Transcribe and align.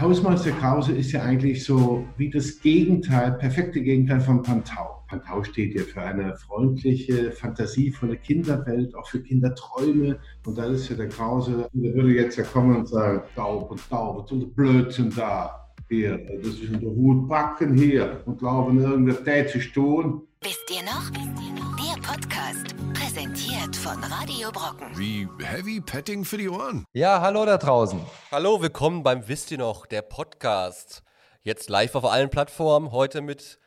Hausmeister 0.00 0.52
Krause 0.52 0.92
ist 0.92 1.10
ja 1.10 1.22
eigentlich 1.22 1.64
so 1.64 2.06
wie 2.16 2.30
das 2.30 2.60
Gegenteil, 2.60 3.32
perfekte 3.32 3.80
Gegenteil 3.80 4.20
von 4.20 4.42
Pantau. 4.42 5.02
Pantau 5.08 5.42
steht 5.42 5.74
ja 5.74 5.82
für 5.82 6.02
eine 6.02 6.36
freundliche, 6.36 7.32
fantasievolle 7.32 8.16
Kinderwelt, 8.16 8.94
auch 8.94 9.08
für 9.08 9.20
Kinderträume. 9.20 10.20
Und 10.46 10.56
da 10.56 10.66
ist 10.66 10.88
ja 10.88 10.94
der 10.94 11.08
Krause, 11.08 11.68
der 11.72 11.94
würde 11.94 12.12
jetzt 12.12 12.36
ja 12.36 12.44
kommen 12.44 12.76
und 12.76 12.88
sagen, 12.88 13.22
Taub 13.34 13.72
und 13.72 13.80
Taub, 13.90 14.22
was 14.22 14.38
ist 14.38 14.54
Blödsinn 14.54 15.12
da? 15.16 15.68
Hier, 15.88 16.16
das 16.16 16.46
ist 16.46 16.62
in 16.64 16.80
der 16.80 16.90
Hut 16.90 17.28
backen 17.28 17.76
hier 17.76 18.20
und 18.26 18.38
glauben, 18.38 18.78
irgendwas 18.80 19.24
tätig 19.24 19.72
tun. 19.72 20.27
Wisst 20.40 20.70
ihr 20.70 20.82
noch? 20.82 21.10
Der 21.10 22.00
Podcast, 22.02 22.74
präsentiert 22.94 23.74
von 23.76 24.02
Radio 24.04 24.50
Brocken. 24.52 24.96
Wie 24.96 25.28
Heavy 25.42 25.80
Petting 25.80 26.24
für 26.24 26.38
die 26.38 26.48
Ohren. 26.48 26.84
Ja, 26.92 27.20
hallo 27.20 27.44
da 27.44 27.56
draußen. 27.58 28.00
Hallo, 28.30 28.60
willkommen 28.60 29.02
beim 29.02 29.26
Wisst 29.28 29.50
ihr 29.50 29.58
noch, 29.58 29.86
der 29.86 30.02
Podcast. 30.02 31.02
Jetzt 31.42 31.68
live 31.70 31.94
auf 31.94 32.04
allen 32.04 32.30
Plattformen, 32.30 32.92
heute 32.92 33.20
mit 33.20 33.58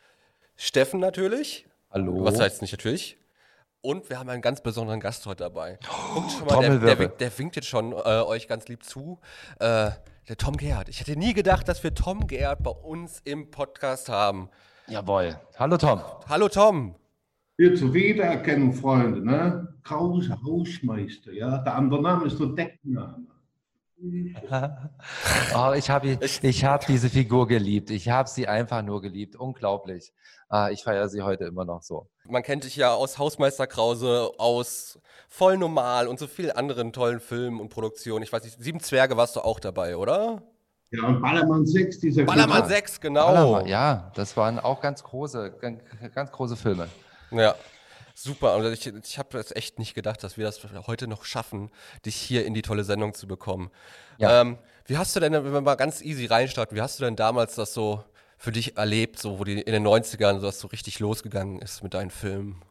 Steffen 0.55 0.99
natürlich. 0.99 1.67
Hallo. 1.89 2.23
Was 2.23 2.39
heißt 2.39 2.61
nicht 2.61 2.71
natürlich? 2.71 3.17
Und 3.81 4.09
wir 4.09 4.19
haben 4.19 4.29
einen 4.29 4.41
ganz 4.41 4.61
besonderen 4.61 4.99
Gast 4.99 5.25
heute 5.25 5.43
dabei. 5.43 5.79
Guckt 6.13 6.31
schon 6.31 6.45
mal, 6.45 6.47
der, 6.47 6.59
der, 6.59 6.69
Trommelwirbel. 6.69 6.99
winkt- 7.07 7.21
der 7.21 7.37
winkt 7.39 7.55
jetzt 7.55 7.67
schon 7.67 7.91
äh, 7.93 7.95
euch 7.95 8.47
ganz 8.47 8.67
lieb 8.67 8.83
zu. 8.85 9.19
Äh, 9.59 9.91
der 10.29 10.37
Tom 10.37 10.55
Gerhardt. 10.55 10.87
Ich 10.89 10.99
hätte 10.99 11.15
nie 11.17 11.33
gedacht, 11.33 11.67
dass 11.67 11.83
wir 11.83 11.93
Tom 11.95 12.27
Gerhardt 12.27 12.63
bei 12.63 12.71
uns 12.71 13.19
im 13.23 13.49
Podcast 13.51 14.07
haben. 14.07 14.49
Jawohl. 14.91 15.39
Hallo 15.57 15.77
Tom. 15.77 16.01
Hallo 16.27 16.49
Tom. 16.49 16.95
Hier 17.57 17.73
zur 17.75 17.93
Wiedererkennung, 17.93 18.73
Freunde, 18.73 19.25
ne? 19.25 19.73
Krause 19.83 20.37
Hausmeister, 20.43 21.31
ja. 21.31 21.59
Der 21.59 21.75
andere 21.75 22.01
Name 22.01 22.25
ist 22.25 22.37
nur 22.37 22.53
Deckname. 22.53 23.25
Oh, 25.55 25.73
ich 25.75 25.91
habe 25.91 26.17
ich 26.19 26.65
hab 26.65 26.87
diese 26.87 27.07
Figur 27.07 27.47
geliebt. 27.47 27.91
Ich 27.91 28.09
habe 28.09 28.27
sie 28.27 28.47
einfach 28.47 28.81
nur 28.81 28.99
geliebt. 28.99 29.35
Unglaublich. 29.35 30.11
Ah, 30.49 30.69
ich 30.71 30.83
feiere 30.83 31.07
sie 31.07 31.21
heute 31.21 31.45
immer 31.45 31.65
noch 31.65 31.83
so. 31.83 32.09
Man 32.25 32.41
kennt 32.41 32.63
dich 32.63 32.75
ja 32.75 32.93
aus 32.93 33.19
Hausmeister 33.19 33.67
Krause, 33.67 34.31
aus 34.39 34.99
Voll 35.29 35.57
Normal 35.57 36.07
und 36.07 36.17
so 36.17 36.25
vielen 36.25 36.51
anderen 36.51 36.93
tollen 36.93 37.19
Filmen 37.19 37.59
und 37.59 37.69
Produktionen. 37.69 38.23
Ich 38.23 38.33
weiß 38.33 38.43
nicht, 38.43 38.61
Sieben 38.61 38.79
Zwerge 38.79 39.17
warst 39.17 39.35
du 39.35 39.41
auch 39.41 39.59
dabei, 39.59 39.95
oder? 39.95 40.41
Ja, 40.91 41.07
und 41.07 41.21
Ballermann 41.21 41.65
6, 41.65 41.99
dieser 41.99 42.23
Ballermann 42.25 42.65
Film. 42.65 42.69
6, 42.69 42.99
genau. 42.99 43.27
Ballermann, 43.27 43.65
ja, 43.65 44.11
das 44.13 44.35
waren 44.35 44.59
auch 44.59 44.81
ganz 44.81 45.03
große, 45.03 45.55
ganz, 45.61 45.79
ganz 46.13 46.31
große 46.31 46.57
Filme. 46.57 46.89
Ja, 47.31 47.55
super. 48.13 48.57
Und 48.57 48.65
ich, 48.73 48.85
ich 48.87 49.17
habe 49.17 49.37
jetzt 49.37 49.55
echt 49.55 49.79
nicht 49.79 49.93
gedacht, 49.93 50.21
dass 50.21 50.37
wir 50.37 50.43
das 50.43 50.59
heute 50.87 51.07
noch 51.07 51.23
schaffen, 51.23 51.71
dich 52.05 52.17
hier 52.17 52.45
in 52.45 52.53
die 52.53 52.61
tolle 52.61 52.83
Sendung 52.83 53.13
zu 53.13 53.25
bekommen. 53.25 53.71
Ja. 54.17 54.41
Ähm, 54.41 54.57
wie 54.85 54.97
hast 54.97 55.15
du 55.15 55.21
denn, 55.21 55.31
wenn 55.31 55.53
wir 55.53 55.61
mal 55.61 55.75
ganz 55.75 56.01
easy 56.01 56.25
reinstarten, 56.25 56.75
wie 56.75 56.81
hast 56.81 56.99
du 56.99 57.05
denn 57.05 57.15
damals 57.15 57.55
das 57.55 57.73
so 57.73 58.03
für 58.37 58.51
dich 58.51 58.75
erlebt, 58.75 59.17
so 59.17 59.39
wo 59.39 59.45
die 59.45 59.61
in 59.61 59.71
den 59.71 59.87
90ern 59.87 60.39
so 60.39 60.51
so 60.51 60.67
richtig 60.67 60.99
losgegangen 60.99 61.59
ist 61.61 61.83
mit 61.83 61.93
deinen 61.93 62.09
Filmen? 62.09 62.61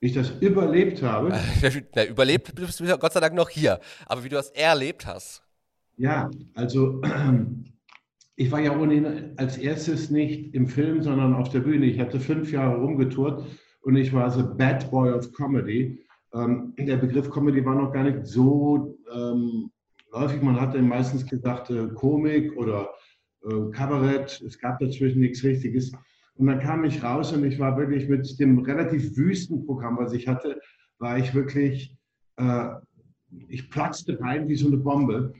Wie 0.00 0.08
ich 0.08 0.14
das 0.14 0.28
überlebt 0.40 1.02
habe. 1.02 1.32
Na, 1.94 2.04
überlebt 2.04 2.54
bist 2.54 2.80
du 2.80 2.84
ja 2.84 2.96
Gott 2.96 3.14
sei 3.14 3.20
Dank 3.20 3.34
noch 3.34 3.48
hier. 3.48 3.80
Aber 4.04 4.24
wie 4.24 4.28
du 4.28 4.36
das 4.36 4.50
erlebt 4.50 5.06
hast. 5.06 5.42
Ja, 5.96 6.30
also 6.54 7.00
ich 8.36 8.50
war 8.50 8.60
ja 8.60 8.78
ohnehin 8.78 9.32
als 9.36 9.56
erstes 9.56 10.10
nicht 10.10 10.54
im 10.54 10.66
Film, 10.66 11.02
sondern 11.02 11.34
auf 11.34 11.48
der 11.48 11.60
Bühne. 11.60 11.86
Ich 11.86 11.98
hatte 11.98 12.20
fünf 12.20 12.52
Jahre 12.52 12.80
rumgetourt 12.80 13.46
und 13.80 13.96
ich 13.96 14.12
war 14.12 14.30
so 14.30 14.54
Bad 14.56 14.90
Boy 14.90 15.12
of 15.12 15.32
Comedy. 15.32 16.04
Ähm, 16.34 16.74
der 16.78 16.98
Begriff 16.98 17.30
Comedy 17.30 17.64
war 17.64 17.74
noch 17.74 17.92
gar 17.92 18.04
nicht 18.04 18.26
so 18.26 18.98
ähm, 19.14 19.70
läufig. 20.12 20.42
Man 20.42 20.60
hatte 20.60 20.82
meistens 20.82 21.26
gesagt 21.26 21.70
äh, 21.70 21.88
Komik 21.94 22.54
oder 22.56 22.90
äh, 23.44 23.70
Kabarett. 23.72 24.42
Es 24.46 24.58
gab 24.58 24.78
dazwischen 24.80 25.20
nichts 25.20 25.42
Richtiges. 25.42 25.92
Und 26.34 26.48
dann 26.48 26.60
kam 26.60 26.84
ich 26.84 27.02
raus 27.02 27.32
und 27.32 27.44
ich 27.44 27.58
war 27.58 27.78
wirklich 27.78 28.06
mit 28.08 28.38
dem 28.38 28.58
relativ 28.58 29.16
wüsten 29.16 29.64
Programm, 29.64 29.96
was 29.96 30.12
ich 30.12 30.28
hatte, 30.28 30.60
war 30.98 31.16
ich 31.16 31.34
wirklich, 31.34 31.96
äh, 32.36 32.68
ich 33.48 33.70
platzte 33.70 34.20
rein 34.20 34.46
wie 34.46 34.56
so 34.56 34.66
eine 34.66 34.76
Bombe. 34.76 35.32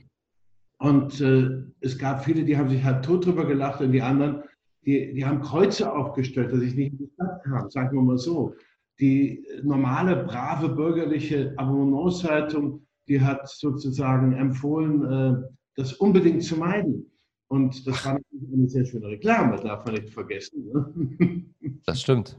Und 0.79 1.19
äh, 1.21 1.63
es 1.79 1.97
gab 1.97 2.23
viele, 2.23 2.43
die 2.43 2.57
haben 2.57 2.69
sich 2.69 2.83
halt 2.83 3.03
tot 3.03 3.25
drüber 3.25 3.45
gelacht 3.45 3.81
und 3.81 3.91
die 3.91 4.01
anderen, 4.01 4.43
die, 4.85 5.13
die 5.13 5.25
haben 5.25 5.41
Kreuze 5.41 5.91
aufgestellt, 5.91 6.53
dass 6.53 6.61
ich 6.61 6.75
nicht 6.75 6.93
in 6.93 6.97
die 6.99 7.11
Stadt 7.13 7.43
kam, 7.43 7.69
sagen 7.69 7.97
wir 7.97 8.01
mal 8.01 8.17
so. 8.17 8.53
Die 8.99 9.45
normale, 9.63 10.23
brave, 10.23 10.69
bürgerliche 10.69 11.53
Abonnementszeitung, 11.57 12.85
die 13.07 13.21
hat 13.21 13.47
sozusagen 13.47 14.33
empfohlen, 14.33 15.03
äh, 15.03 15.47
das 15.75 15.93
unbedingt 15.93 16.43
zu 16.43 16.57
meiden. 16.57 17.11
Und 17.49 17.87
das 17.87 18.05
war 18.05 18.13
natürlich 18.13 18.53
eine 18.53 18.67
sehr 18.67 18.85
schöne 18.85 19.07
Reklame, 19.07 19.55
darf 19.57 19.85
man 19.85 19.95
nicht 19.95 20.09
vergessen. 20.09 20.67
Ne? 20.73 21.43
Das 21.85 22.01
stimmt. 22.01 22.37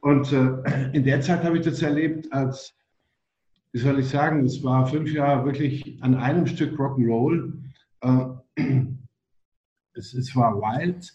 Und 0.00 0.32
äh, 0.32 0.90
in 0.92 1.04
der 1.04 1.20
Zeit 1.22 1.44
habe 1.44 1.58
ich 1.58 1.64
das 1.64 1.80
erlebt 1.80 2.30
als, 2.32 2.74
wie 3.72 3.78
soll 3.78 4.00
ich 4.00 4.08
sagen, 4.08 4.44
es 4.44 4.62
war 4.62 4.86
fünf 4.86 5.12
Jahre 5.12 5.46
wirklich 5.46 5.96
an 6.02 6.14
einem 6.14 6.46
Stück 6.46 6.78
Rock'n'Roll. 6.78 7.52
Äh, 8.02 8.62
es, 9.94 10.14
es 10.14 10.36
war 10.36 10.54
wild. 10.56 11.12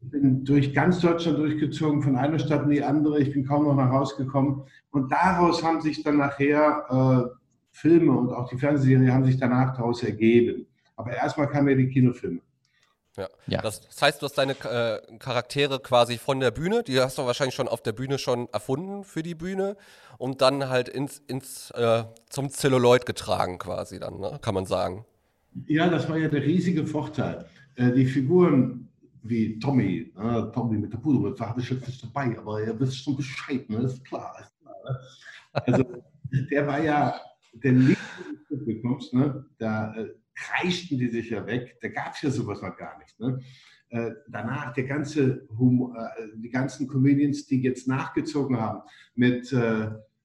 Ich 0.00 0.10
bin 0.10 0.44
durch 0.44 0.74
ganz 0.74 1.00
Deutschland 1.00 1.38
durchgezogen, 1.38 2.02
von 2.02 2.16
einer 2.16 2.38
Stadt 2.38 2.64
in 2.64 2.70
die 2.70 2.82
andere. 2.82 3.20
Ich 3.20 3.32
bin 3.32 3.46
kaum 3.46 3.64
noch 3.64 3.74
nach 3.74 3.90
Hause 3.90 4.16
gekommen. 4.16 4.64
Und 4.90 5.12
daraus 5.12 5.62
haben 5.62 5.80
sich 5.80 6.02
dann 6.02 6.16
nachher 6.16 7.30
äh, 7.30 7.36
Filme 7.70 8.12
und 8.12 8.32
auch 8.32 8.48
die 8.48 8.58
Fernsehserie 8.58 9.12
haben 9.12 9.24
sich 9.24 9.38
danach 9.38 9.76
daraus 9.76 10.02
ergeben. 10.02 10.66
Aber 10.96 11.12
erstmal 11.12 11.48
kamen 11.48 11.68
ja 11.68 11.74
die 11.76 11.88
Kinofilme. 11.88 12.40
Ja. 13.16 13.28
Ja. 13.46 13.60
Das, 13.60 13.82
das 13.82 14.00
heißt, 14.00 14.22
du 14.22 14.26
hast 14.26 14.38
deine 14.38 14.52
äh, 14.52 15.18
Charaktere 15.18 15.80
quasi 15.80 16.16
von 16.16 16.40
der 16.40 16.50
Bühne, 16.50 16.82
die 16.82 16.98
hast 17.00 17.18
du 17.18 17.26
wahrscheinlich 17.26 17.54
schon 17.54 17.68
auf 17.68 17.82
der 17.82 17.92
Bühne 17.92 18.18
schon 18.18 18.48
erfunden 18.52 19.04
für 19.04 19.22
die 19.22 19.34
Bühne 19.34 19.76
und 20.16 20.40
dann 20.40 20.68
halt 20.68 20.88
ins, 20.88 21.18
ins 21.26 21.70
äh, 21.72 22.04
zum 22.28 22.50
Zelluloid 22.50 23.04
getragen 23.04 23.58
quasi 23.58 23.98
dann, 23.98 24.18
ne? 24.18 24.38
kann 24.40 24.54
man 24.54 24.64
sagen. 24.64 25.04
Ja, 25.66 25.88
das 25.88 26.08
war 26.08 26.16
ja 26.18 26.28
der 26.28 26.42
riesige 26.42 26.86
Vorteil. 26.86 27.46
Äh, 27.74 27.92
Die 27.92 28.06
Figuren 28.06 28.88
wie 29.22 29.58
Tommy, 29.58 30.12
äh, 30.16 30.42
Tommy 30.52 30.78
mit 30.78 30.92
der 30.92 30.98
Pudermütze 30.98 31.48
habe 31.48 31.60
ich 31.60 31.70
jetzt 31.70 31.86
nicht 31.86 32.02
dabei, 32.02 32.36
aber 32.36 32.62
ihr 32.64 32.78
wisst 32.78 33.04
schon 33.04 33.16
Bescheid, 33.16 33.68
ne? 33.70 33.78
ist 33.84 34.04
klar. 34.04 34.34
Ne? 34.64 34.96
Also 35.52 35.84
der 36.50 36.66
war 36.66 36.82
ja 36.82 37.14
der 37.52 37.72
Liebling 37.72 37.96
des 37.96 38.48
Publikums, 38.48 39.12
ne? 39.12 39.44
da 39.58 39.94
äh, 39.94 40.08
kreischten 40.34 40.98
die 40.98 41.08
sich 41.08 41.30
ja 41.30 41.46
weg, 41.46 41.78
da 41.80 41.88
gab 41.88 42.14
es 42.14 42.22
ja 42.22 42.30
sowas 42.30 42.62
noch 42.62 42.76
gar 42.76 42.98
nicht. 42.98 43.20
Ne? 43.20 43.38
Äh, 43.90 44.10
danach 44.28 44.72
der 44.72 44.84
ganze 44.84 45.46
Humor, 45.56 45.94
die 46.34 46.50
ganzen 46.50 46.88
Comedians, 46.88 47.46
die 47.46 47.62
jetzt 47.62 47.86
nachgezogen 47.86 48.56
haben 48.56 48.80
mit 49.14 49.54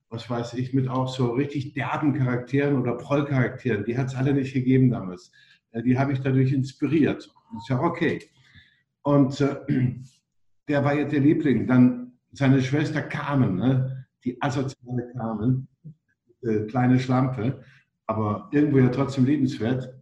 was 0.09 0.29
weiß 0.29 0.53
ich, 0.53 0.73
mit 0.73 0.87
auch 0.87 1.07
so 1.07 1.31
richtig 1.31 1.73
derben 1.73 2.13
Charakteren 2.13 2.79
oder 2.79 2.95
Prollcharakteren, 2.95 3.85
die 3.85 3.97
hat 3.97 4.07
es 4.07 4.15
alle 4.15 4.33
nicht 4.33 4.53
gegeben 4.53 4.89
damals. 4.89 5.31
Äh, 5.71 5.83
Die 5.83 5.97
habe 5.97 6.13
ich 6.13 6.19
dadurch 6.21 6.53
inspiriert. 6.53 7.33
Ist 7.57 7.69
ja 7.69 7.79
okay. 7.79 8.21
Und 9.01 9.39
äh, 9.41 9.57
der 10.67 10.83
war 10.83 10.95
jetzt 10.95 11.13
der 11.13 11.21
Liebling. 11.21 11.67
Dann 11.67 12.13
seine 12.31 12.61
Schwester 12.61 13.01
Carmen, 13.01 13.55
ne? 13.55 14.05
die 14.23 14.41
asoziale 14.41 15.11
Carmen, 15.13 15.67
äh, 16.41 16.65
kleine 16.65 16.99
Schlampe, 16.99 17.63
aber 18.05 18.49
irgendwo 18.51 18.79
ja 18.79 18.89
trotzdem 18.89 19.25
liebenswert. 19.25 19.93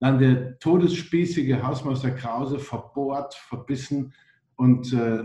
Dann 0.00 0.18
der 0.18 0.58
todesspießige 0.58 1.62
Hausmeister 1.62 2.10
Krause, 2.10 2.58
verbohrt, 2.58 3.34
verbissen 3.34 4.12
und 4.56 4.92
äh, 4.92 5.24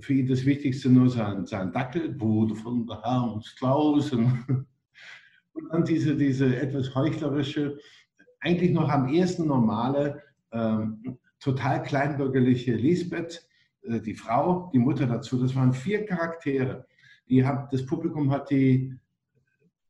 für 0.00 0.14
ihn 0.14 0.26
das 0.26 0.44
Wichtigste 0.44 0.88
nur 0.88 1.10
sein, 1.10 1.46
sein 1.46 1.72
Dackel, 1.72 2.12
Bruder 2.12 2.54
von 2.54 2.86
der 2.86 3.02
Hermes 3.02 3.54
Klaus. 3.56 4.12
Und, 4.12 4.44
und 5.52 5.68
dann 5.70 5.84
diese, 5.84 6.16
diese 6.16 6.56
etwas 6.56 6.94
heuchlerische, 6.94 7.78
eigentlich 8.40 8.72
noch 8.72 8.88
am 8.88 9.08
ehesten 9.08 9.46
normale, 9.46 10.22
ähm, 10.52 11.18
total 11.40 11.82
kleinbürgerliche 11.82 12.74
Lisbeth, 12.74 13.46
äh, 13.82 14.00
die 14.00 14.14
Frau, 14.14 14.70
die 14.72 14.78
Mutter 14.78 15.06
dazu. 15.06 15.40
Das 15.40 15.54
waren 15.54 15.72
vier 15.72 16.04
Charaktere. 16.04 16.86
Die 17.28 17.44
hat, 17.44 17.72
das 17.72 17.84
Publikum 17.84 18.30
hat 18.30 18.50
die, 18.50 18.94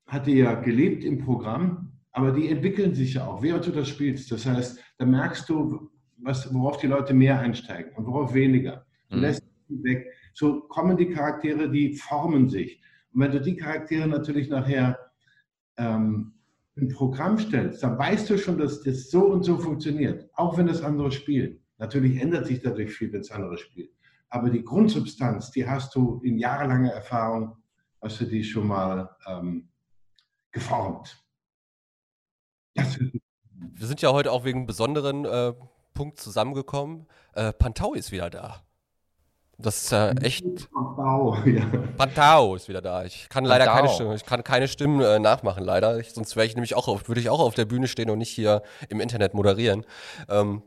hat 0.07 0.27
die 0.27 0.39
ja 0.39 0.55
gelebt 0.55 1.05
im 1.05 1.19
Programm, 1.19 1.93
aber 2.13 2.31
die 2.31 2.49
entwickeln 2.49 2.95
sich 2.95 3.15
ja 3.15 3.27
auch, 3.27 3.43
während 3.43 3.67
du 3.67 3.73
das 3.73 3.89
spielst. 3.89 4.31
Das 4.31 4.47
heißt, 4.47 4.81
da 4.99 5.07
merkst 5.07 5.49
du, 5.49 5.91
was, 6.19 6.53
worauf 6.55 6.79
die 6.79 6.87
Leute 6.87 7.13
mehr 7.13 7.39
einsteigen 7.39 7.93
und 7.95 8.07
worauf 8.07 8.35
weniger. 8.35 8.87
Mhm. 9.11 9.19
lässt 9.19 9.54
weg. 9.82 10.06
So 10.32 10.61
kommen 10.62 10.97
die 10.97 11.11
Charaktere, 11.11 11.71
die 11.71 11.94
formen 11.94 12.49
sich. 12.49 12.81
Und 13.12 13.21
wenn 13.21 13.32
du 13.32 13.41
die 13.41 13.56
Charaktere 13.56 14.06
natürlich 14.06 14.49
nachher 14.49 14.99
ähm, 15.76 16.35
im 16.76 16.88
Programm 16.88 17.38
stellst, 17.38 17.82
dann 17.82 17.99
weißt 17.99 18.29
du 18.31 18.38
schon, 18.38 18.59
dass 18.59 18.82
das 18.82 19.11
so 19.11 19.26
und 19.26 19.44
so 19.44 19.59
funktioniert, 19.59 20.29
auch 20.35 20.59
wenn 20.59 20.67
das 20.67 20.82
andere 20.82 21.12
spielen. 21.12 21.61
Natürlich 21.79 22.21
ändert 22.21 22.47
sich 22.47 22.61
dadurch 22.61 22.93
viel, 22.93 23.12
wenn 23.12 23.21
das 23.21 23.31
andere 23.31 23.59
spielt. 23.59 23.91
Aber 24.29 24.50
die 24.50 24.65
Grundsubstanz, 24.65 25.50
die 25.53 25.69
hast 25.69 25.94
du 25.94 26.20
in 26.25 26.38
jahrelanger 26.38 26.91
Erfahrung, 26.91 27.56
hast 28.03 28.20
du 28.20 28.25
die 28.25 28.43
schon 28.43 28.67
mal 28.67 29.09
ähm, 29.27 29.69
geformt. 30.50 31.25
Das 32.75 32.99
wir 33.77 33.87
sind 33.87 34.03
ja 34.03 34.12
heute 34.12 34.32
auch 34.32 34.44
wegen 34.44 34.61
einem 34.61 34.67
besonderen 34.67 35.25
äh, 35.25 35.53
Punkt 35.94 36.19
zusammengekommen. 36.19 37.06
Äh, 37.35 37.53
Pantau 37.53 37.94
ist 37.94 38.11
wieder 38.12 38.31
da. 38.31 38.64
Das 39.59 39.85
ist 39.85 39.93
ja 39.93 40.11
echt. 40.11 40.45
Pantau, 40.73 41.37
ja. 41.45 41.65
Pantau 41.97 42.56
ist 42.56 42.69
wieder 42.69 42.83
da. 42.83 43.05
Ich 43.05 43.29
kann 43.29 43.45
leider 43.45 43.67
Pantau. 43.67 43.83
keine 43.83 43.95
Stimmen, 43.95 44.17
ich 44.17 44.27
kann 44.27 44.45
keine 44.45 44.69
Stimmen 44.69 45.01
äh, 45.01 45.19
nachmachen, 45.19 45.65
leider. 45.65 45.99
Ich, 45.99 46.12
sonst 46.12 46.37
wäre 46.37 46.47
ich 46.47 46.55
nämlich 46.55 46.75
auch 46.75 46.89
auf, 46.89 47.09
würde 47.09 47.21
ich 47.21 47.31
auch 47.31 47.41
auf 47.41 47.55
der 47.55 47.65
Bühne 47.65 47.89
stehen 47.89 48.11
und 48.11 48.19
nicht 48.19 48.31
hier 48.31 48.62
im 48.89 49.01
Internet 49.01 49.35
moderieren. 49.35 49.87
Ähm, 50.29 50.62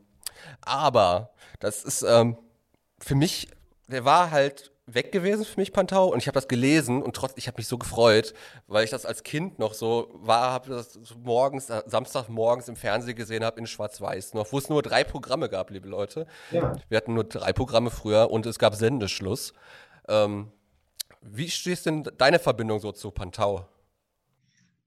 aber 0.62 1.32
das 1.60 1.84
ist 1.84 2.04
ähm, 2.04 2.38
für 3.00 3.16
mich, 3.16 3.50
der 3.88 4.06
war 4.06 4.32
halt 4.32 4.72
weg 4.88 5.12
gewesen 5.12 5.44
für 5.46 5.60
mich, 5.60 5.74
Pantau, 5.74 6.08
und 6.08 6.20
ich 6.20 6.28
habe 6.28 6.36
das 6.36 6.48
gelesen 6.48 7.04
und 7.04 7.16
trotzdem, 7.16 7.40
ich 7.40 7.48
habe 7.48 7.58
mich 7.58 7.68
so 7.68 7.78
gefreut, 7.78 8.34
weil 8.68 8.86
ich 8.86 8.90
das 8.90 9.06
als 9.06 9.22
Kind 9.24 9.60
noch 9.60 9.74
so 9.74 10.10
war, 10.14 10.52
habe 10.52 10.70
das 10.70 10.98
morgens, 11.24 11.70
äh, 11.70 11.84
Samstagmorgens 11.86 12.70
im 12.70 12.78
Fernsehen 12.78 13.16
gesehen 13.16 13.44
habe 13.44 13.60
in 13.60 13.68
Schwarz-Weiß 13.68 14.34
noch, 14.34 14.52
wo 14.52 14.58
es 14.58 14.70
nur 14.70 14.82
drei 14.82 15.04
Programme 15.04 15.50
gab, 15.50 15.70
liebe 15.72 15.90
Leute. 15.90 16.26
ja. 16.52 16.74
Wir 16.88 16.98
hatten 16.98 17.14
nur 17.14 17.26
drei 17.26 17.52
Programme 17.52 17.92
früher 17.92 18.32
und 18.32 18.46
es 18.46 18.58
gab 18.58 18.76
Sendeschluss. 18.76 19.54
Ähm, 20.08 20.52
wie 21.22 21.50
stehst 21.50 21.86
denn 21.86 22.10
deine 22.18 22.40
Verbindung 22.40 22.80
so 22.80 22.94
zu 22.94 23.12
Pantau? 23.12 23.68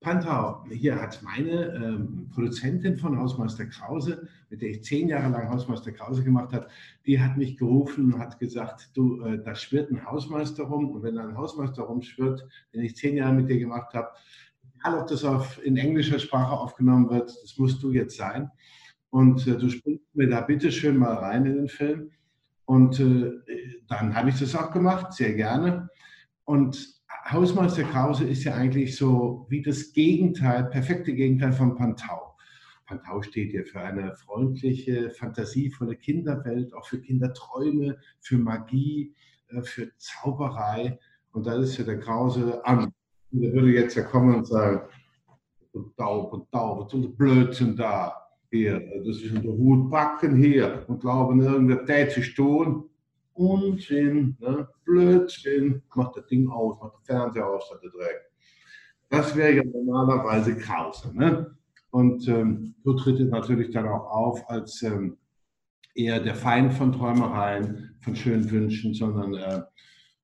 Pantau, 0.00 0.64
hier 0.70 0.98
hat 0.98 1.22
meine 1.22 1.74
ähm, 1.74 2.26
Produzentin 2.32 2.96
von 2.96 3.18
Hausmeister 3.18 3.66
Krause, 3.66 4.26
mit 4.48 4.62
der 4.62 4.70
ich 4.70 4.82
zehn 4.82 5.08
Jahre 5.08 5.28
lang 5.28 5.50
Hausmeister 5.50 5.92
Krause 5.92 6.24
gemacht 6.24 6.54
habe, 6.54 6.68
die 7.04 7.20
hat 7.20 7.36
mich 7.36 7.58
gerufen 7.58 8.14
und 8.14 8.18
hat 8.18 8.38
gesagt, 8.38 8.92
du, 8.94 9.22
äh, 9.22 9.42
da 9.44 9.54
schwirrt 9.54 9.90
ein 9.90 10.06
Hausmeister 10.06 10.62
rum 10.62 10.90
und 10.90 11.02
wenn 11.02 11.16
da 11.16 11.28
ein 11.28 11.36
Hausmeister 11.36 11.82
rumschwirrt, 11.82 12.48
den 12.72 12.80
ich 12.80 12.96
zehn 12.96 13.14
Jahre 13.18 13.34
mit 13.34 13.50
dir 13.50 13.58
gemacht 13.58 13.92
habe, 13.92 14.08
egal 14.78 15.00
ob 15.00 15.06
das 15.06 15.22
auf, 15.22 15.62
in 15.62 15.76
englischer 15.76 16.18
Sprache 16.18 16.52
aufgenommen 16.52 17.10
wird, 17.10 17.30
das 17.42 17.58
musst 17.58 17.82
du 17.82 17.92
jetzt 17.92 18.16
sein. 18.16 18.50
Und 19.10 19.46
äh, 19.46 19.58
du 19.58 19.68
springst 19.68 20.14
mir 20.14 20.30
da 20.30 20.40
bitte 20.40 20.72
schön 20.72 20.96
mal 20.96 21.12
rein 21.12 21.44
in 21.44 21.56
den 21.56 21.68
Film. 21.68 22.10
Und 22.64 22.98
äh, 23.00 23.32
dann 23.86 24.14
habe 24.14 24.30
ich 24.30 24.38
das 24.38 24.54
auch 24.54 24.70
gemacht, 24.70 25.12
sehr 25.12 25.34
gerne. 25.34 25.90
Und 26.44 26.99
Hausmeister 27.28 27.84
Krause 27.84 28.24
ist 28.24 28.44
ja 28.44 28.54
eigentlich 28.54 28.96
so 28.96 29.46
wie 29.48 29.62
das 29.62 29.92
Gegenteil, 29.92 30.64
perfekte 30.64 31.12
Gegenteil 31.12 31.52
von 31.52 31.76
Pantau. 31.76 32.36
Pantau 32.86 33.22
steht 33.22 33.52
ja 33.52 33.62
für 33.62 33.80
eine 33.80 34.16
freundliche, 34.16 35.10
fantasievolle 35.10 35.96
Kinderwelt, 35.96 36.74
auch 36.74 36.86
für 36.86 37.00
Kinderträume, 37.00 37.98
für 38.20 38.36
Magie, 38.36 39.14
äh, 39.48 39.62
für 39.62 39.90
Zauberei. 39.96 40.98
Und 41.32 41.46
da 41.46 41.54
ist 41.54 41.78
ja 41.78 41.84
der 41.84 42.00
Krause 42.00 42.64
an. 42.64 42.92
Und 43.30 43.42
Der 43.42 43.52
würde 43.52 43.70
jetzt 43.70 43.94
ja 43.94 44.02
kommen 44.02 44.34
und 44.34 44.46
sagen, 44.46 44.80
Pantau, 45.72 46.24
Pantau, 46.24 46.80
was 46.80 46.92
ist 46.92 47.04
das 47.04 47.16
Blödsinn 47.16 47.76
da? 47.76 48.16
Hier, 48.50 48.80
das 49.04 49.22
ist 49.22 49.36
ein 49.36 49.44
Hut 49.44 49.88
backen 49.88 50.34
hier 50.34 50.84
und 50.88 51.00
glauben, 51.00 51.40
irgendwer 51.40 51.86
tätig 51.86 52.34
tun. 52.34 52.89
Unsinn, 53.40 54.36
ne? 54.38 54.68
Blödsinn, 54.84 55.82
macht 55.94 56.16
das 56.16 56.26
Ding 56.26 56.50
aus, 56.50 56.78
macht 56.78 56.96
den 56.96 57.04
Fernseher 57.04 57.46
aus, 57.48 57.70
hat 57.72 57.82
der 57.82 57.90
Dreck. 57.90 58.20
Das 59.08 59.34
wäre 59.34 59.54
ja 59.54 59.62
normalerweise 59.64 60.56
Krause. 60.58 61.16
Ne? 61.16 61.56
Und 61.90 62.28
ähm, 62.28 62.74
so 62.84 62.92
tritt 62.92 63.18
es 63.18 63.30
natürlich 63.30 63.70
dann 63.70 63.88
auch 63.88 64.10
auf 64.10 64.50
als 64.50 64.82
ähm, 64.82 65.16
eher 65.94 66.20
der 66.20 66.34
Feind 66.34 66.74
von 66.74 66.92
Träumereien, 66.92 67.96
von 68.02 68.14
schönen 68.14 68.50
Wünschen, 68.50 68.92
sondern 68.92 69.34
äh, 69.34 69.62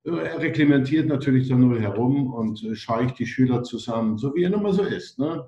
er 0.03 0.39
reglementiert 0.39 1.07
natürlich 1.07 1.49
dann 1.49 1.61
nur 1.61 1.79
herum 1.79 2.31
und 2.31 2.63
äh, 2.63 2.75
scheucht 2.75 3.17
die 3.17 3.25
Schüler 3.25 3.63
zusammen, 3.63 4.19
so 4.19 4.35
wie 4.35 4.43
er 4.43 4.51
nun 4.51 4.61
mal 4.61 4.73
so 4.73 4.83
ist. 4.83 5.17
Ne? 5.17 5.43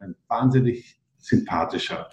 Ein 0.00 0.16
wahnsinnig 0.26 1.00
sympathischer 1.18 2.08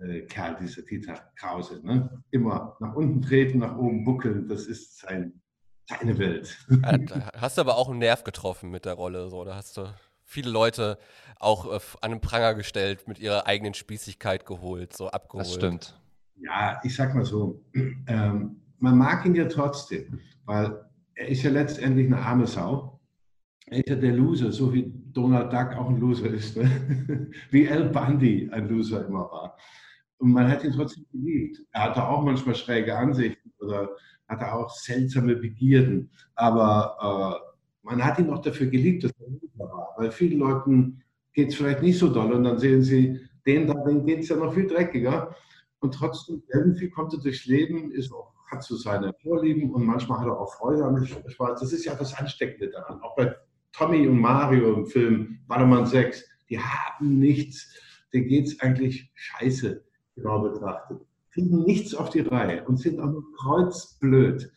äh, 0.00 0.22
Kerl, 0.22 0.56
dieser 0.60 0.82
Dieter 0.82 1.20
Krause. 1.36 1.80
Ne? 1.84 2.22
Immer 2.30 2.76
nach 2.80 2.94
unten 2.94 3.22
treten, 3.22 3.58
nach 3.58 3.76
oben 3.76 4.04
buckeln, 4.04 4.48
das 4.48 4.66
ist 4.66 4.98
sein, 4.98 5.40
seine 5.86 6.18
Welt. 6.18 6.58
Äh, 6.82 6.98
da 7.00 7.30
Hast 7.36 7.58
du 7.58 7.62
aber 7.62 7.76
auch 7.76 7.88
einen 7.88 7.98
Nerv 7.98 8.24
getroffen 8.24 8.70
mit 8.70 8.84
der 8.84 8.94
Rolle, 8.94 9.28
so. 9.30 9.44
Da 9.44 9.54
hast 9.54 9.76
du 9.76 9.86
viele 10.24 10.50
Leute 10.50 10.98
auch 11.38 11.72
äh, 11.72 11.80
an 12.00 12.10
den 12.10 12.20
Pranger 12.20 12.54
gestellt, 12.54 13.08
mit 13.08 13.18
ihrer 13.18 13.46
eigenen 13.46 13.74
Spießigkeit 13.74 14.46
geholt, 14.46 14.96
so 14.96 15.08
abgeholt. 15.08 15.46
Das 15.46 15.54
stimmt. 15.54 16.00
Ja, 16.36 16.80
ich 16.84 16.94
sag 16.94 17.14
mal 17.14 17.24
so, 17.24 17.64
ähm, 18.06 18.60
man 18.78 18.96
mag 18.96 19.24
ihn 19.26 19.34
ja 19.34 19.46
trotzdem, 19.46 20.20
weil 20.44 20.84
er 21.14 21.28
ist 21.28 21.42
ja 21.42 21.50
letztendlich 21.50 22.06
eine 22.06 22.18
arme 22.18 22.46
Sau. 22.46 23.00
Er 23.66 23.78
ist 23.78 23.88
ja 23.88 23.96
der 23.96 24.12
Loser, 24.12 24.52
so 24.52 24.72
wie 24.72 24.92
Donald 25.12 25.52
Duck 25.52 25.76
auch 25.76 25.88
ein 25.88 25.98
Loser 25.98 26.28
ist. 26.28 26.56
Ne? 26.56 27.30
Wie 27.50 27.68
Al 27.68 27.90
Bundy 27.90 28.48
ein 28.50 28.68
Loser 28.68 29.06
immer 29.06 29.30
war. 29.30 29.56
Und 30.18 30.32
man 30.32 30.48
hat 30.48 30.64
ihn 30.64 30.72
trotzdem 30.72 31.06
geliebt. 31.12 31.62
Er 31.72 31.84
hatte 31.84 32.06
auch 32.06 32.22
manchmal 32.24 32.54
schräge 32.54 32.96
Ansichten 32.96 33.52
oder 33.60 33.90
hatte 34.28 34.52
auch 34.52 34.70
seltsame 34.70 35.36
Begierden. 35.36 36.10
Aber 36.34 37.40
äh, 37.42 37.86
man 37.86 38.04
hat 38.04 38.18
ihn 38.18 38.30
auch 38.30 38.42
dafür 38.42 38.66
geliebt, 38.66 39.04
dass 39.04 39.12
er 39.12 39.28
Loser 39.28 39.72
war. 39.72 39.94
Weil 39.96 40.10
vielen 40.10 40.38
Leuten 40.38 41.02
geht 41.32 41.48
es 41.48 41.54
vielleicht 41.54 41.82
nicht 41.82 41.98
so 41.98 42.08
doll 42.08 42.32
und 42.32 42.44
dann 42.44 42.58
sehen 42.58 42.82
sie, 42.82 43.20
den 43.46 43.66
da, 43.66 43.74
denen 43.74 44.04
geht 44.04 44.20
es 44.20 44.28
ja 44.28 44.36
noch 44.36 44.52
viel 44.52 44.66
dreckiger. 44.66 45.34
Und 45.80 45.94
trotzdem, 45.94 46.42
irgendwie 46.52 46.90
kommt 46.90 47.12
er 47.12 47.20
durchs 47.20 47.46
Leben, 47.46 47.92
ist 47.92 48.12
auch, 48.12 48.32
hat 48.50 48.62
so 48.64 48.76
seine 48.76 49.14
Vorlieben 49.22 49.72
und 49.72 49.84
manchmal 49.84 50.20
hat 50.20 50.26
er 50.26 50.38
auch 50.38 50.52
Freude 50.54 50.84
am 50.84 51.04
Spaß. 51.04 51.60
Das 51.60 51.72
ist 51.72 51.84
ja 51.84 51.94
das 51.94 52.14
Ansteckende 52.14 52.70
daran. 52.70 53.00
Auch 53.02 53.14
bei 53.14 53.34
Tommy 53.72 54.06
und 54.08 54.18
Mario 54.18 54.74
im 54.74 54.86
Film 54.86 55.38
Ballermann 55.46 55.86
6, 55.86 56.24
die 56.50 56.58
haben 56.58 57.18
nichts, 57.18 57.72
denen 58.12 58.26
geht 58.26 58.46
es 58.46 58.60
eigentlich 58.60 59.10
scheiße, 59.14 59.84
genau 60.18 60.40
betrachtet. 60.40 61.00
Finden 61.30 61.64
nichts 61.64 61.94
auf 61.94 62.10
die 62.10 62.20
Reihe 62.20 62.64
und 62.64 62.78
sind 62.78 63.00
auch 63.00 63.06
nur 63.06 63.24
kreuzblöd. 63.36 64.52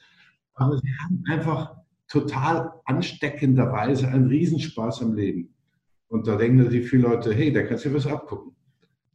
Aber 0.55 0.77
sie 0.77 0.89
haben 1.03 1.23
einfach 1.29 1.75
total 2.07 2.73
ansteckenderweise 2.85 4.07
einen 4.07 4.27
Riesenspaß 4.27 5.01
am 5.01 5.15
Leben. 5.15 5.53
Und 6.07 6.27
da 6.27 6.35
denken 6.35 6.57
natürlich 6.57 6.89
viele 6.89 7.03
Leute, 7.03 7.33
hey, 7.33 7.53
da 7.53 7.63
kannst 7.63 7.85
du 7.85 7.93
was 7.93 8.05
abgucken. 8.05 8.53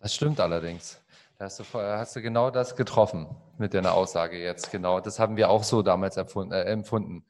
Das 0.01 0.15
stimmt 0.15 0.41
allerdings. 0.41 1.01
Da 1.39 1.45
hast 1.45 1.61
du, 1.61 1.65
hast 1.75 2.17
du 2.17 2.23
genau 2.23 2.51
das 2.51 2.75
getroffen 2.75 3.27
mit 3.59 3.75
deiner 3.75 3.93
Aussage 3.93 4.39
jetzt. 4.39 4.71
Genau, 4.73 5.01
das 5.01 5.19
haben 5.19 5.37
wir 5.37 5.51
auch 5.51 5.63
so 5.63 5.83
damals 5.83 6.17
äh, 6.17 6.23
empfunden. 6.23 7.25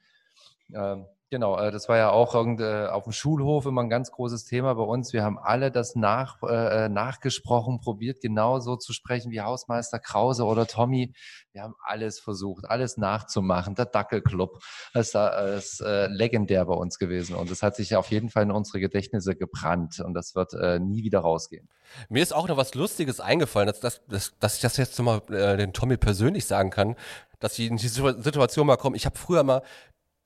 Ähm, 0.75 1.07
genau, 1.31 1.59
äh, 1.59 1.71
das 1.71 1.89
war 1.89 1.97
ja 1.97 2.11
auch 2.11 2.35
äh, 2.35 2.87
auf 2.87 3.05
dem 3.05 3.13
Schulhof 3.13 3.67
immer 3.67 3.83
ein 3.83 3.89
ganz 3.89 4.11
großes 4.11 4.45
Thema 4.45 4.75
bei 4.75 4.83
uns. 4.83 5.13
Wir 5.13 5.23
haben 5.23 5.39
alle 5.39 5.71
das 5.71 5.95
nach, 5.95 6.43
äh, 6.43 6.89
nachgesprochen, 6.89 7.81
probiert 7.81 8.21
genau 8.21 8.59
so 8.59 8.77
zu 8.77 8.93
sprechen 8.93 9.31
wie 9.31 9.41
Hausmeister 9.41 9.99
Krause 9.99 10.45
oder 10.45 10.67
Tommy. 10.67 11.15
Wir 11.53 11.63
haben 11.63 11.75
alles 11.83 12.19
versucht, 12.21 12.65
alles 12.67 12.97
nachzumachen. 12.97 13.75
Der 13.75 13.87
Dackelclub 13.87 14.59
das 14.93 15.15
ist 15.15 15.81
äh, 15.81 16.07
legendär 16.09 16.65
bei 16.67 16.75
uns 16.75 16.99
gewesen 16.99 17.37
und 17.37 17.51
das 17.51 17.63
hat 17.63 17.77
sich 17.77 17.97
auf 17.97 18.11
jeden 18.11 18.29
Fall 18.29 18.43
in 18.45 18.51
unsere 18.51 18.81
Gedächtnisse 18.81 19.37
gebrannt 19.37 20.01
und 20.01 20.15
das 20.15 20.35
wird 20.35 20.53
äh, 20.55 20.79
nie 20.79 21.03
wieder 21.03 21.21
rausgehen. 21.21 21.69
Mir 22.09 22.23
ist 22.23 22.35
auch 22.35 22.49
noch 22.49 22.57
was 22.57 22.75
Lustiges 22.75 23.21
eingefallen, 23.21 23.69
dass, 23.69 23.81
dass, 23.81 24.37
dass, 24.39 24.57
ich 24.57 24.61
das 24.61 24.77
jetzt 24.77 24.99
nochmal 24.99 25.23
äh, 25.31 25.57
den 25.57 25.73
Tommy 25.73 25.97
persönlich 25.97 26.45
sagen 26.45 26.71
kann, 26.71 26.97
dass 27.39 27.59
ich 27.59 27.71
in 27.71 27.77
die 27.77 27.89
Situ- 27.89 28.21
Situation 28.21 28.67
mal 28.67 28.77
komme. 28.77 28.97
Ich 28.97 29.07
habe 29.07 29.17
früher 29.17 29.43
mal, 29.43 29.63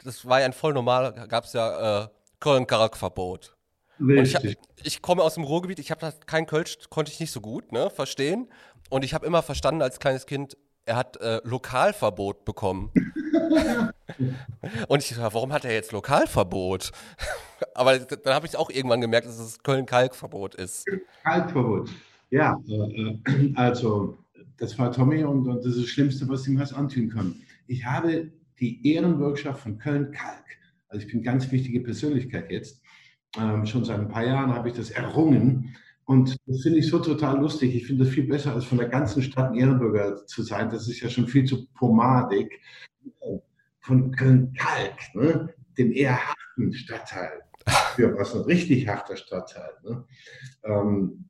das 0.04 0.26
war 0.26 0.40
ja 0.40 0.47
ein 0.47 0.52
voll 0.52 0.73
normal, 0.73 1.26
gab 1.28 1.45
es 1.45 1.52
ja 1.52 2.04
äh, 2.04 2.09
Köln-Karak-Verbot. 2.40 3.57
Ich, 4.09 4.35
hab, 4.35 4.42
ich 4.83 5.02
komme 5.02 5.23
aus 5.23 5.35
dem 5.35 5.45
Ruhrgebiet, 5.45 5.78
ich 5.78 5.90
habe 5.90 6.12
kein 6.25 6.47
Kölsch, 6.47 6.78
konnte 6.88 7.12
ich 7.12 7.21
nicht 7.21 7.33
so 7.33 7.40
gut 7.40 7.71
ne, 7.71 7.90
verstehen. 7.90 8.49
Und 8.88 9.04
ich 9.04 9.12
habe 9.12 9.26
immer 9.26 9.42
verstanden 9.42 9.83
als 9.83 9.99
kleines 9.99 10.25
Kind, 10.25 10.57
er 10.87 10.97
hat 10.97 11.19
äh, 11.19 11.40
Lokalverbot 11.45 12.45
bekommen. 12.45 12.90
Und 14.88 15.02
ich 15.02 15.11
dachte, 15.11 15.35
warum 15.35 15.52
hat 15.52 15.64
er 15.64 15.73
jetzt 15.73 15.92
Lokalverbot? 15.92 16.92
Aber 17.75 17.99
dann 17.99 18.35
habe 18.35 18.47
ich 18.47 18.57
auch 18.57 18.71
irgendwann 18.71 19.00
gemerkt, 19.00 19.26
dass 19.26 19.38
es 19.38 19.62
Köln-Kalk-Verbot 19.62 20.54
ist. 20.54 20.87
Kalkverbot. 21.23 21.90
Ja, 22.30 22.59
äh, 22.69 22.73
äh, 22.73 23.52
also 23.54 24.16
das 24.57 24.78
war 24.78 24.92
Tommy 24.92 25.25
und, 25.25 25.47
und 25.47 25.59
das 25.59 25.75
ist 25.75 25.83
das 25.83 25.88
Schlimmste, 25.88 26.28
was 26.28 26.47
ihm 26.47 26.59
was 26.59 26.73
antun 26.73 27.11
kann. 27.11 27.37
Ich 27.66 27.85
habe 27.85 28.30
die 28.60 28.92
Ehrenbürgerschaft 28.92 29.62
von 29.62 29.78
Köln-Kalk, 29.78 30.44
also 30.88 31.04
ich 31.04 31.10
bin 31.10 31.22
ganz 31.22 31.50
wichtige 31.50 31.80
Persönlichkeit 31.80 32.50
jetzt, 32.50 32.82
ähm, 33.38 33.64
schon 33.66 33.84
seit 33.84 34.00
ein 34.00 34.08
paar 34.08 34.24
Jahren 34.24 34.54
habe 34.54 34.68
ich 34.68 34.74
das 34.74 34.90
errungen 34.90 35.76
und 36.10 36.36
das 36.46 36.62
finde 36.62 36.80
ich 36.80 36.88
so 36.88 36.98
total 36.98 37.38
lustig. 37.38 37.72
Ich 37.72 37.86
finde 37.86 38.04
das 38.04 38.12
viel 38.12 38.26
besser, 38.26 38.52
als 38.52 38.64
von 38.64 38.78
der 38.78 38.88
ganzen 38.88 39.22
Stadt 39.22 39.52
ein 39.52 39.54
Ehrenbürger 39.54 40.26
zu 40.26 40.42
sein. 40.42 40.68
Das 40.68 40.88
ist 40.88 41.00
ja 41.00 41.08
schon 41.08 41.28
viel 41.28 41.44
zu 41.44 41.68
pomadig. 41.74 42.60
Von 43.78 44.10
Köln-Kalk, 44.10 45.14
ne? 45.14 45.54
dem 45.78 45.92
eher 45.92 46.18
harten 46.18 46.72
Stadtteil. 46.72 47.42
Für 47.94 48.18
was 48.18 48.34
ein 48.34 48.42
richtig 48.42 48.88
harter 48.88 49.16
Stadtteil. 49.16 49.70
Ne? 49.84 50.04
Ähm, 50.64 51.28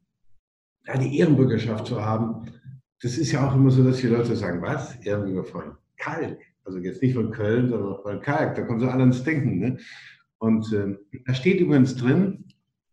ja, 0.87 0.97
die 0.97 1.19
Ehrenbürgerschaft 1.19 1.87
zu 1.87 2.03
haben, 2.03 2.51
das 3.03 3.19
ist 3.19 3.33
ja 3.33 3.47
auch 3.47 3.55
immer 3.55 3.71
so, 3.71 3.85
dass 3.85 3.99
die 3.99 4.07
Leute 4.07 4.35
sagen, 4.35 4.63
was? 4.63 4.97
Ehrenbürger 5.05 5.45
von 5.45 5.77
Kalk. 5.99 6.39
Also 6.65 6.79
jetzt 6.79 7.03
nicht 7.03 7.15
von 7.15 7.31
Köln, 7.31 7.69
sondern 7.69 8.03
von 8.03 8.21
Kalk. 8.21 8.55
Da 8.55 8.63
kommen 8.63 8.81
sie 8.81 8.91
alle 8.91 9.05
ins 9.05 9.23
Denken. 9.23 9.59
Ne? 9.59 9.79
Und 10.39 10.73
ähm, 10.73 10.99
da 11.27 11.35
steht 11.35 11.61
übrigens 11.61 11.97
drin, 11.97 12.45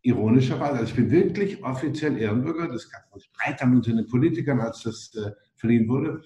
ironischerweise, 0.02 0.80
also 0.80 0.86
ich 0.86 0.96
bin 0.96 1.12
wirklich 1.12 1.64
offiziell 1.64 2.18
Ehrenbürger, 2.18 2.68
das 2.70 2.90
gab 2.90 3.04
es 3.16 3.30
dann 3.60 3.76
unter 3.76 3.94
den 3.94 4.08
Politikern, 4.08 4.60
als 4.60 4.84
das 4.84 5.14
äh, 5.16 5.32
verliehen 5.56 5.88
wurde. 5.88 6.22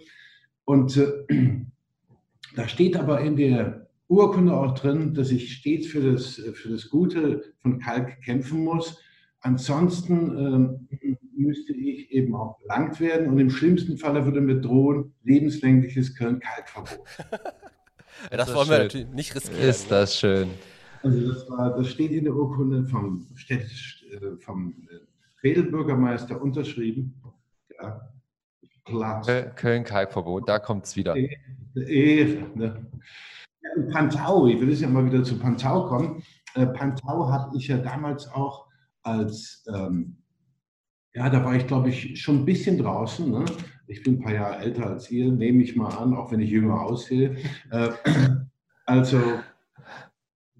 Und 0.65 0.98
äh, 0.98 1.25
da 2.55 2.67
steht 2.67 2.95
aber 2.95 3.21
in 3.21 3.36
der 3.36 3.89
Urkunde 4.07 4.53
auch 4.53 4.75
drin, 4.75 5.13
dass 5.13 5.31
ich 5.31 5.53
stets 5.53 5.88
für 5.88 6.12
das, 6.12 6.36
für 6.36 6.69
das 6.69 6.89
Gute 6.89 7.53
von 7.62 7.79
Kalk 7.79 8.21
kämpfen 8.21 8.63
muss. 8.63 9.01
Ansonsten 9.41 10.79
äh, 11.01 11.15
müsste 11.36 11.74
ich 11.74 12.12
eben 12.12 12.36
auch 12.36 12.60
belangt 12.60 13.00
werden 13.00 13.27
und 13.27 13.39
im 13.39 13.50
schlimmsten 13.50 13.98
Falle 13.98 14.25
würde 14.25 14.39
mir 14.39 14.62
drohen 14.62 15.13
lebenslängliches 15.24 16.15
Köln-Kalkverbot. 16.15 17.00
ja, 17.17 17.27
das, 18.38 18.48
das 18.48 18.55
wollen 18.55 18.69
wir 18.69 18.77
natürlich 18.79 19.07
nicht 19.10 19.36
riskieren. 19.36 19.62
Ist 19.62 19.89
ne? 19.89 19.98
das 19.98 20.17
schön. 20.17 20.50
Also 21.01 21.33
das, 21.33 21.50
war, 21.50 21.75
das 21.75 21.89
steht 21.89 22.12
in 22.12 22.25
der 22.25 22.36
Urkunde 22.36 22.86
vom, 22.86 23.25
Städtisch, 23.36 24.05
äh, 24.12 24.38
vom 24.38 24.75
äh, 25.43 26.36
unterschrieben. 26.36 27.19
Ja. 27.81 28.12
Köln-Kalkverbot, 29.55 30.48
da 30.48 30.60
kommt 30.60 30.86
es 30.86 30.95
wieder. 30.95 31.15
Ehre. 31.15 32.45
Ne? 32.55 32.86
Ja, 33.63 33.69
Pantau, 33.91 34.48
ich 34.48 34.60
will 34.60 34.69
jetzt 34.69 34.81
ja 34.81 34.89
mal 34.89 35.05
wieder 35.05 35.24
zu 35.24 35.39
Pantau 35.39 35.88
kommen. 35.88 36.24
Äh, 36.53 36.67
Pantau 36.67 37.29
habe 37.29 37.57
ich 37.57 37.67
ja 37.67 37.77
damals 37.77 38.27
auch 38.27 38.67
als, 39.03 39.63
ähm, 39.74 40.17
ja, 41.13 41.29
da 41.29 41.43
war 41.43 41.55
ich 41.55 41.67
glaube 41.67 41.89
ich 41.89 42.22
schon 42.22 42.39
ein 42.39 42.46
bisschen 42.46 42.77
draußen. 42.77 43.29
Ne? 43.29 43.46
Ich 43.88 44.03
bin 44.03 44.15
ein 44.15 44.22
paar 44.22 44.34
Jahre 44.34 44.58
älter 44.60 44.88
als 44.88 45.12
ihr, 45.12 45.31
nehme 45.31 45.63
ich 45.63 45.75
mal 45.75 45.89
an, 45.89 46.13
auch 46.13 46.31
wenn 46.31 46.39
ich 46.39 46.50
jünger 46.50 46.81
aussehe. 46.81 47.38
Äh, 47.72 47.89
also 48.86 49.22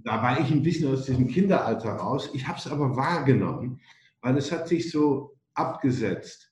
da 0.04 0.22
war 0.22 0.40
ich 0.40 0.52
ein 0.52 0.64
bisschen 0.64 0.92
aus 0.92 1.06
diesem 1.06 1.28
Kinderalter 1.28 1.92
raus. 1.92 2.30
Ich 2.34 2.48
habe 2.48 2.58
es 2.58 2.68
aber 2.68 2.96
wahrgenommen, 2.96 3.80
weil 4.22 4.38
es 4.38 4.52
hat 4.52 4.68
sich 4.68 4.92
so 4.92 5.38
abgesetzt 5.54 6.52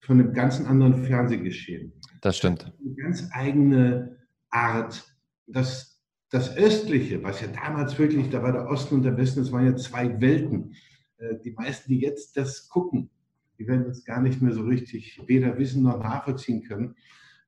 von 0.00 0.20
einem 0.20 0.32
ganzen 0.32 0.66
anderen 0.66 1.04
Fernsehgeschehen. 1.04 1.92
Das 2.20 2.36
stimmt. 2.36 2.72
Eine 2.80 2.94
ganz 2.94 3.28
eigene 3.32 4.18
Art. 4.50 5.04
Das, 5.46 6.00
das 6.30 6.56
Östliche, 6.56 7.22
was 7.22 7.40
ja 7.40 7.48
damals 7.48 7.98
wirklich, 7.98 8.30
da 8.30 8.42
war 8.42 8.52
der 8.52 8.68
Osten 8.68 8.96
und 8.96 9.02
der 9.02 9.16
Westen, 9.16 9.40
das 9.40 9.52
waren 9.52 9.66
ja 9.66 9.76
zwei 9.76 10.20
Welten. 10.20 10.74
Äh, 11.18 11.36
die 11.44 11.52
meisten, 11.52 11.90
die 11.90 12.00
jetzt 12.00 12.36
das 12.36 12.68
gucken, 12.68 13.10
die 13.58 13.66
werden 13.66 13.86
das 13.86 14.04
gar 14.04 14.20
nicht 14.20 14.42
mehr 14.42 14.52
so 14.52 14.62
richtig 14.62 15.20
weder 15.26 15.56
wissen 15.58 15.82
noch 15.82 15.98
nachvollziehen 15.98 16.62
können. 16.62 16.94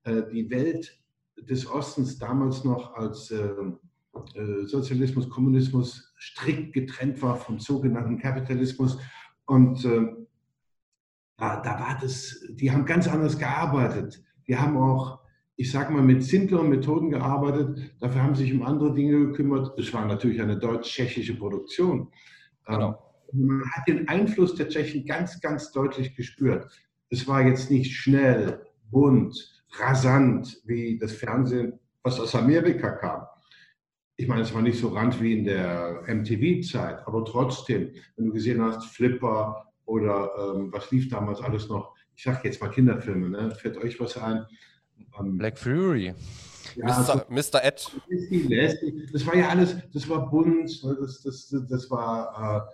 Äh, 0.04 0.22
die 0.32 0.50
Welt 0.50 0.98
des 1.36 1.70
Ostens 1.70 2.18
damals 2.18 2.64
noch 2.64 2.94
als 2.94 3.30
ähm, 3.30 3.78
äh, 4.34 4.64
Sozialismus, 4.64 5.28
Kommunismus 5.28 6.14
strikt 6.18 6.72
getrennt 6.72 7.20
war 7.22 7.36
vom 7.36 7.58
sogenannten 7.58 8.18
Kapitalismus. 8.18 8.98
Und 9.46 9.84
äh, 9.84 10.06
da, 11.36 11.60
da, 11.60 11.80
war 11.80 11.98
das, 12.00 12.44
die 12.50 12.70
haben 12.70 12.84
ganz 12.84 13.06
anders 13.06 13.38
gearbeitet. 13.38 14.22
Die 14.48 14.56
haben 14.56 14.76
auch, 14.76 15.20
ich 15.56 15.70
sage 15.70 15.92
mal, 15.92 16.02
mit 16.02 16.24
simpleren 16.24 16.68
Methoden 16.68 17.10
gearbeitet. 17.10 17.94
Dafür 18.00 18.22
haben 18.22 18.34
sie 18.34 18.44
sich 18.44 18.54
um 18.54 18.62
andere 18.62 18.94
Dinge 18.94 19.26
gekümmert. 19.26 19.78
Es 19.78 19.92
war 19.92 20.06
natürlich 20.06 20.40
eine 20.40 20.58
deutsch-tschechische 20.58 21.36
Produktion. 21.36 22.10
Genau. 22.66 23.07
Man 23.32 23.62
hat 23.72 23.86
den 23.86 24.08
Einfluss 24.08 24.54
der 24.54 24.68
Tschechen 24.68 25.04
ganz, 25.06 25.40
ganz 25.40 25.72
deutlich 25.72 26.14
gespürt. 26.14 26.70
Es 27.10 27.26
war 27.26 27.46
jetzt 27.46 27.70
nicht 27.70 27.94
schnell, 27.94 28.62
bunt, 28.90 29.64
rasant 29.78 30.60
wie 30.64 30.98
das 30.98 31.12
Fernsehen, 31.12 31.78
was 32.02 32.18
aus 32.20 32.34
Amerika 32.34 32.90
kam 32.90 33.26
ich 34.20 34.26
meine, 34.26 34.42
es 34.42 34.52
war 34.52 34.62
nicht 34.62 34.78
so 34.78 34.88
rand 34.88 35.22
wie 35.22 35.32
in 35.32 35.44
der 35.44 36.02
MTV-Zeit, 36.08 37.06
aber 37.06 37.24
trotzdem, 37.24 37.92
wenn 38.16 38.26
du 38.26 38.32
gesehen 38.32 38.60
hast, 38.60 38.84
Flipper 38.86 39.64
oder 39.86 40.30
ähm, 40.36 40.72
was 40.72 40.90
lief 40.90 41.08
damals 41.08 41.40
alles 41.40 41.68
noch, 41.68 41.94
ich 42.16 42.24
sage 42.24 42.40
jetzt 42.42 42.60
mal 42.60 42.68
Kinderfilme, 42.68 43.30
ne? 43.30 43.52
fällt 43.52 43.78
euch 43.78 44.00
was 44.00 44.16
ein? 44.16 44.44
Ähm, 45.18 45.38
Black 45.38 45.56
Fury. 45.56 46.14
Ja, 46.74 46.84
Mr. 46.84 46.96
Also, 46.98 47.22
Mr. 47.28 47.64
Ed. 47.64 47.92
Das 49.12 49.24
war 49.24 49.36
ja 49.36 49.48
alles, 49.50 49.76
das 49.94 50.08
war 50.08 50.28
bunt, 50.28 50.82
ne? 50.82 50.96
das, 51.00 51.22
das, 51.22 51.48
das, 51.48 51.66
das 51.68 51.90
war. 51.90 52.68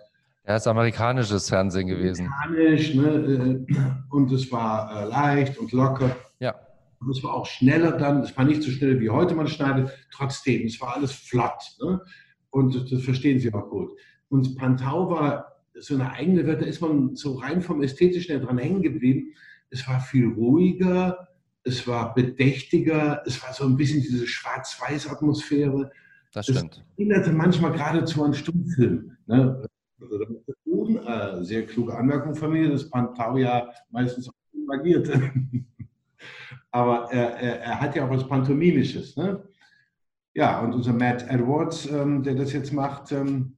Ja, 0.47 0.55
ist 0.55 0.67
amerikanisches 0.67 1.49
Fernsehen 1.49 1.87
gewesen. 1.87 2.31
Amerikanisch, 2.43 2.93
ne? 2.93 3.65
Äh, 3.67 4.13
und 4.13 4.31
es 4.31 4.51
war 4.51 5.03
äh, 5.03 5.09
leicht 5.09 5.57
und 5.57 5.71
locker. 5.71 6.15
Ja. 6.39 6.53
Und 6.99 7.09
es 7.09 7.23
war 7.23 7.33
auch 7.33 7.45
schneller 7.47 7.93
dann, 7.93 8.21
es 8.21 8.35
war 8.37 8.45
nicht 8.45 8.61
so 8.61 8.69
schnell 8.69 8.99
wie 8.99 9.09
heute 9.09 9.33
man 9.33 9.47
schneidet, 9.47 9.91
trotzdem, 10.11 10.65
es 10.65 10.79
war 10.79 10.95
alles 10.95 11.11
flott. 11.11 11.75
Ne? 11.81 11.99
Und 12.51 12.75
das, 12.75 12.89
das 12.89 13.03
verstehen 13.03 13.39
Sie 13.39 13.53
auch 13.53 13.69
gut. 13.69 13.91
Und 14.29 14.55
Pantau 14.55 15.09
war 15.09 15.61
so 15.73 15.95
eine 15.95 16.11
eigene 16.11 16.45
Welt, 16.45 16.61
da 16.61 16.65
ist 16.65 16.81
man 16.81 17.15
so 17.15 17.35
rein 17.35 17.61
vom 17.61 17.81
Ästhetischen 17.81 18.41
dran 18.41 18.57
hängen 18.57 18.81
geblieben. 18.81 19.33
Es 19.71 19.87
war 19.87 19.99
viel 19.99 20.27
ruhiger, 20.27 21.27
es 21.63 21.87
war 21.87 22.13
bedächtiger, 22.13 23.23
es 23.25 23.41
war 23.43 23.51
so 23.51 23.65
ein 23.65 23.75
bisschen 23.75 24.01
diese 24.01 24.27
Schwarz-Weiß-Atmosphäre. 24.27 25.91
Das 26.31 26.45
stimmt. 26.45 26.75
Es 26.75 26.99
erinnerte 26.99 27.31
manchmal 27.31 27.71
geradezu 27.71 28.23
an 28.23 28.33
Stummfilm. 28.33 29.17
Ne? 29.25 29.67
Also, 30.01 30.19
äh, 31.05 31.43
sehr 31.43 31.65
kluge 31.65 31.95
Anmerkung 31.95 32.35
von 32.35 32.51
mir, 32.51 32.69
dass 32.69 32.89
Pantau 32.89 33.37
ja 33.37 33.69
meistens 33.91 34.29
auch 34.29 34.33
agierte. 34.73 35.31
aber 36.71 37.11
er, 37.11 37.35
er, 37.37 37.61
er, 37.61 37.81
hat 37.81 37.95
ja 37.95 38.05
auch 38.05 38.09
was 38.09 38.27
Pantomimisches. 38.27 39.15
Ne? 39.15 39.47
Ja, 40.33 40.59
und 40.59 40.73
unser 40.73 40.93
Matt 40.93 41.27
Edwards, 41.29 41.89
ähm, 41.89 42.23
der 42.23 42.35
das 42.35 42.51
jetzt 42.53 42.73
macht, 42.73 43.11
ähm, 43.11 43.55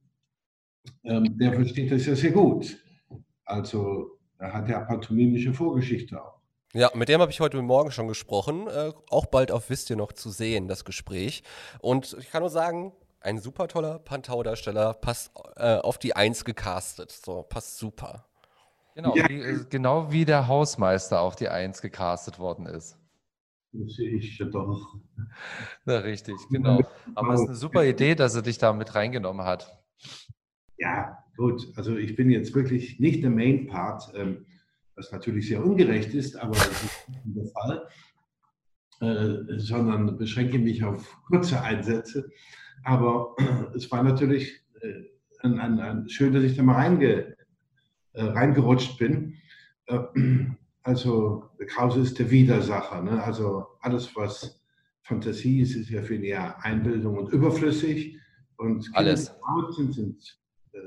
ähm, 1.04 1.36
der 1.38 1.52
versteht 1.54 1.90
das 1.90 2.06
ja 2.06 2.14
sehr 2.14 2.32
gut. 2.32 2.78
Also 3.44 4.18
er 4.38 4.52
hat 4.52 4.68
ja 4.68 4.80
pantomimische 4.80 5.52
Vorgeschichte 5.52 6.22
auch. 6.22 6.38
Ja, 6.74 6.90
mit 6.94 7.08
dem 7.08 7.20
habe 7.20 7.32
ich 7.32 7.40
heute 7.40 7.60
Morgen 7.62 7.90
schon 7.90 8.08
gesprochen. 8.08 8.66
Äh, 8.68 8.92
auch 9.10 9.26
bald 9.26 9.50
auf 9.50 9.70
Wisst 9.70 9.90
ihr 9.90 9.96
noch 9.96 10.12
zu 10.12 10.30
sehen, 10.30 10.68
das 10.68 10.84
Gespräch. 10.84 11.42
Und 11.80 12.16
ich 12.20 12.30
kann 12.30 12.42
nur 12.42 12.50
sagen, 12.50 12.92
ein 13.20 13.38
super 13.38 13.68
toller 13.68 13.98
Pantau-Darsteller, 13.98 14.94
passt 14.94 15.32
äh, 15.56 15.76
auf 15.76 15.98
die 15.98 16.14
Eins 16.14 16.44
gecastet. 16.44 17.10
So, 17.10 17.42
passt 17.42 17.78
super. 17.78 18.26
Genau, 18.94 19.14
ja. 19.14 19.28
wie, 19.28 19.40
äh, 19.40 19.64
genau 19.68 20.10
wie 20.12 20.24
der 20.24 20.48
Hausmeister 20.48 21.20
auf 21.20 21.36
die 21.36 21.48
Eins 21.48 21.82
gecastet 21.82 22.38
worden 22.38 22.66
ist. 22.66 22.96
Das 23.72 23.94
sehe 23.94 24.10
ich 24.10 24.38
ja 24.38 24.46
doch. 24.46 24.96
Na, 25.84 25.98
richtig, 25.98 26.36
genau. 26.50 26.80
Aber 27.14 27.34
es 27.34 27.42
ist 27.42 27.48
eine 27.48 27.56
super 27.56 27.84
Idee, 27.84 28.14
dass 28.14 28.34
er 28.34 28.42
dich 28.42 28.58
da 28.58 28.72
mit 28.72 28.94
reingenommen 28.94 29.44
hat. 29.44 29.78
Ja, 30.78 31.18
gut. 31.36 31.66
Also 31.76 31.96
ich 31.96 32.16
bin 32.16 32.30
jetzt 32.30 32.54
wirklich 32.54 32.98
nicht 32.98 33.22
der 33.22 33.30
Main 33.30 33.66
Part, 33.66 34.10
ähm, 34.14 34.46
was 34.96 35.12
natürlich 35.12 35.48
sehr 35.48 35.64
ungerecht 35.64 36.14
ist, 36.14 36.36
aber 36.36 36.54
das 36.54 36.70
ist 36.70 37.08
nicht 37.08 37.36
der 37.36 37.46
Fall, 37.52 37.88
äh, 39.00 39.58
sondern 39.58 40.16
beschränke 40.16 40.58
mich 40.58 40.82
auf 40.82 41.20
kurze 41.26 41.60
Einsätze. 41.60 42.30
Aber 42.84 43.34
es 43.74 43.90
war 43.90 44.02
natürlich 44.02 44.60
äh, 44.80 45.04
ein, 45.40 45.58
ein, 45.58 45.80
ein, 45.80 46.08
schön, 46.08 46.32
dass 46.32 46.42
ich 46.42 46.56
da 46.56 46.62
mal 46.62 46.74
reinge, 46.74 47.36
äh, 48.12 48.22
reingerutscht 48.22 48.98
bin. 48.98 49.34
Äh, 49.86 50.00
also 50.82 51.50
Krause 51.66 52.00
ist 52.00 52.18
der 52.18 52.30
Widersacher. 52.30 53.02
Ne? 53.02 53.22
Also 53.22 53.66
alles, 53.80 54.14
was 54.16 54.62
Fantasie 55.02 55.60
ist, 55.60 55.74
ist 55.74 55.90
ja 55.90 56.02
ihn 56.02 56.22
eher 56.22 56.62
Einbildung 56.64 57.18
und 57.18 57.32
überflüssig. 57.32 58.18
Und 58.56 58.88
alles. 58.92 59.32
Sind, 59.76 59.94
sind, 59.94 60.38
äh, 60.72 60.78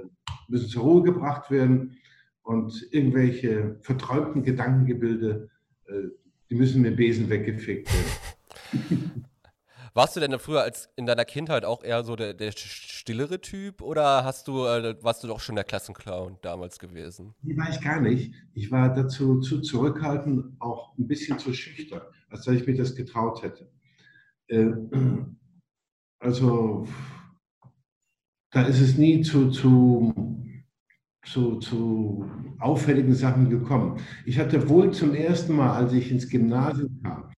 müssen 0.47 0.69
zur 0.69 0.83
Ruhe 0.83 1.03
gebracht 1.03 1.49
werden. 1.49 1.97
Und 2.43 2.87
irgendwelche 2.91 3.77
verträumten 3.81 4.43
Gedankengebilde, 4.43 5.49
äh, 5.85 6.09
die 6.49 6.55
müssen 6.55 6.81
mit 6.81 6.97
Besen 6.97 7.29
weggefickt 7.29 7.87
werden. 7.93 9.25
Warst 9.93 10.15
du 10.15 10.21
denn 10.21 10.39
früher 10.39 10.61
als 10.61 10.89
in 10.95 11.05
deiner 11.05 11.25
Kindheit 11.25 11.65
auch 11.65 11.83
eher 11.83 12.03
so 12.03 12.15
der, 12.15 12.33
der 12.33 12.53
stillere 12.53 13.41
Typ 13.41 13.81
oder 13.81 14.23
hast 14.23 14.47
du, 14.47 14.65
äh, 14.65 14.95
warst 15.01 15.23
du 15.23 15.27
doch 15.27 15.41
schon 15.41 15.55
der 15.55 15.65
Klassenclown 15.65 16.37
damals 16.41 16.79
gewesen? 16.79 17.33
Die 17.41 17.57
war 17.57 17.69
ich 17.69 17.81
gar 17.81 17.99
nicht. 17.99 18.33
Ich 18.53 18.71
war 18.71 18.93
dazu 18.93 19.41
zu 19.41 19.59
zurückhaltend, 19.59 20.55
auch 20.59 20.97
ein 20.97 21.07
bisschen 21.07 21.39
zu 21.39 21.53
schüchtern, 21.53 22.01
als 22.29 22.45
dass 22.45 22.55
ich 22.55 22.65
mir 22.65 22.75
das 22.75 22.95
getraut 22.95 23.43
hätte. 23.43 23.69
Äh, 24.47 24.71
also 26.19 26.87
da 28.51 28.63
ist 28.63 28.79
es 28.79 28.97
nie 28.97 29.21
zu, 29.21 29.49
zu, 29.49 30.13
zu, 31.25 31.59
zu 31.59 32.29
auffälligen 32.59 33.13
Sachen 33.13 33.49
gekommen. 33.49 33.99
Ich 34.25 34.39
hatte 34.39 34.69
wohl 34.69 34.91
zum 34.91 35.13
ersten 35.13 35.53
Mal, 35.55 35.73
als 35.73 35.91
ich 35.93 36.11
ins 36.11 36.29
Gymnasium 36.29 37.01
kam, 37.03 37.30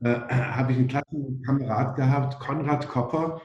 äh, 0.00 0.14
habe 0.14 0.72
ich 0.72 0.78
einen 0.78 0.88
Klassenkamerad 0.88 1.96
gehabt, 1.96 2.38
Konrad 2.40 2.88
Kopper. 2.88 3.40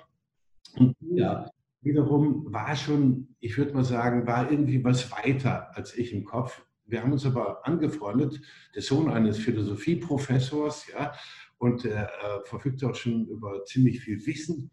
Und 0.77 0.95
der 0.99 1.51
wiederum 1.81 2.51
war 2.51 2.75
schon, 2.75 3.35
ich 3.39 3.57
würde 3.57 3.73
mal 3.73 3.83
sagen, 3.83 4.27
war 4.27 4.51
irgendwie 4.51 4.83
was 4.83 5.11
weiter 5.11 5.75
als 5.75 5.97
ich 5.97 6.13
im 6.13 6.25
Kopf. 6.25 6.61
Wir 6.85 7.01
haben 7.01 7.11
uns 7.11 7.25
aber 7.25 7.65
angefreundet, 7.65 8.41
der 8.75 8.81
Sohn 8.81 9.09
eines 9.09 9.37
Philosophieprofessors, 9.37 10.87
ja, 10.91 11.13
und 11.57 11.85
er 11.85 12.05
äh, 12.07 12.45
verfügte 12.45 12.89
auch 12.89 12.95
schon 12.95 13.27
über 13.27 13.63
ziemlich 13.65 14.01
viel 14.01 14.25
Wissen. 14.25 14.71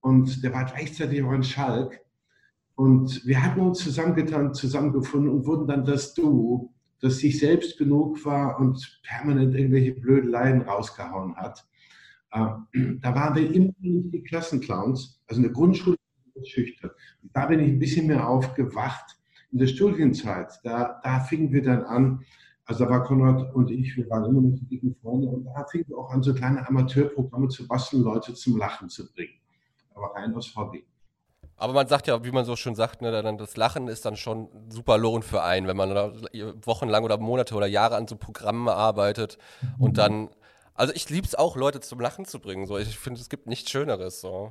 Und 0.00 0.42
der 0.42 0.52
war 0.52 0.64
gleichzeitig 0.64 1.22
auch 1.22 1.30
ein 1.30 1.44
Schalk. 1.44 2.00
Und 2.74 3.24
wir 3.26 3.42
hatten 3.42 3.60
uns 3.60 3.78
zusammengetan, 3.80 4.54
zusammengefunden 4.54 5.30
und 5.30 5.46
wurden 5.46 5.68
dann 5.68 5.84
das 5.84 6.14
Duo, 6.14 6.72
das 7.02 7.18
sich 7.18 7.38
selbst 7.38 7.76
genug 7.76 8.24
war 8.24 8.58
und 8.58 9.00
permanent 9.02 9.54
irgendwelche 9.54 9.92
Blödeleien 9.92 10.62
rausgehauen 10.62 11.36
hat. 11.36 11.66
Äh, 12.30 12.46
da 13.00 13.14
waren 13.14 13.34
wir 13.34 13.52
immer 13.52 13.74
nicht 13.80 14.14
die 14.14 14.22
Klassenclowns, 14.22 15.20
also 15.26 15.40
in 15.40 15.42
der 15.42 15.52
Grundschule 15.52 15.96
schüchtern. 16.44 16.90
Da 17.34 17.46
bin 17.46 17.60
ich 17.60 17.68
ein 17.68 17.78
bisschen 17.78 18.06
mehr 18.06 18.26
aufgewacht. 18.26 19.16
In 19.50 19.58
der 19.58 19.66
Studienzeit, 19.66 20.52
da, 20.62 21.00
da 21.02 21.20
fingen 21.20 21.52
wir 21.52 21.62
dann 21.62 21.82
an, 21.84 22.24
also 22.64 22.84
da 22.84 22.90
war 22.90 23.04
Konrad 23.04 23.52
und 23.54 23.70
ich, 23.70 23.96
wir 23.96 24.08
waren 24.08 24.24
immer 24.24 24.40
noch 24.40 24.56
die 24.56 24.66
dicken 24.66 24.94
Freunde 25.02 25.28
und 25.28 25.44
da 25.44 25.66
fingen 25.66 25.84
wir 25.88 25.98
auch 25.98 26.10
an, 26.10 26.22
so 26.22 26.32
kleine 26.32 26.66
Amateurprogramme 26.66 27.48
zu 27.48 27.66
basteln, 27.66 28.02
Leute 28.02 28.32
zum 28.34 28.56
Lachen 28.56 28.88
zu 28.88 29.12
bringen. 29.12 29.34
Aber 29.94 30.14
rein 30.14 30.34
aus 30.34 30.54
Hobby. 30.56 30.84
Aber 31.62 31.74
man 31.74 31.86
sagt 31.86 32.08
ja, 32.08 32.24
wie 32.24 32.32
man 32.32 32.44
so 32.44 32.56
schön 32.56 32.74
sagt, 32.74 33.02
ne, 33.02 33.22
dann 33.22 33.38
das 33.38 33.56
Lachen 33.56 33.86
ist 33.86 34.04
dann 34.04 34.16
schon 34.16 34.48
super 34.68 34.98
Lohn 34.98 35.22
für 35.22 35.44
einen, 35.44 35.68
wenn 35.68 35.76
man 35.76 35.90
wochenlang 36.66 37.04
oder 37.04 37.18
Monate 37.18 37.54
oder 37.54 37.68
Jahre 37.68 37.94
an 37.94 38.08
so 38.08 38.16
Programmen 38.16 38.68
arbeitet 38.68 39.38
und 39.78 39.96
dann, 39.96 40.30
also 40.74 40.92
ich 40.92 41.08
liebe 41.08 41.24
es 41.24 41.36
auch, 41.36 41.56
Leute 41.56 41.78
zum 41.78 42.00
Lachen 42.00 42.24
zu 42.24 42.40
bringen. 42.40 42.66
So. 42.66 42.78
Ich 42.78 42.98
finde, 42.98 43.20
es 43.20 43.28
gibt 43.28 43.46
nichts 43.46 43.70
Schöneres. 43.70 44.20
So. 44.20 44.50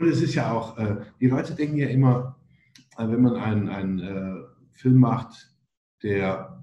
Und 0.00 0.08
es 0.08 0.20
ist 0.20 0.34
ja 0.34 0.50
auch, 0.50 0.76
äh, 0.78 0.96
die 1.20 1.28
Leute 1.28 1.54
denken 1.54 1.76
ja 1.76 1.86
immer, 1.86 2.34
äh, 2.98 3.06
wenn 3.06 3.22
man 3.22 3.36
einen, 3.36 3.68
einen 3.68 3.98
äh, 4.00 4.42
Film 4.72 4.98
macht, 4.98 5.48
der 6.02 6.60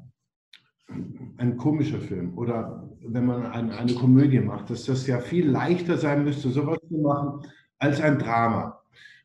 ein 1.38 1.56
komischer 1.56 2.02
Film 2.02 2.38
oder 2.38 2.86
wenn 3.00 3.26
man 3.26 3.46
ein, 3.46 3.72
eine 3.72 3.94
Komödie 3.94 4.42
macht, 4.42 4.72
dass 4.72 4.84
das 4.84 5.08
ja 5.08 5.22
viel 5.22 5.50
leichter 5.50 5.98
sein 5.98 6.26
müsste, 6.26 6.50
sowas 6.50 6.80
zu 6.90 6.98
machen, 6.98 7.46
als 7.78 8.02
ein 8.02 8.20
Drama. 8.20 8.79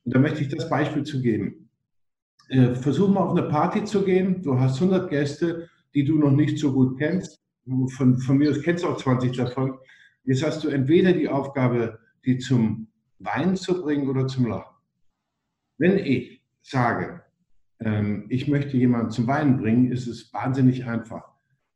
Und 0.04 0.14
da 0.14 0.18
möchte 0.18 0.42
ich 0.42 0.48
das 0.48 0.68
Beispiel 0.68 1.04
zu 1.04 1.20
geben. 1.20 1.68
Äh, 2.48 2.74
versuch 2.74 3.08
mal 3.08 3.20
auf 3.20 3.36
eine 3.36 3.48
Party 3.48 3.84
zu 3.84 4.04
gehen, 4.04 4.42
du 4.42 4.58
hast 4.58 4.80
100 4.80 5.08
Gäste, 5.08 5.68
die 5.94 6.04
du 6.04 6.18
noch 6.18 6.30
nicht 6.30 6.58
so 6.58 6.72
gut 6.72 6.98
kennst. 6.98 7.40
Von, 7.96 8.18
von 8.18 8.36
mir 8.36 8.50
aus 8.50 8.60
kennst 8.60 8.84
du 8.84 8.88
auch 8.88 8.98
20 8.98 9.36
davon. 9.36 9.78
Jetzt 10.24 10.44
hast 10.44 10.62
du 10.64 10.68
entweder 10.68 11.12
die 11.12 11.28
Aufgabe, 11.28 11.98
die 12.24 12.38
zum 12.38 12.88
Weinen 13.18 13.56
zu 13.56 13.82
bringen 13.82 14.08
oder 14.08 14.26
zum 14.26 14.46
Lachen. 14.46 14.74
Wenn 15.78 15.98
ich 15.98 16.42
sage, 16.62 17.22
ähm, 17.80 18.26
ich 18.28 18.48
möchte 18.48 18.76
jemanden 18.76 19.10
zum 19.10 19.26
Weinen 19.26 19.58
bringen, 19.58 19.90
ist 19.90 20.06
es 20.06 20.32
wahnsinnig 20.32 20.84
einfach. 20.84 21.24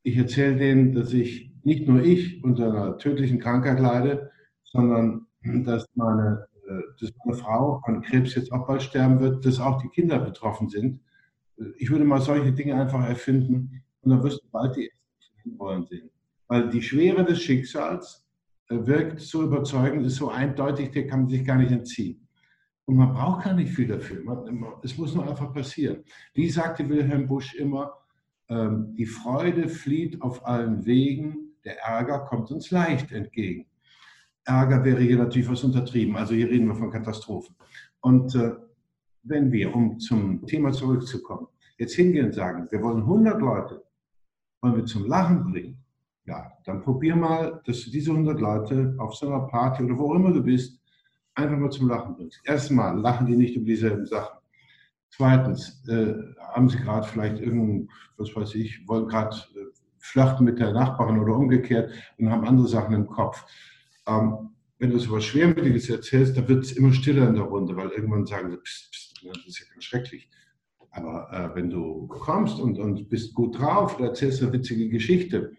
Ich 0.02 0.16
erzähle 0.16 0.56
denen, 0.56 0.94
dass 0.94 1.12
ich 1.12 1.52
nicht 1.64 1.86
nur 1.86 2.02
ich 2.02 2.42
unter 2.44 2.70
einer 2.70 2.98
tödlichen 2.98 3.38
Krankheit 3.38 3.80
leide, 3.80 4.30
sondern 4.64 5.26
dass 5.42 5.86
meine, 5.94 6.47
dass 7.00 7.12
meine 7.24 7.38
Frau 7.38 7.80
an 7.84 8.02
Krebs 8.02 8.34
jetzt 8.34 8.52
auch 8.52 8.66
bald 8.66 8.82
sterben 8.82 9.20
wird, 9.20 9.44
dass 9.44 9.60
auch 9.60 9.80
die 9.80 9.88
Kinder 9.88 10.18
betroffen 10.18 10.68
sind. 10.68 11.00
Ich 11.76 11.90
würde 11.90 12.04
mal 12.04 12.20
solche 12.20 12.52
Dinge 12.52 12.74
einfach 12.74 13.06
erfinden 13.06 13.82
und 14.02 14.10
dann 14.10 14.22
wirst 14.22 14.42
du 14.42 14.48
bald 14.50 14.76
die 14.76 14.90
ersten 14.90 15.58
wollen 15.58 15.86
sehen. 15.86 16.10
Weil 16.46 16.68
die 16.70 16.82
Schwere 16.82 17.24
des 17.24 17.40
Schicksals 17.40 18.26
äh, 18.68 18.86
wirkt 18.86 19.20
so 19.20 19.42
überzeugend, 19.42 20.06
ist 20.06 20.16
so 20.16 20.30
eindeutig, 20.30 20.90
der 20.90 21.06
kann 21.06 21.20
man 21.20 21.28
sich 21.28 21.44
gar 21.44 21.56
nicht 21.56 21.72
entziehen. 21.72 22.26
Und 22.84 22.96
man 22.96 23.12
braucht 23.12 23.44
gar 23.44 23.54
nicht 23.54 23.72
viel 23.72 23.86
dafür. 23.86 24.22
es 24.82 24.96
muss 24.96 25.14
nur 25.14 25.28
einfach 25.28 25.52
passieren. 25.52 26.04
Wie 26.32 26.48
sagte 26.48 26.88
Wilhelm 26.88 27.26
Busch 27.26 27.54
immer, 27.54 27.92
ähm, 28.48 28.94
die 28.96 29.04
Freude 29.04 29.68
flieht 29.68 30.22
auf 30.22 30.46
allen 30.46 30.86
Wegen, 30.86 31.54
der 31.64 31.78
Ärger 31.80 32.20
kommt 32.20 32.50
uns 32.50 32.70
leicht 32.70 33.12
entgegen. 33.12 33.66
Ärger 34.48 34.84
wäre 34.84 35.00
hier 35.00 35.18
natürlich 35.18 35.50
was 35.50 35.62
untertrieben, 35.62 36.16
also 36.16 36.34
hier 36.34 36.48
reden 36.48 36.68
wir 36.68 36.74
von 36.74 36.90
Katastrophen. 36.90 37.54
Und 38.00 38.34
äh, 38.34 38.52
wenn 39.22 39.52
wir, 39.52 39.74
um 39.74 39.98
zum 39.98 40.46
Thema 40.46 40.72
zurückzukommen, 40.72 41.48
jetzt 41.76 41.94
hingehen 41.94 42.26
und 42.26 42.34
sagen, 42.34 42.66
wir 42.70 42.82
wollen 42.82 43.02
100 43.02 43.40
Leute, 43.40 43.84
wollen 44.62 44.76
wir 44.76 44.84
zum 44.86 45.06
Lachen 45.06 45.44
bringen, 45.44 45.76
ja, 46.24 46.50
dann 46.64 46.82
probier 46.82 47.14
mal, 47.14 47.60
dass 47.64 47.84
du 47.84 47.90
diese 47.90 48.10
100 48.10 48.40
Leute 48.40 48.94
auf 48.98 49.14
so 49.14 49.26
einer 49.28 49.46
Party 49.46 49.82
oder 49.82 49.98
wo 49.98 50.14
immer 50.14 50.32
du 50.32 50.42
bist, 50.42 50.80
einfach 51.34 51.56
mal 51.56 51.70
zum 51.70 51.88
Lachen 51.88 52.16
bringst. 52.16 52.40
Erstmal 52.44 52.98
lachen 52.98 53.26
die 53.26 53.36
nicht 53.36 53.56
über 53.56 53.66
dieselben 53.66 54.06
Sachen. 54.06 54.38
Zweitens, 55.10 55.86
äh, 55.88 56.14
haben 56.52 56.68
sie 56.68 56.78
gerade 56.78 57.06
vielleicht 57.06 57.40
irgendein, 57.40 57.88
was 58.16 58.34
weiß 58.34 58.54
ich, 58.56 58.86
wollen 58.88 59.08
gerade 59.08 59.36
äh, 59.54 59.66
flirten 59.98 60.44
mit 60.44 60.58
der 60.58 60.72
Nachbarin 60.72 61.18
oder 61.18 61.34
umgekehrt 61.34 61.92
und 62.18 62.30
haben 62.30 62.46
andere 62.46 62.68
Sachen 62.68 62.94
im 62.94 63.06
Kopf. 63.06 63.44
Ähm, 64.08 64.50
wenn 64.78 64.90
du 64.90 64.98
so 64.98 65.12
was 65.12 65.24
Schwermütiges 65.24 65.90
erzählst, 65.90 66.36
dann 66.36 66.48
wird 66.48 66.64
es 66.64 66.72
immer 66.72 66.92
stiller 66.92 67.28
in 67.28 67.34
der 67.34 67.44
Runde, 67.44 67.76
weil 67.76 67.90
irgendwann 67.90 68.26
sagen 68.26 68.50
sie, 68.50 68.56
pst, 68.58 68.92
pst, 68.92 69.26
das 69.26 69.46
ist 69.46 69.60
ja 69.60 69.66
ganz 69.72 69.84
schrecklich. 69.84 70.30
Aber 70.90 71.28
äh, 71.32 71.54
wenn 71.56 71.70
du 71.70 72.06
kommst 72.08 72.58
und, 72.60 72.78
und 72.78 73.08
bist 73.08 73.34
gut 73.34 73.58
drauf, 73.58 73.96
du 73.96 74.04
erzählst 74.04 74.42
eine 74.42 74.52
witzige 74.52 74.88
Geschichte, 74.88 75.52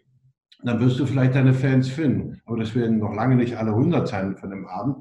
dann 0.64 0.80
wirst 0.80 1.00
du 1.00 1.06
vielleicht 1.06 1.36
deine 1.36 1.54
Fans 1.54 1.88
finden. 1.90 2.42
Aber 2.46 2.58
das 2.58 2.76
werden 2.76 3.00
noch 3.00 3.14
lange 3.14 3.36
nicht 3.36 3.58
alle 3.58 3.72
100 3.72 4.08
sein 4.08 4.38
von 4.38 4.50
dem 4.50 4.68
Abend. 4.68 4.98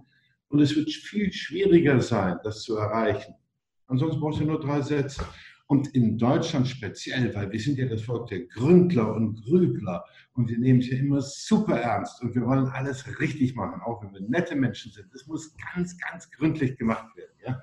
Und 0.48 0.60
es 0.60 0.74
wird 0.76 0.90
viel 0.90 1.32
schwieriger 1.32 2.00
sein, 2.00 2.38
das 2.42 2.62
zu 2.62 2.76
erreichen. 2.76 3.34
Ansonsten 3.86 4.20
brauchst 4.20 4.40
du 4.40 4.44
nur 4.44 4.60
drei 4.60 4.82
Sätze. 4.82 5.24
Und 5.68 5.88
in 5.88 6.16
Deutschland 6.16 6.66
speziell, 6.66 7.34
weil 7.34 7.52
wir 7.52 7.60
sind 7.60 7.76
ja 7.76 7.86
das 7.86 8.00
Volk 8.00 8.28
der 8.28 8.46
Gründler 8.46 9.14
und 9.14 9.34
Grübler 9.44 10.02
und 10.32 10.48
wir 10.48 10.58
nehmen 10.58 10.80
es 10.80 10.88
ja 10.88 10.96
immer 10.96 11.20
super 11.20 11.78
ernst 11.78 12.22
und 12.22 12.34
wir 12.34 12.46
wollen 12.46 12.68
alles 12.68 13.06
richtig 13.20 13.54
machen, 13.54 13.82
auch 13.82 14.02
wenn 14.02 14.14
wir 14.14 14.22
nette 14.22 14.56
Menschen 14.56 14.90
sind. 14.92 15.12
Das 15.12 15.26
muss 15.26 15.54
ganz, 15.74 15.98
ganz 15.98 16.30
gründlich 16.30 16.78
gemacht 16.78 17.14
werden. 17.16 17.34
Ja? 17.46 17.60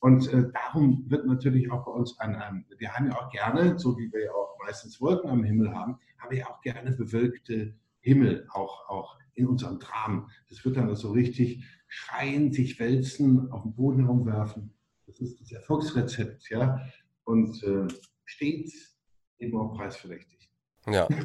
Und 0.00 0.26
äh, 0.32 0.50
darum 0.52 1.04
wird 1.08 1.24
natürlich 1.26 1.70
auch 1.70 1.84
bei 1.84 1.92
uns 1.92 2.18
ein, 2.18 2.34
ein, 2.34 2.66
wir 2.78 2.92
haben 2.92 3.06
ja 3.06 3.16
auch 3.16 3.30
gerne, 3.30 3.78
so 3.78 3.96
wie 3.96 4.12
wir 4.12 4.24
ja 4.24 4.32
auch 4.32 4.58
meistens 4.64 5.00
Wolken 5.00 5.30
am 5.30 5.44
Himmel 5.44 5.72
haben, 5.72 6.00
haben 6.18 6.30
wir 6.30 6.38
ja 6.38 6.46
auch 6.48 6.60
gerne 6.62 6.90
bewölkte 6.90 7.76
Himmel, 8.00 8.44
auch, 8.50 8.88
auch 8.88 9.18
in 9.34 9.46
unserem 9.46 9.78
Dramen. 9.78 10.28
Das 10.48 10.64
wird 10.64 10.76
dann 10.76 10.92
so 10.96 11.12
richtig 11.12 11.64
schreien, 11.86 12.52
sich 12.52 12.80
wälzen, 12.80 13.52
auf 13.52 13.62
den 13.62 13.74
Boden 13.74 14.04
herumwerfen. 14.04 14.74
Das 15.06 15.20
ist 15.20 15.40
das 15.40 15.52
Erfolgsrezept, 15.52 16.50
ja. 16.50 16.80
Und 17.26 17.62
äh, 17.62 17.86
stets 18.24 18.96
eben 19.38 19.58
auch 19.58 19.74
preisverdächtig. 19.76 20.50
Ja. 20.86 21.06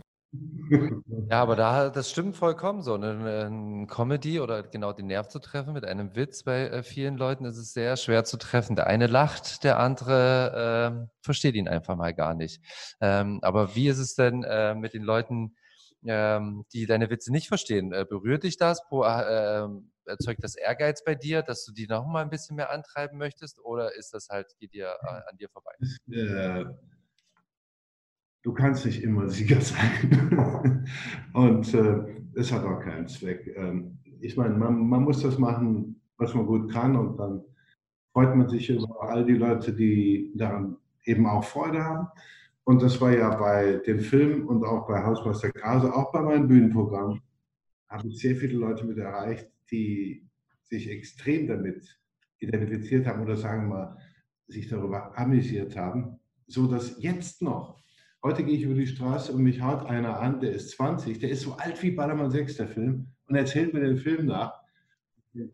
Ja, 1.30 1.42
aber 1.42 1.58
da, 1.58 1.90
das 1.90 2.10
stimmt 2.10 2.38
vollkommen 2.38 2.82
so. 2.82 2.94
Eine, 2.94 3.48
eine 3.48 3.86
Comedy 3.88 4.40
oder 4.40 4.64
genau 4.64 4.94
den 4.94 5.08
Nerv 5.08 5.28
zu 5.28 5.40
treffen 5.40 5.74
mit 5.74 5.84
einem 5.84 6.16
Witz 6.16 6.44
bei 6.44 6.70
äh, 6.70 6.84
vielen 6.84 7.18
Leuten 7.18 7.44
ist 7.44 7.58
es 7.58 7.74
sehr 7.74 7.98
schwer 7.98 8.24
zu 8.24 8.38
treffen. 8.38 8.78
Der 8.78 8.88
eine 8.88 9.08
lacht, 9.08 9.66
der 9.66 9.78
andere 9.80 11.10
äh, 11.10 11.18
versteht 11.22 11.56
ihn 11.56 11.68
einfach 11.68 11.98
mal 11.98 12.14
gar 12.14 12.34
nicht. 12.34 12.64
Ähm, 13.02 13.40
aber 13.42 13.76
wie 13.76 13.90
ist 13.90 13.98
es 13.98 14.16
denn 14.16 14.46
äh, 14.46 14.74
mit 14.74 14.94
den 14.94 15.04
Leuten, 15.04 15.58
ähm, 16.06 16.64
die 16.72 16.86
deine 16.86 17.10
Witze 17.10 17.34
nicht 17.34 17.50
verstehen? 17.50 17.92
Äh, 17.92 18.06
berührt 18.10 18.44
dich 18.44 18.56
das? 18.56 18.88
Pro, 18.88 19.04
äh, 19.04 19.68
erzeugt 20.06 20.44
das 20.44 20.56
Ehrgeiz 20.56 21.04
bei 21.04 21.16
dir, 21.16 21.42
dass 21.42 21.66
du 21.66 21.74
die 21.74 21.88
noch 21.88 22.06
mal 22.06 22.24
ein 22.24 22.30
bisschen 22.30 22.56
mehr 22.56 22.72
antreiben 22.72 23.18
möchtest? 23.18 23.60
Oder 23.64 23.96
ist 23.96 24.14
das 24.14 24.30
halt, 24.30 24.56
geht 24.60 24.74
dir 24.74 24.96
äh, 25.02 25.30
an 25.30 25.38
dir 25.38 25.50
vorbei? 25.50 25.72
Äh, 26.12 26.66
du 28.44 28.54
kannst 28.54 28.86
nicht 28.86 29.04
immer 29.04 29.30
Sieger 29.30 29.62
sein. 29.62 30.88
Und 31.34 31.74
äh, 31.74 32.22
es 32.36 32.52
hat 32.52 32.64
auch 32.64 32.80
keinen 32.80 33.08
Zweck. 33.08 33.54
Ähm, 33.56 33.98
ich 34.20 34.38
meine, 34.38 34.56
man, 34.56 34.88
man, 34.88 35.04
muss 35.04 35.22
das 35.22 35.38
machen, 35.38 36.02
was 36.18 36.34
man 36.34 36.46
gut 36.46 36.72
kann. 36.72 36.96
Und 36.96 37.18
dann 37.18 37.44
freut 38.14 38.36
man 38.36 38.50
sich 38.50 38.70
über 38.70 39.02
all 39.02 39.26
die 39.26 39.34
Leute, 39.34 39.74
die 39.74 40.32
daran 40.36 40.78
eben 41.06 41.26
auch 41.26 41.44
Freude 41.44 41.84
haben. 41.84 42.08
Und 42.64 42.82
das 42.82 43.02
war 43.02 43.12
ja 43.12 43.36
bei 43.36 43.82
dem 43.86 44.00
Film 44.00 44.48
und 44.48 44.64
auch 44.64 44.88
bei 44.88 45.04
Hausmeister 45.04 45.50
Grase, 45.50 45.94
auch 45.94 46.12
bei 46.12 46.22
meinem 46.22 46.48
Bühnenprogramm, 46.48 47.22
habe 47.90 48.08
ich 48.08 48.20
sehr 48.20 48.36
viele 48.36 48.58
Leute 48.58 48.86
mit 48.86 48.98
erreicht, 48.98 49.50
die 49.72 50.30
sich 50.64 50.90
extrem 50.90 51.48
damit 51.48 52.00
identifiziert 52.40 53.08
haben 53.08 53.22
oder 53.22 53.36
sagen 53.36 53.70
wir 53.70 53.76
mal, 53.76 53.98
sich 54.48 54.68
darüber 54.68 55.18
amüsiert 55.18 55.76
haben, 55.76 56.20
so 56.48 56.68
dass 56.68 57.02
jetzt 57.02 57.42
noch 57.42 57.82
Heute 58.24 58.44
gehe 58.44 58.56
ich 58.56 58.62
über 58.62 58.76
die 58.76 58.86
Straße 58.86 59.34
und 59.34 59.42
mich 59.42 59.64
haut 59.64 59.84
einer 59.88 60.20
an, 60.20 60.40
der 60.40 60.52
ist 60.52 60.70
20, 60.72 61.18
der 61.18 61.32
ist 61.32 61.42
so 61.42 61.54
alt 61.54 61.82
wie 61.82 61.90
Ballermann 61.90 62.30
6, 62.30 62.56
der 62.58 62.68
Film, 62.68 63.08
und 63.26 63.36
erzählt 63.36 63.74
mir 63.74 63.80
den 63.80 63.98
Film 63.98 64.28
nach. 64.28 64.62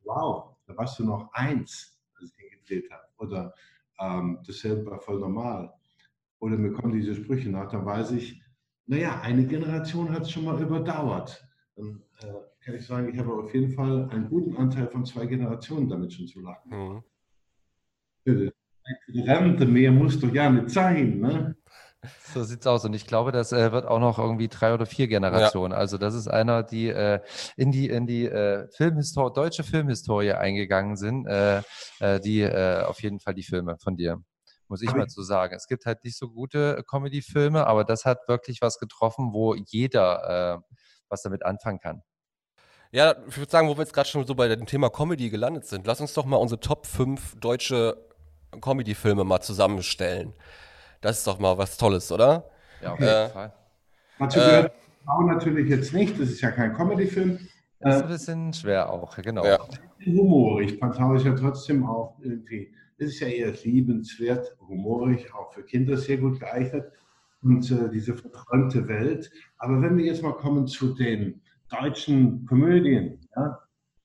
Wow, 0.04 0.58
da 0.66 0.76
warst 0.76 1.00
du 1.00 1.06
noch 1.06 1.32
eins, 1.32 1.98
als 2.20 2.30
ich 2.30 2.36
den 2.36 2.50
gedreht 2.50 2.92
habe. 2.92 3.04
Oder 3.20 3.54
ähm, 4.02 4.40
dasselbe 4.46 4.92
war 4.92 5.00
voll 5.00 5.22
normal. 5.22 5.72
Oder 6.40 6.58
mir 6.58 6.74
kommen 6.74 6.92
diese 6.92 7.16
Sprüche 7.16 7.50
nach, 7.50 7.72
dann 7.72 7.86
weiß 7.86 8.12
ich, 8.12 8.44
naja, 8.86 9.22
eine 9.22 9.46
Generation 9.46 10.12
hat 10.12 10.24
es 10.24 10.32
schon 10.32 10.44
mal 10.44 10.62
überdauert. 10.62 11.47
Dann 11.78 12.02
äh, 12.22 12.34
kann 12.66 12.76
ich 12.76 12.86
sagen, 12.86 13.10
ich 13.14 13.20
habe 13.20 13.32
auf 13.34 13.54
jeden 13.54 13.72
Fall 13.72 14.10
einen 14.10 14.30
guten 14.30 14.58
Anteil 14.58 14.88
von 14.88 15.06
zwei 15.06 15.26
Generationen 15.28 15.88
damit 15.88 16.12
schon 16.12 16.28
zu 16.28 16.42
lachen. 16.42 17.04
Mhm. 18.26 18.52
Rente 19.14 19.66
mehr 19.66 19.92
muss 19.92 20.20
doch 20.20 20.34
ja 20.34 20.50
nicht 20.50 20.72
sein. 20.72 21.20
Ne? 21.20 21.56
So 22.34 22.44
sieht's 22.44 22.66
aus. 22.68 22.84
Und 22.86 22.94
ich 22.94 23.06
glaube, 23.06 23.32
das 23.32 23.52
äh, 23.52 23.72
wird 23.72 23.86
auch 23.86 24.00
noch 24.00 24.18
irgendwie 24.18 24.48
drei 24.48 24.74
oder 24.74 24.86
vier 24.86 25.08
Generationen. 25.08 25.72
Ja. 25.74 25.78
Also 25.78 25.98
das 25.98 26.16
ist 26.16 26.28
einer, 26.28 26.64
die 26.64 26.88
äh, 26.90 27.20
in 27.56 27.72
die, 27.72 27.90
in 27.90 28.08
die 28.08 28.26
äh, 28.26 28.68
Filmhistor 28.72 29.32
deutsche 29.32 29.64
Filmhistorie 29.64 30.34
eingegangen 30.34 30.98
sind, 30.98 31.28
äh, 31.28 31.62
äh, 32.00 32.20
die 32.20 32.42
äh, 32.42 32.84
auf 32.84 33.02
jeden 33.02 33.20
Fall 33.20 33.34
die 33.34 33.44
Filme 33.44 33.78
von 33.80 33.98
dir. 33.98 34.22
muss 34.68 34.82
ich 34.82 34.90
Aber 34.90 35.00
mal 35.00 35.08
zu 35.08 35.22
sagen. 35.22 35.56
Es 35.56 35.68
gibt 35.68 35.86
halt 35.86 36.04
nicht 36.04 36.18
so 36.18 36.30
gute 36.30 36.84
Comedy-Filme, 36.90 37.66
aber 37.68 37.84
das 37.84 38.06
hat 38.06 38.28
wirklich 38.28 38.62
was 38.62 38.80
getroffen, 38.80 39.34
wo 39.34 39.56
jeder 39.56 40.56
äh, 40.56 40.76
was 41.10 41.22
damit 41.22 41.44
anfangen 41.46 41.80
kann. 41.80 42.04
Ja, 42.92 43.16
ich 43.28 43.38
würde 43.38 43.52
sagen, 43.52 43.68
wo 43.68 43.76
wir 43.76 43.82
jetzt 43.82 43.94
gerade 43.94 44.08
schon 44.08 44.26
so 44.26 44.34
bei 44.34 44.48
dem 44.48 44.66
Thema 44.66 44.90
Comedy 44.90 45.30
gelandet 45.30 45.66
sind, 45.66 45.86
lass 45.88 46.00
uns 46.00 46.14
doch 46.14 46.26
mal 46.26 46.38
unsere 46.38 46.60
Top 46.60 46.86
5 46.86 47.36
deutsche 47.40 47.98
Comedy-Filme 48.62 49.24
mal 49.26 49.42
zusammenstellen. 49.42 50.34
Das 51.02 51.20
ist 51.20 51.28
doch 51.28 51.38
mal 51.40 51.58
was 51.58 51.78
Tolles, 51.78 52.12
oder? 52.12 52.50
Ja, 52.82 52.94
auf 52.94 53.00
Äh, 53.00 53.22
jeden 53.24 53.34
Fall. 53.34 53.54
Dazu 54.20 54.40
Äh. 54.40 54.44
gehört 54.46 54.72
Frau 55.06 55.22
natürlich 55.24 55.70
jetzt 55.70 55.94
nicht, 55.94 56.20
das 56.20 56.30
ist 56.30 56.42
ja 56.42 56.52
kein 56.52 56.74
Comedy-Film. 56.74 57.40
Das 57.80 57.96
ist 57.96 58.02
Äh, 58.02 58.04
ein 58.04 58.10
bisschen 58.10 58.54
schwer 58.54 58.90
auch, 58.92 59.16
genau. 59.18 59.46
Ja. 59.46 59.60
humorig, 60.06 60.80
Pantau 60.80 61.14
ist 61.14 61.26
ja 61.26 61.34
trotzdem 61.36 61.86
auch 61.86 62.18
irgendwie, 62.22 62.74
es 62.98 63.10
ist 63.10 63.20
ja 63.20 63.28
eher 63.28 63.52
liebenswert, 63.64 64.56
humorig, 64.68 65.34
auch 65.34 65.54
für 65.54 65.64
Kinder 65.64 65.98
sehr 65.98 66.18
gut 66.18 66.40
geeignet 66.40 66.92
und 67.42 67.70
äh, 67.72 67.90
diese 67.90 68.16
verträumte 68.16 68.88
Welt. 68.88 69.32
Aber 69.58 69.82
wenn 69.82 69.98
wir 69.98 70.06
jetzt 70.06 70.24
mal 70.24 70.34
kommen 70.34 70.68
zu 70.68 70.94
den 70.94 71.42
deutschen 71.70 72.46
Komödien, 72.46 73.20
ja, 73.36 73.60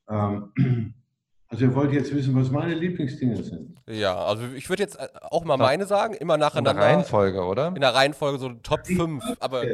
ähm, 0.08 0.94
also 1.48 1.64
ihr 1.64 1.74
wollt 1.74 1.92
jetzt 1.92 2.14
wissen, 2.14 2.34
was 2.34 2.50
meine 2.50 2.74
Lieblingsdinge 2.74 3.42
sind. 3.42 3.76
Ja, 3.88 4.16
also 4.16 4.44
ich 4.54 4.68
würde 4.68 4.82
jetzt 4.82 4.96
äh, 4.96 5.08
auch 5.22 5.44
mal 5.44 5.56
meine 5.56 5.86
sagen, 5.86 6.14
immer 6.14 6.34
In 6.34 6.40
der 6.40 6.48
nacheinander. 6.48 6.82
Reihenfolge, 6.82 7.42
oder? 7.42 7.68
in 7.68 7.80
der 7.80 7.94
Reihenfolge 7.94 8.38
so 8.38 8.48
Top 8.62 8.86
5. 8.86 9.24
Aber 9.40 9.64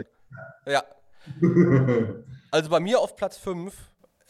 ja, 0.66 0.82
also 2.50 2.70
bei 2.70 2.80
mir 2.80 3.00
auf 3.00 3.16
Platz 3.16 3.36
5 3.38 3.74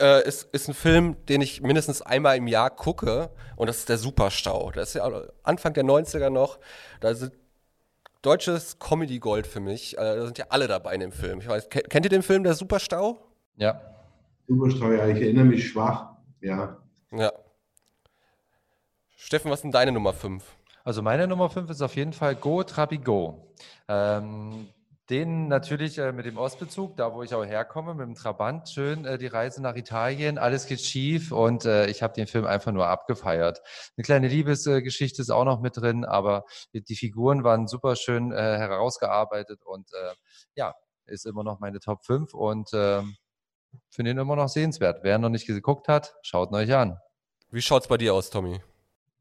äh, 0.01 0.27
ist, 0.27 0.49
ist 0.53 0.69
ein 0.69 0.75
Film, 0.75 1.17
den 1.27 1.41
ich 1.41 1.61
mindestens 1.63 2.03
einmal 2.03 2.37
im 2.37 2.47
Jahr 2.47 2.71
gucke. 2.71 3.31
Und 3.57 3.67
das 3.67 3.79
ist 3.79 3.89
der 3.89 3.99
Superstau. 3.99 4.71
Das 4.73 4.91
ist 4.91 4.95
ja 4.95 5.11
Anfang 5.43 5.75
der 5.75 5.85
90er 5.85 6.31
noch. 6.31 6.59
Da 7.01 7.15
sind 7.15 7.33
deutsches 8.23 8.79
Comedy 8.79 9.19
Gold 9.19 9.47
für 9.47 9.61
mich. 9.61 9.97
Äh, 9.97 10.01
da 10.01 10.25
sind 10.25 10.39
ja 10.39 10.47
alle 10.49 10.69
dabei 10.69 10.95
in 10.95 11.01
dem 11.01 11.13
Film. 11.13 11.41
Ich 11.41 11.49
weiß, 11.49 11.69
kennt, 11.69 12.05
ihr 12.05 12.11
den 12.11 12.23
Film 12.23 12.43
Der 12.43 12.55
Superstau? 12.55 13.19
Ja. 13.57 13.81
Supersteuer, 14.47 15.09
ich 15.09 15.21
erinnere 15.21 15.45
mich 15.45 15.69
schwach, 15.69 16.17
ja. 16.41 16.79
Ja. 17.13 17.33
Steffen, 19.17 19.51
was 19.51 19.59
ist 19.59 19.65
denn 19.65 19.73
deine 19.73 19.93
Nummer 19.93 20.13
5? 20.13 20.43
Also 20.85 21.03
meine 21.03 21.27
Nummer 21.27 21.51
5 21.51 21.69
ist 21.71 21.83
auf 21.83 21.97
jeden 21.97 22.13
Fall 22.13 22.35
Go 22.35 22.63
Trabi 22.63 22.99
Go. 22.99 23.53
Ähm, 23.89 24.69
den 25.11 25.49
natürlich 25.49 25.99
äh, 25.99 26.13
mit 26.13 26.27
dem 26.27 26.37
Ostbezug, 26.37 26.97
da 26.97 27.15
wo 27.15 27.23
ich 27.23 27.35
auch 27.35 27.45
herkomme, 27.45 27.95
mit 27.95 28.07
dem 28.07 28.15
Trabant, 28.15 28.69
schön 28.69 29.05
äh, 29.05 29.19
die 29.19 29.27
Reise 29.27 29.63
nach 29.63 29.75
Italien, 29.75 30.39
alles 30.39 30.67
geht 30.67 30.81
schief 30.81 31.33
und 31.33 31.65
äh, 31.65 31.87
ich 31.87 32.03
habe 32.03 32.13
den 32.15 32.27
Film 32.27 32.45
einfach 32.45 32.73
nur 32.73 32.87
abgefeiert. 32.87 33.61
Eine 33.97 34.05
kleine 34.05 34.29
Liebesgeschichte 34.29 35.23
ist 35.23 35.31
auch 35.31 35.45
noch 35.45 35.61
mit 35.61 35.77
drin, 35.77 36.05
aber 36.05 36.45
die 36.73 36.97
Figuren 36.97 37.45
waren 37.45 37.69
super 37.69 37.97
schön 37.97 38.33
äh, 38.33 38.37
herausgearbeitet 38.37 39.63
und 39.65 39.91
äh, 39.93 40.15
ja, 40.55 40.75
ist 41.07 41.27
immer 41.27 41.43
noch 41.43 41.59
meine 41.59 41.81
Top 41.81 42.05
5 42.05 42.35
und 42.35 42.69
ähm, 42.75 43.17
finde 43.91 44.11
ihn 44.13 44.19
immer 44.19 44.37
noch 44.37 44.49
sehenswert. 44.49 45.01
Wer 45.03 45.19
noch 45.19 45.31
nicht 45.31 45.47
geguckt 45.47 45.89
hat, 45.89 46.15
schaut 46.23 46.51
ihn 46.51 46.57
euch 46.57 46.75
an. 46.75 46.99
Wie 47.51 47.63
schaut's 47.63 47.89
bei 47.89 47.97
dir 47.97 48.13
aus, 48.13 48.29
Tommy? 48.29 48.61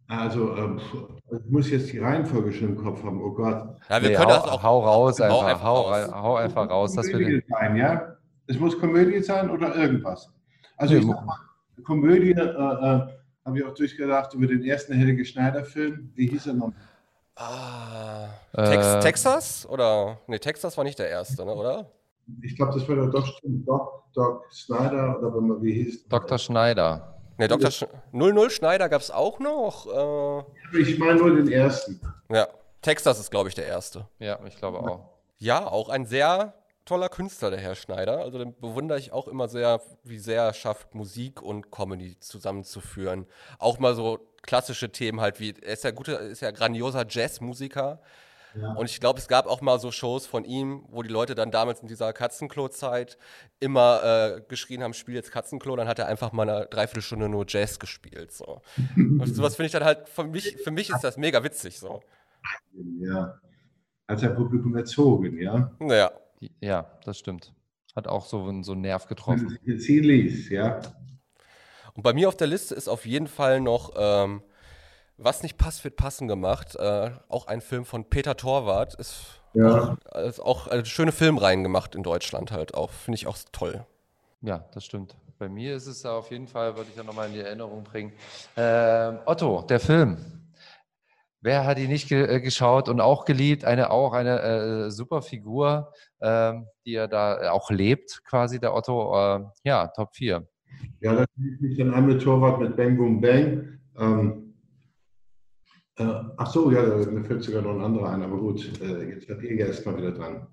Also, 0.09 0.55
ähm, 0.55 0.79
ich 1.31 1.51
muss 1.51 1.69
jetzt 1.69 1.91
die 1.91 1.99
Reihenfolge 1.99 2.51
schon 2.53 2.69
im 2.69 2.75
Kopf 2.77 3.03
haben, 3.03 3.21
oh 3.21 3.31
Gott. 3.31 3.75
Ja, 3.89 4.01
wir 4.01 4.09
Nee, 4.09 4.15
können 4.15 4.27
hau, 4.29 4.33
das 4.33 4.43
auch. 4.45 4.63
hau 4.63 4.79
raus 4.79 5.19
hau 5.19 5.23
einfach, 5.25 5.43
einfach 5.47 5.63
hau, 5.63 5.81
raus. 5.81 6.11
hau 6.13 6.35
einfach 6.37 6.69
raus. 6.69 6.93
Das 6.93 7.11
Komödie 7.11 7.25
will 7.33 7.43
sein, 7.49 7.75
ja? 7.75 8.15
Es 8.47 8.57
muss 8.59 8.79
Komödie 8.79 9.21
sein 9.21 9.49
oder 9.49 9.75
irgendwas. 9.75 10.29
Also 10.77 10.93
Nee, 10.93 11.01
ich 11.01 11.07
sag 11.07 11.25
mal, 11.25 11.37
Komödie 11.83 12.31
äh, 12.31 12.39
äh, 12.41 13.07
habe 13.45 13.57
ich 13.59 13.65
auch 13.65 13.73
durchgedacht 13.73 14.33
über 14.33 14.47
den 14.47 14.63
ersten 14.63 14.93
Helge 14.93 15.25
Schneider-Film. 15.25 16.11
Wie 16.15 16.27
hieß 16.27 16.47
er 16.47 16.53
noch? 16.53 16.71
Ah, 17.35 18.27
Äh, 18.53 18.63
Tex 18.69 18.99
Texas? 19.03 19.67
Oder? 19.69 20.17
Nee, 20.27 20.39
Texas 20.39 20.77
war 20.77 20.83
nicht 20.85 20.97
der 20.99 21.09
erste, 21.09 21.45
ne, 21.45 21.53
oder? 21.53 21.91
Ich 22.41 22.55
glaube, 22.55 22.73
das 22.73 22.87
war 22.89 22.95
doch 22.95 23.11
doch 23.11 23.39
Doc, 23.43 24.03
Doc 24.13 24.45
Snyder 24.53 25.19
oder 25.19 25.61
wie 25.61 25.73
hieß 25.73 26.07
Dr. 26.07 26.37
Schneider. 26.37 27.16
Ne, 27.37 27.47
Dr. 27.47 27.71
Sch 27.71 27.85
00 28.11 28.49
Schneider 28.49 28.89
gab 28.89 29.01
es 29.01 29.11
auch 29.11 29.39
noch. 29.39 29.85
Äh, 30.73 30.79
Ich 30.81 30.97
meine 30.97 31.19
nur 31.19 31.35
den 31.35 31.51
ersten. 31.51 31.99
ja, 32.29 32.47
Texas 32.81 33.19
ist, 33.19 33.31
glaube 33.31 33.49
ich, 33.49 33.55
der 33.55 33.65
erste. 33.67 34.07
Ja, 34.19 34.39
ich 34.45 34.57
glaube 34.57 34.79
auch. 34.79 35.09
Ja, 35.37 35.67
auch 35.67 35.89
ein 35.89 36.05
sehr 36.05 36.53
toller 36.85 37.09
Künstler, 37.09 37.51
der 37.51 37.59
Herr 37.59 37.75
Schneider. 37.75 38.19
Also 38.19 38.37
den 38.39 38.57
bewundere 38.59 38.97
ich 38.97 39.11
auch 39.11 39.27
immer 39.27 39.47
sehr, 39.49 39.81
wie 40.03 40.19
sehr 40.19 40.43
er 40.43 40.53
schafft, 40.53 40.95
Musik 40.95 41.41
und 41.41 41.69
Comedy 41.71 42.17
zusammenzuführen. 42.19 43.27
Auch 43.59 43.77
mal 43.79 43.93
so 43.93 44.19
klassische 44.41 44.89
Themen 44.91 45.19
halt 45.21 45.39
wie, 45.39 45.53
er 45.61 45.73
ist 45.73 45.83
ja 45.83 45.91
guter, 45.91 46.19
ist 46.21 46.41
ja 46.41 46.51
grandioser 46.51 47.05
Jazzmusiker. 47.07 47.99
Ja. 48.55 48.73
Und 48.73 48.89
ich 48.89 48.99
glaube, 48.99 49.19
es 49.19 49.27
gab 49.27 49.45
auch 49.47 49.61
mal 49.61 49.79
so 49.79 49.91
Shows 49.91 50.25
von 50.25 50.43
ihm, 50.45 50.83
wo 50.89 51.03
die 51.03 51.09
Leute 51.09 51.35
dann 51.35 51.51
damals 51.51 51.81
in 51.81 51.87
dieser 51.87 52.11
Katzenklo-Zeit 52.13 53.17
immer 53.59 54.01
äh, 54.37 54.41
geschrien 54.47 54.81
haben, 54.83 54.93
spiel 54.93 55.15
jetzt 55.15 55.31
Katzenklo, 55.31 55.75
dann 55.75 55.87
hat 55.87 55.99
er 55.99 56.07
einfach 56.07 56.31
mal 56.31 56.49
eine 56.49 56.65
Dreiviertelstunde 56.67 57.29
nur 57.29 57.45
Jazz 57.47 57.77
gespielt. 57.79 58.31
So. 58.31 58.61
Und 58.95 59.25
sowas 59.35 59.55
finde 59.55 59.67
ich 59.67 59.71
dann 59.73 59.83
halt, 59.83 60.09
für 60.09 60.23
mich, 60.23 60.57
für 60.63 60.71
mich 60.71 60.89
ist 60.89 61.03
das 61.03 61.17
mega 61.17 61.43
witzig. 61.43 61.79
So. 61.79 62.01
Ja. 62.99 63.39
Als 64.07 64.23
ein 64.23 64.35
Publikum 64.35 64.75
erzogen, 64.75 65.39
ja. 65.39 65.71
Naja. 65.79 66.11
Die- 66.39 66.51
Ja, 66.61 66.91
das 67.03 67.17
stimmt. 67.19 67.53
Hat 67.95 68.07
auch 68.07 68.25
so, 68.25 68.43
einen- 68.45 68.63
so 68.63 68.71
einen 68.73 68.81
Nerv 68.81 69.07
getroffen. 69.07 69.57
Sie 69.65 69.99
ließ, 69.99 70.49
ja. 70.49 70.79
Und 71.93 72.03
bei 72.03 72.13
mir 72.13 72.27
auf 72.27 72.37
der 72.37 72.47
Liste 72.47 72.75
ist 72.75 72.87
auf 72.87 73.05
jeden 73.07 73.27
Fall 73.27 73.59
noch 73.59 73.93
ähm, 73.97 74.43
Was 75.17 75.41
nicht 75.41 75.57
passt, 75.57 75.83
wird 75.83 75.95
passen 75.95 76.27
gemacht. 76.27 76.75
Äh, 76.75 77.11
auch 77.27 77.47
ein 77.47 77.61
Film 77.61 77.85
von 77.85 78.05
Peter 78.05 78.37
Torwart. 78.37 78.93
Ist, 78.95 79.41
Ja. 79.53 79.97
ist 80.23 80.39
auch 80.39 80.67
eine 80.67 80.85
schöne 80.85 81.11
Filmreihen 81.11 81.63
gemacht 81.63 81.95
in 81.95 82.03
Deutschland 82.03 82.51
halt 82.51 82.75
auch. 82.75 82.91
Finde 82.91 83.15
ich 83.15 83.25
auch 83.27 83.37
toll. 83.51 83.85
Ja, 84.41 84.65
das 84.73 84.85
stimmt. 84.85 85.15
Bei 85.39 85.49
mir 85.49 85.75
ist 85.75 85.87
es 85.87 86.05
auf 86.05 86.29
jeden 86.31 86.47
Fall, 86.47 86.75
würde 86.77 86.89
ich 86.91 86.95
ja 86.95 87.03
nochmal 87.03 87.27
in 87.27 87.33
die 87.33 87.39
Erinnerung 87.41 87.83
bringen. 87.83 88.13
Ähm, 88.55 89.19
Otto, 89.25 89.63
der 89.63 89.79
Film. 89.79 90.17
Wer 91.41 91.65
hat 91.65 91.77
ihn 91.79 91.89
nicht 91.89 92.09
ge 92.09 92.23
äh, 92.25 92.41
geschaut 92.41 92.89
und 92.89 92.99
auch 93.01 93.23
geliebt? 93.25 93.63
Eine 93.63 93.91
auch 93.91 94.13
eine 94.13 94.41
äh, 94.41 94.91
super 94.91 95.21
Figur, 95.21 95.93
ähm, 96.21 96.67
die 96.85 96.95
er 96.95 97.07
da 97.07 97.41
äh, 97.43 97.47
auch 97.49 97.69
lebt, 97.69 98.23
quasi 98.25 98.59
der 98.59 98.73
Otto. 98.73 99.15
Äh, 99.15 99.43
ja, 99.63 99.87
Top 99.87 100.15
4. 100.15 100.47
Ja, 100.99 101.13
da 101.15 101.25
fühle 101.35 101.53
ich 101.55 101.61
mich 101.61 101.77
dann 101.77 101.93
an 101.93 102.07
mit 102.07 102.21
Torwart 102.21 102.59
mit 102.59 102.75
Bang 102.75 102.97
Boom 102.97 103.21
Bang. 103.21 103.79
Ähm, 103.97 104.46
äh, 105.97 106.03
ach 106.37 106.51
so, 106.51 106.71
ja, 106.71 106.85
da- 106.85 107.09
mir 107.11 107.23
fällt 107.25 107.43
sogar 107.43 107.61
noch 107.61 107.71
ein 107.75 107.81
anderer 107.81 108.09
ein, 108.09 108.21
aber 108.23 108.37
gut, 108.37 108.81
äh, 108.81 109.09
jetzt 109.09 109.27
seid 109.27 109.41
ihr 109.41 109.55
ja 109.55 109.65
erstmal 109.67 109.97
wieder 109.97 110.11
dran. 110.11 110.47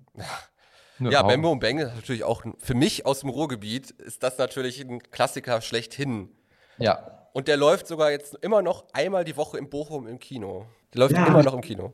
Ja, 0.99 1.23
Bembo 1.23 1.51
und 1.51 1.59
Bang 1.59 1.77
ist 1.79 1.93
natürlich 1.93 2.23
auch 2.23 2.43
für 2.57 2.73
mich 2.73 3.05
aus 3.05 3.19
dem 3.19 3.29
Ruhrgebiet 3.29 3.91
ist 3.91 4.23
das 4.23 4.37
natürlich 4.37 4.79
ein 4.81 4.99
Klassiker 5.11 5.59
schlechthin. 5.61 6.29
Ja, 6.77 7.11
Und 7.33 7.49
der 7.49 7.57
läuft 7.57 7.85
sogar 7.87 8.11
jetzt 8.11 8.35
immer 8.41 8.61
noch 8.61 8.85
einmal 8.93 9.25
die 9.25 9.35
Woche 9.35 9.57
in 9.57 9.69
Bochum 9.69 10.07
im 10.07 10.19
Kino. 10.19 10.67
Der 10.93 11.01
läuft 11.01 11.15
Ja. 11.15 11.25
immer 11.27 11.43
noch 11.43 11.53
im 11.53 11.59
Kino. 11.61 11.93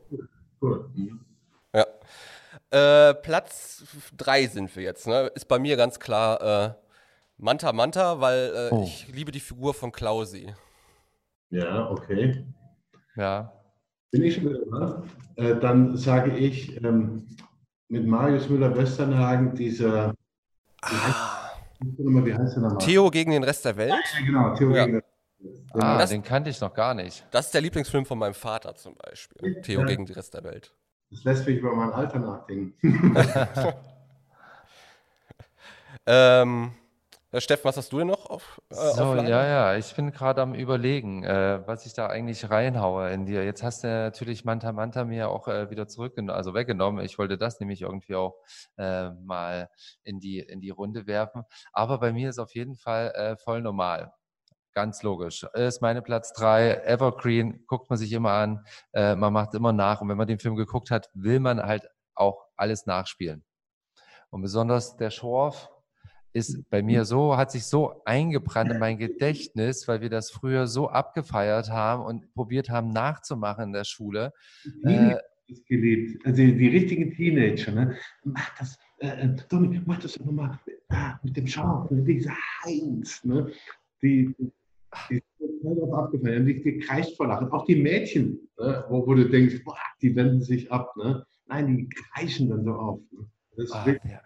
Cool. 0.62 0.88
Mhm. 0.94 1.26
Ja. 1.74 1.86
Äh, 3.10 3.16
Platz 3.16 3.84
3 4.18 4.46
sind 4.46 4.76
wir 4.76 4.84
jetzt. 4.84 5.08
Ne? 5.08 5.32
Ist 5.34 5.48
bei 5.48 5.58
mir 5.58 5.78
ganz 5.78 6.00
klar 6.00 6.42
äh, 6.42 6.74
Manta 7.38 7.74
Manta, 7.74 8.22
weil 8.22 8.54
äh, 8.72 8.74
Oh. 8.76 8.84
ich 8.84 9.08
liebe 9.12 9.32
die 9.32 9.40
Figur 9.40 9.74
von 9.74 9.92
Klausi. 9.92 10.54
Ja, 11.50 11.90
okay. 11.90 12.46
Ja. 13.22 13.52
Bin 14.12 14.24
ich 14.24 14.36
schon 14.36 14.46
wieder 14.50 14.66
dran? 14.66 15.10
Äh, 15.38 15.56
dann 15.60 15.96
sage 15.96 16.32
ich 16.36 16.84
ähm, 16.84 17.28
mit 17.88 18.06
Marius 18.06 18.50
Müller-Westernhagen 18.50 19.56
dieser, 19.56 20.14
Ah. 20.82 21.52
wie 21.80 22.34
heißt 22.34 22.56
der 22.56 22.64
nochmal? 22.64 22.78
Theo 22.80 23.10
gegen 23.10 23.32
den 23.32 23.44
Rest 23.44 23.64
der 23.66 23.78
Welt. 23.78 23.92
Ja, 24.20 24.26
genau, 24.26 24.56
Theo 24.56 24.76
Ja. 24.76 24.86
gegen 24.86 25.02
Ah, 25.74 25.98
Das- 25.98 26.10
den 26.12 26.22
kannte 26.22 26.50
ich 26.52 26.60
noch 26.62 26.74
gar 26.74 26.94
nicht. 26.94 27.26
Das 27.32 27.46
ist 27.48 27.54
der 27.54 27.62
Lieblingsfilm 27.62 28.06
von 28.06 28.20
meinem 28.20 28.34
Vater 28.36 28.76
zum 28.76 28.94
Beispiel. 28.96 29.62
Theo 29.62 29.80
Ja. 29.82 29.86
gegen 29.88 30.06
den 30.06 30.14
Rest 30.14 30.34
der 30.36 30.44
Welt. 30.44 30.74
Das 31.10 31.24
lässt 31.24 31.48
mich 31.48 31.58
über 31.58 31.74
mein 31.76 31.92
Alter 31.92 32.20
nachdenken. 32.20 32.74
Ähm, 36.06 36.72
ja, 37.34 37.40
Steffen, 37.40 37.64
was 37.64 37.78
hast 37.78 37.94
du 37.94 38.00
denn 38.00 38.08
noch 38.08 38.30
auf, 38.30 38.62
äh, 38.70 38.76
So, 38.76 39.04
auf 39.06 39.16
ja, 39.28 39.46
ja, 39.46 39.76
ich 39.76 39.96
bin 39.96 40.12
gerade 40.12 40.42
am 40.42 40.54
Überlegen, 40.54 41.24
äh, 41.24 41.66
was 41.66 41.86
ich 41.86 41.94
da 41.94 42.08
eigentlich 42.08 42.50
reinhaue 42.50 43.10
in 43.12 43.26
dir. 43.26 43.46
Jetzt 43.46 43.64
hast 43.64 43.84
du 43.84 43.88
natürlich 43.88 44.44
Manta 44.44 44.74
Manta 44.74 45.06
mir 45.06 45.30
auch 45.30 45.48
äh, 45.48 45.70
wieder 45.70 45.88
zurückgenommen, 45.88 46.36
also 46.36 46.54
weggenommen. 46.54 47.06
Ich 47.06 47.18
wollte 47.18 47.38
das 47.38 47.60
nämlich 47.60 47.82
irgendwie 47.84 48.16
auch 48.16 48.36
äh, 48.78 49.12
mal 49.12 49.70
in 50.04 50.20
die, 50.20 50.40
in 50.40 50.60
die 50.60 50.72
Runde 50.72 51.08
werfen. 51.08 51.44
Aber 51.72 52.00
bei 52.00 52.12
mir 52.12 52.30
ist 52.30 52.40
auf 52.40 52.54
jeden 52.54 52.76
Fall 52.76 53.12
äh, 53.16 53.38
voll 53.38 53.62
normal. 53.62 54.12
Ganz 54.74 55.04
logisch. 55.04 55.44
Ist 55.54 55.82
meine 55.82 56.02
Platz 56.02 56.34
drei. 56.34 56.76
Evergreen 56.86 57.66
guckt 57.68 57.90
man 57.90 57.98
sich 57.98 58.12
immer 58.14 58.32
an. 58.32 58.66
Äh, 58.94 59.16
man 59.16 59.34
macht 59.34 59.54
immer 59.54 59.74
nach. 59.74 60.02
Und 60.02 60.10
wenn 60.10 60.18
man 60.18 60.28
den 60.28 60.40
Film 60.40 60.56
geguckt 60.56 60.92
hat, 60.92 61.10
will 61.14 61.40
man 61.40 61.62
halt 61.62 61.88
auch 62.16 62.46
alles 62.56 62.86
nachspielen. 62.86 63.44
Und 64.30 64.42
besonders 64.42 64.96
der 64.96 65.10
Schorf, 65.10 65.70
ist 66.34 66.70
bei 66.70 66.82
mir 66.82 67.06
so, 67.06 67.38
hat 67.38 67.52
sich 67.52 67.66
so 67.66 68.02
eingebrannt 68.06 68.72
in 68.72 68.80
mein 68.80 68.98
Gedächtnis, 68.98 69.88
weil 69.88 70.02
wir 70.02 70.10
das 70.10 70.32
früher 70.32 70.68
so 70.68 70.90
abgefeiert 70.90 71.70
haben 71.70 72.04
und 72.04 72.34
probiert 72.34 72.70
haben 72.70 72.90
nachzumachen 72.90 73.66
in 73.66 73.74
der 73.74 73.84
Schule. 73.84 74.34
Äh, 74.84 75.16
gelebt. 75.68 76.26
Also 76.26 76.38
die 76.38 76.68
richtigen 76.68 77.12
Teenager, 77.12 77.72
ne? 77.72 77.96
Mach 78.24 78.58
das, 78.58 78.78
äh, 79.00 79.08
äh 79.08 79.36
Tommy, 79.50 79.82
mach 79.86 80.00
das 80.00 80.14
doch 80.14 80.26
nochmal 80.26 80.60
ah, 80.90 81.20
mit 81.24 81.36
dem 81.36 81.48
Schaf, 81.48 81.88
dieser 81.92 82.36
Heinz, 82.64 83.24
ne? 83.24 83.52
Die, 84.02 84.34
die 85.10 85.22
sind 85.62 85.94
abgefallen, 85.94 86.46
die, 86.46 86.62
die 86.62 86.80
kreischt 86.80 87.16
vor 87.18 87.28
Lachen. 87.28 87.52
Auch 87.52 87.66
die 87.66 87.76
Mädchen, 87.76 88.40
ne? 88.58 88.86
wo, 88.90 89.06
wo, 89.06 89.14
du 89.14 89.30
denkst, 89.30 89.64
boah, 89.64 89.78
die 90.02 90.16
wenden 90.16 90.42
sich 90.42 90.72
ab, 90.72 90.96
ne? 90.98 91.26
Nein, 91.48 91.78
die 91.78 91.90
kreischen 91.90 92.50
dann 92.50 92.64
so 92.64 92.74
auf. 92.74 93.00
Ne? 93.12 93.28
Das, 93.58 93.72
ah, 93.72 93.86
ja, 93.88 94.22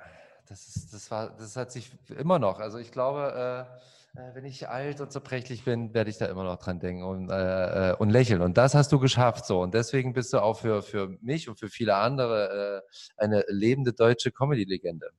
das, 0.47 0.67
ist, 0.67 0.93
das, 0.93 1.10
war, 1.12 1.36
das 1.38 1.55
hat 1.55 1.71
sich 1.71 1.91
immer 2.17 2.39
noch. 2.39 2.60
Also 2.60 2.77
ich 2.77 2.91
glaube, 2.91 3.67
äh, 3.67 4.19
äh, 4.19 4.34
wenn 4.34 4.45
ich 4.45 4.69
alt 4.69 5.01
und 5.01 5.12
zerbrechlich 5.12 5.65
bin, 5.65 5.93
werde 5.93 6.10
ich 6.10 6.17
da 6.17 6.27
immer 6.27 6.43
noch 6.43 6.58
dran 6.58 6.79
denken 6.79 7.03
und, 7.03 7.29
äh, 7.29 7.91
äh, 7.91 7.95
und 7.95 8.10
lächeln. 8.10 8.41
Und 8.41 8.58
das 8.58 8.73
hast 8.73 8.91
du 8.91 8.99
geschafft 8.99 9.45
so. 9.45 9.62
Und 9.62 9.73
deswegen 9.73 10.13
bist 10.13 10.31
du 10.34 10.39
auch 10.39 10.60
für, 10.60 10.81
für 10.81 11.17
mich 11.21 11.49
und 11.49 11.60
für 11.60 11.69
viele 11.69 11.95
andere 11.95 12.84
äh, 12.84 13.21
eine 13.21 13.43
lebende 13.49 13.93
deutsche 13.93 14.31
Comedy-Legende. 14.31 15.10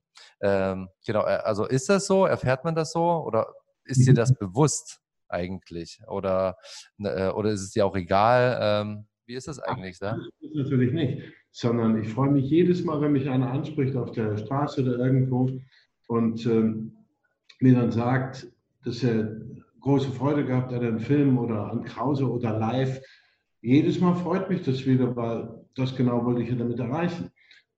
Ähm, 0.41 0.89
genau, 1.05 1.21
äh, 1.21 1.41
also 1.43 1.65
ist 1.65 1.89
das 1.89 2.07
so? 2.07 2.25
Erfährt 2.25 2.63
man 2.63 2.73
das 2.73 2.91
so? 2.91 3.23
Oder 3.25 3.53
ist 3.83 4.07
dir 4.07 4.13
das 4.13 4.33
bewusst 4.33 4.99
eigentlich? 5.27 6.01
Oder, 6.07 6.57
ne, 6.97 7.33
oder 7.33 7.51
ist 7.51 7.61
es 7.61 7.71
dir 7.71 7.85
auch 7.85 7.95
egal? 7.95 8.57
Ähm, 8.61 9.07
wie 9.25 9.35
ist 9.35 9.47
das 9.47 9.59
eigentlich? 9.59 9.99
Da? 9.99 10.17
Das 10.41 10.51
natürlich 10.53 10.93
nicht, 10.93 11.21
sondern 11.59 11.99
ich 11.99 12.09
freue 12.09 12.29
mich 12.29 12.47
jedes 12.51 12.83
Mal, 12.83 13.01
wenn 13.01 13.13
mich 13.13 13.27
einer 13.27 13.49
anspricht 13.49 13.95
auf 13.95 14.11
der 14.11 14.37
Straße 14.37 14.83
oder 14.83 14.99
irgendwo 15.03 15.49
und 16.05 16.45
ähm, 16.45 16.91
mir 17.59 17.73
dann 17.73 17.91
sagt, 17.91 18.47
dass 18.85 19.03
er 19.03 19.41
große 19.81 20.11
Freude 20.11 20.45
gehabt 20.45 20.71
hat 20.71 20.83
an 20.83 20.99
Film 20.99 21.35
oder 21.39 21.71
an 21.71 21.83
Krause 21.83 22.29
oder 22.29 22.59
live. 22.59 23.01
Jedes 23.61 23.99
Mal 23.99 24.13
freut 24.13 24.47
mich 24.51 24.61
das 24.61 24.85
wieder, 24.85 25.15
weil 25.15 25.65
das 25.73 25.95
genau 25.95 26.23
wollte 26.23 26.43
ich 26.43 26.49
ja 26.49 26.55
damit 26.55 26.77
erreichen. 26.77 27.31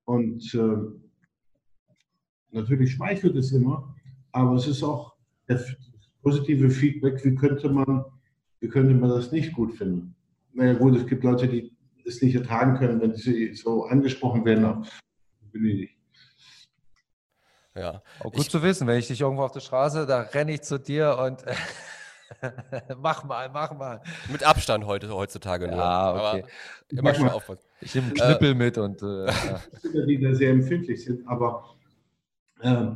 Und 0.04 0.54
äh, 0.56 0.76
natürlich 2.52 2.92
schmeichelt 2.92 3.38
es 3.38 3.54
immer, 3.54 3.96
aber 4.34 4.56
es 4.56 4.68
ist 4.68 4.84
auch 4.84 5.15
das 5.48 5.74
positive 6.22 6.70
Feedback, 6.70 7.24
wie 7.24 7.34
könnte 7.34 7.70
man, 7.70 8.04
wie 8.60 8.68
könnte 8.68 8.94
man 8.94 9.10
das 9.10 9.32
nicht 9.32 9.54
gut 9.54 9.72
finden 9.72 10.18
naja 10.54 10.74
gut, 10.74 10.96
es 10.96 11.06
gibt 11.06 11.24
Leute, 11.24 11.48
die 11.48 11.72
es 12.10 12.22
nicht 12.22 12.36
ertragen 12.36 12.78
können, 12.78 13.02
wenn 13.02 13.15
sie 13.15 13.54
so 13.54 13.86
angesprochen 13.86 14.45
werden. 14.45 14.86
Ich 15.54 15.62
nicht. 15.62 16.00
Ja. 17.76 18.02
Auch 18.19 18.32
gut 18.32 18.41
ich, 18.41 18.50
zu 18.50 18.62
wissen, 18.62 18.88
wenn 18.88 19.00
ich 19.00 19.08
dich 19.08 19.22
irgendwo 19.22 19.43
auf 19.43 19.52
der 19.52 19.62
Straße, 19.62 20.06
da 20.06 20.22
renne 20.22 20.54
ich 20.54 20.62
zu 20.62 20.80
dir 20.80 21.17
und 21.17 21.43
mach 23.02 23.24
mal, 23.24 23.50
mach 23.50 23.78
mal. 23.78 24.02
Mit 24.32 24.43
Abstand 24.43 24.86
heute, 24.86 25.13
heutzutage 25.13 25.67
nur. 25.67 25.78
Ja, 25.78 26.12
okay. 26.12 26.43
Aber 26.91 27.00
immer 27.00 27.15
schon 27.15 27.30
aufpassen. 27.30 27.63
Ich 27.82 27.95
nehme 27.95 28.08
einen 28.08 28.15
Knippel 28.15 28.52
äh, 28.52 28.56
mit 28.56 28.78
und. 28.78 29.02
Äh, 29.02 29.26
ja. 29.28 29.62
Die 30.06 30.19
da 30.19 30.34
sehr 30.34 30.52
empfindlich 30.52 31.04
sind, 31.04 31.28
aber 31.28 31.76
äh, 32.62 32.88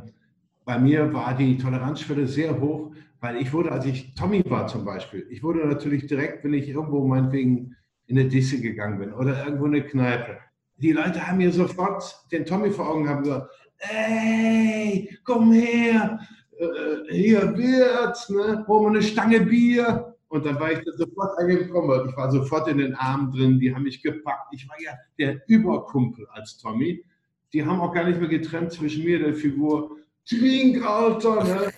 bei 0.64 0.78
mir 0.78 1.12
war 1.12 1.34
die 1.36 1.58
Toleranzschwelle 1.58 2.26
sehr 2.26 2.60
hoch, 2.60 2.92
weil 3.20 3.36
ich 3.36 3.52
wurde, 3.52 3.72
als 3.72 3.86
ich 3.86 4.14
Tommy 4.14 4.42
war 4.48 4.66
zum 4.66 4.84
Beispiel, 4.84 5.26
ich 5.30 5.42
wurde 5.42 5.66
natürlich 5.66 6.06
direkt, 6.06 6.44
wenn 6.44 6.54
ich 6.54 6.68
irgendwo 6.68 7.06
meinetwegen 7.06 7.76
in 8.06 8.18
eine 8.18 8.28
Disse 8.28 8.60
gegangen 8.60 8.98
bin 8.98 9.12
oder 9.12 9.44
irgendwo 9.44 9.66
in 9.66 9.74
eine 9.74 9.84
Kneipe. 9.84 10.38
Die 10.76 10.92
Leute 10.92 11.26
haben 11.26 11.38
mir 11.38 11.52
sofort 11.52 12.02
den 12.32 12.44
Tommy 12.44 12.70
vor 12.70 12.88
Augen 12.88 13.08
haben 13.08 13.22
gesagt, 13.22 13.48
ey, 13.78 15.18
komm 15.24 15.52
her, 15.52 16.18
äh, 16.58 17.12
hier 17.14 17.56
wird's, 17.56 18.28
ne? 18.28 18.64
hol 18.66 18.82
mal 18.82 18.90
eine 18.90 19.02
Stange 19.02 19.40
Bier. 19.40 20.10
Und 20.28 20.44
dann 20.46 20.58
war 20.58 20.72
ich 20.72 20.80
da 20.80 20.90
sofort 20.96 21.38
angekommen. 21.38 22.08
Ich 22.08 22.16
war 22.16 22.30
sofort 22.30 22.66
in 22.68 22.78
den 22.78 22.94
Armen 22.94 23.30
drin, 23.30 23.60
die 23.60 23.72
haben 23.72 23.84
mich 23.84 24.02
gepackt. 24.02 24.48
Ich 24.52 24.68
war 24.68 24.76
ja 24.80 24.92
der 25.16 25.40
Überkumpel 25.46 26.26
als 26.32 26.58
Tommy. 26.58 27.04
Die 27.52 27.64
haben 27.64 27.80
auch 27.80 27.92
gar 27.92 28.04
nicht 28.04 28.18
mehr 28.18 28.28
getrennt 28.28 28.72
zwischen 28.72 29.04
mir, 29.04 29.20
der 29.20 29.34
Figur. 29.34 29.96
Trink, 30.28 30.84
Alter, 30.84 31.44
ne? 31.44 31.72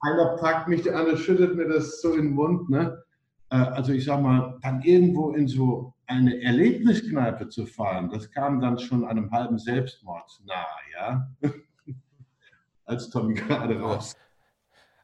einer 0.00 0.36
packt 0.36 0.68
mich, 0.68 0.82
der 0.82 0.98
andere 0.98 1.16
schüttet 1.16 1.56
mir 1.56 1.66
das 1.66 2.02
so 2.02 2.12
in 2.12 2.26
den 2.26 2.34
Mund. 2.34 2.68
Ne? 2.68 3.02
Äh, 3.54 3.58
also 3.58 3.92
ich 3.92 4.04
sag 4.04 4.20
mal, 4.20 4.58
dann 4.62 4.82
irgendwo 4.82 5.30
in 5.30 5.46
so 5.46 5.94
eine 6.06 6.42
Erlebniskneipe 6.42 7.48
zu 7.48 7.66
fahren, 7.66 8.10
das 8.10 8.30
kam 8.30 8.60
dann 8.60 8.78
schon 8.78 9.04
einem 9.04 9.30
halben 9.30 9.58
Selbstmord 9.58 10.28
nahe, 10.44 10.66
ja. 10.92 11.30
Als 12.84 13.08
Tommy 13.08 13.34
gerade 13.34 13.80
raus. 13.80 14.14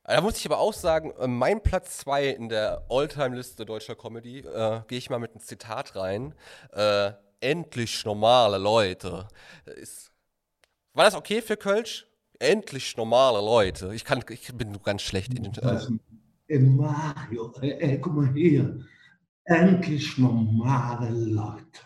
Da 0.04 0.20
muss 0.20 0.38
ich 0.38 0.46
aber 0.46 0.58
auch 0.58 0.72
sagen, 0.72 1.12
äh, 1.18 1.28
mein 1.28 1.62
Platz 1.62 1.98
2 1.98 2.28
in 2.28 2.48
der 2.48 2.84
Alltime-Liste 2.90 3.64
deutscher 3.64 3.94
Comedy, 3.94 4.40
äh, 4.40 4.82
gehe 4.88 4.98
ich 4.98 5.08
mal 5.08 5.20
mit 5.20 5.30
einem 5.30 5.40
Zitat 5.40 5.94
rein. 5.94 6.34
Äh, 6.72 7.12
endlich 7.40 8.04
normale 8.04 8.58
Leute. 8.58 9.28
Ist, 9.64 10.12
war 10.92 11.04
das 11.04 11.14
okay 11.14 11.40
für 11.40 11.56
Kölsch? 11.56 12.06
endlich 12.42 12.96
normale 12.96 13.38
Leute. 13.38 13.94
Ich, 13.94 14.04
kann, 14.06 14.24
ich 14.30 14.52
bin 14.54 14.82
ganz 14.82 15.02
schlecht 15.02 15.34
in 15.34 15.42
den. 15.42 15.54
Äh, 15.56 15.78
Mario, 16.58 17.52
ey, 17.60 18.00
guck 18.00 18.14
mal 18.14 18.32
hier. 18.32 18.80
Endlich 19.44 20.18
normale 20.18 21.10
Leute. 21.10 21.80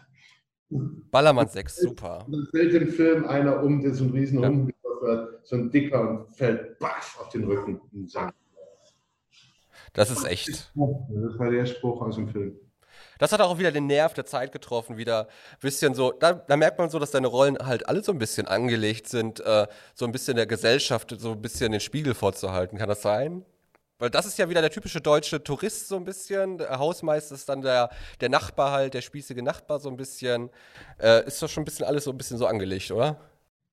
Ballermann 1.11 1.49
6, 1.49 1.77
super. 1.77 2.27
Dann 2.29 2.47
fällt 2.51 2.75
im 2.75 2.89
Film 2.89 3.27
einer 3.27 3.63
um, 3.63 3.81
der 3.81 3.95
so 3.95 4.05
ein 4.05 4.11
riesen 4.11 4.43
ja. 4.43 4.51
Wird, 4.51 5.47
so 5.47 5.57
ein 5.57 5.71
dicker 5.71 6.09
und 6.09 6.35
fällt 6.35 6.79
baff 6.79 7.19
auf 7.21 7.29
den 7.29 7.45
Rücken 7.45 7.81
und 7.93 8.11
sagt. 8.11 8.35
Das 9.93 10.11
ist 10.11 10.25
echt. 10.25 10.73
Das 10.75 11.39
war 11.39 11.51
der 11.51 11.67
Spruch 11.67 12.01
aus 12.01 12.17
dem 12.17 12.29
Film. 12.29 12.57
Das 13.19 13.33
hat 13.33 13.41
auch 13.41 13.59
wieder 13.59 13.71
den 13.71 13.87
Nerv 13.87 14.15
der 14.15 14.27
Zeit 14.27 14.51
getroffen, 14.51 14.97
wieder 14.97 15.27
ein 15.27 15.59
bisschen 15.61 15.95
so, 15.95 16.13
da, 16.13 16.33
da 16.33 16.57
merkt 16.57 16.79
man 16.79 16.91
so, 16.91 16.99
dass 16.99 17.11
deine 17.11 17.29
Rollen 17.29 17.59
halt 17.59 17.89
alle 17.89 18.03
so 18.03 18.13
ein 18.13 18.19
bisschen 18.19 18.47
angelegt 18.49 19.09
sind, 19.09 19.41
äh, 19.41 19.67
so 19.95 20.05
ein 20.05 20.13
bisschen 20.13 20.37
der 20.37 20.47
Gesellschaft 20.47 21.15
so 21.19 21.33
ein 21.33 21.43
bisschen 21.43 21.73
den 21.73 21.81
Spiegel 21.81 22.15
vorzuhalten. 22.15 22.79
Kann 22.79 22.89
das 22.89 23.03
sein? 23.03 23.45
Weil 24.05 24.11
das 24.11 24.27
ist 24.27 24.39
ja 24.39 24.51
wieder 24.51 24.61
der 24.61 24.71
typische 24.71 25.01
deutsche 25.01 25.43
Tourist 25.43 25.89
so 25.89 25.97
ein 25.97 26.05
bisschen. 26.05 26.59
Der 26.59 26.79
Hausmeister 26.79 27.35
ist 27.37 27.49
dann 27.49 27.63
der, 27.63 27.89
der 28.21 28.29
Nachbar 28.29 28.71
halt, 28.71 28.93
der 28.93 29.01
spießige 29.01 29.43
Nachbar 29.43 29.81
so 29.81 29.89
ein 29.89 29.97
bisschen. 29.97 30.51
Äh, 31.01 31.27
ist 31.27 31.43
doch 31.43 31.49
schon 31.49 31.63
ein 31.63 31.65
bisschen 31.65 31.87
alles 31.87 32.05
so 32.05 32.11
ein 32.11 32.19
bisschen 32.19 32.37
so 32.37 32.47
angelegt, 32.47 32.91
oder? 32.91 33.19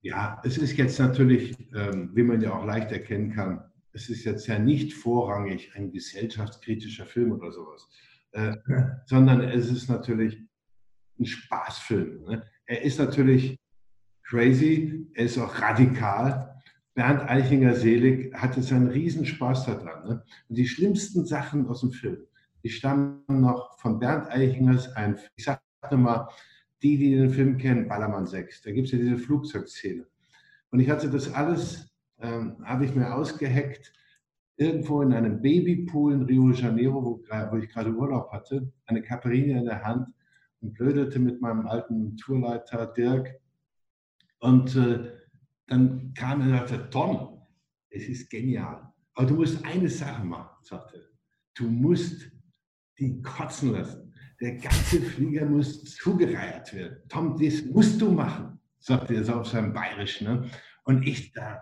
Ja, 0.04 0.42
es 0.46 0.58
ist 0.58 0.78
jetzt 0.78 0.98
natürlich, 1.00 1.58
ähm, 1.76 2.12
wie 2.14 2.24
man 2.24 2.40
ja 2.40 2.54
auch 2.54 2.64
leicht 2.64 2.94
erkennen 2.94 3.34
kann, 3.34 3.70
es 3.92 4.08
ist 4.08 4.24
jetzt 4.24 4.48
ja 4.48 4.58
nicht 4.58 4.94
vorrangig 4.94 5.74
ein 5.76 5.92
gesellschaftskritischer 5.92 7.06
Film 7.06 7.34
oder 7.34 7.52
sowas. 7.52 7.90
Äh, 8.32 8.56
sondern 9.08 9.42
es 9.42 9.70
ist 9.70 9.90
natürlich 9.90 10.38
ein 11.20 11.26
Spaßfilm. 11.26 12.24
Ne? 12.24 12.50
Er 12.68 12.84
ist 12.84 13.00
natürlich 13.00 13.60
crazy, 14.24 15.10
er 15.14 15.26
ist 15.26 15.38
auch 15.38 15.60
radikal. 15.60 16.61
Bernd 16.94 17.22
Eichinger 17.30 17.76
Selig 17.76 18.34
hatte 18.34 18.62
seinen 18.62 18.90
Riesenspaß 18.90 19.66
daran. 19.66 20.08
Ne? 20.08 20.24
Und 20.50 20.58
die 20.58 20.68
schlimmsten 20.68 21.26
Sachen 21.26 21.68
aus 21.68 21.82
dem 21.82 21.92
Film, 21.92 22.18
die 22.64 22.70
stammen 22.70 23.24
noch 23.28 23.80
von 23.80 24.00
Bernd 24.00 24.28
Eichingers, 24.30 24.94
ein, 24.96 25.18
ich 25.36 25.46
sage 25.46 25.62
mal, 25.98 26.28
die, 26.84 26.98
die 26.98 27.16
den 27.16 27.30
Film 27.30 27.58
kennen, 27.58 27.88
Ballermann 27.88 28.26
6. 28.26 28.64
Da 28.64 28.72
gibt 28.72 28.88
es 28.88 28.94
ja 28.94 29.00
diese 29.00 29.18
Flugzeugszene. 29.18 30.06
Und 30.72 30.80
ich 30.80 30.90
hatte 30.90 31.10
das 31.10 31.34
alles, 31.34 31.92
ähm, 32.20 32.58
habe 32.64 32.86
ich 32.86 32.96
mir 32.96 33.14
ausgeheckt 33.14 33.94
irgendwo 34.58 35.02
in 35.02 35.14
einem 35.14 35.42
Babypool 35.42 36.14
in 36.14 36.24
Rio 36.24 36.52
de 36.52 36.62
Janeiro, 36.62 37.04
wo, 37.04 37.24
wo 37.52 37.58
ich 37.58 37.70
gerade 37.70 37.92
Urlaub 37.92 38.32
hatte, 38.32 38.72
eine 38.86 39.02
Caipirinha 39.02 39.58
in 39.58 39.66
der 39.66 39.84
Hand 39.84 40.08
und 40.62 40.74
blödelte 40.74 41.20
mit 41.20 41.42
meinem 41.42 41.68
alten 41.68 42.16
Tourleiter 42.18 42.88
Dirk. 42.88 43.40
Und 44.40 44.76
äh, 44.76 45.21
dann 45.68 46.14
kam 46.14 46.42
er 46.42 46.48
und 46.48 46.68
sagte, 46.68 46.90
Tom, 46.90 47.42
es 47.90 48.08
ist 48.08 48.30
genial, 48.30 48.92
aber 49.14 49.28
du 49.28 49.36
musst 49.36 49.64
eine 49.66 49.90
Sache 49.90 50.24
machen, 50.24 50.50
sagte 50.64 50.98
er. 50.98 51.04
Du 51.54 51.68
musst 51.68 52.32
die 52.98 53.22
kotzen 53.22 53.74
lassen. 53.74 54.14
Der 54.40 54.56
ganze 54.56 55.02
Flieger 55.02 55.46
muss 55.46 55.84
zugereiert 55.84 56.74
werden. 56.74 56.98
Tom, 57.10 57.38
das 57.40 57.64
musst 57.66 58.02
du 58.02 58.12
machen, 58.12 58.60
sagte 58.80 59.16
er 59.16 59.24
so 59.24 59.34
auf 59.34 59.48
seinem 59.48 59.74
Bayerisch. 59.74 60.22
Ne? 60.22 60.50
Und 60.84 61.06
ich 61.06 61.32
da, 61.34 61.62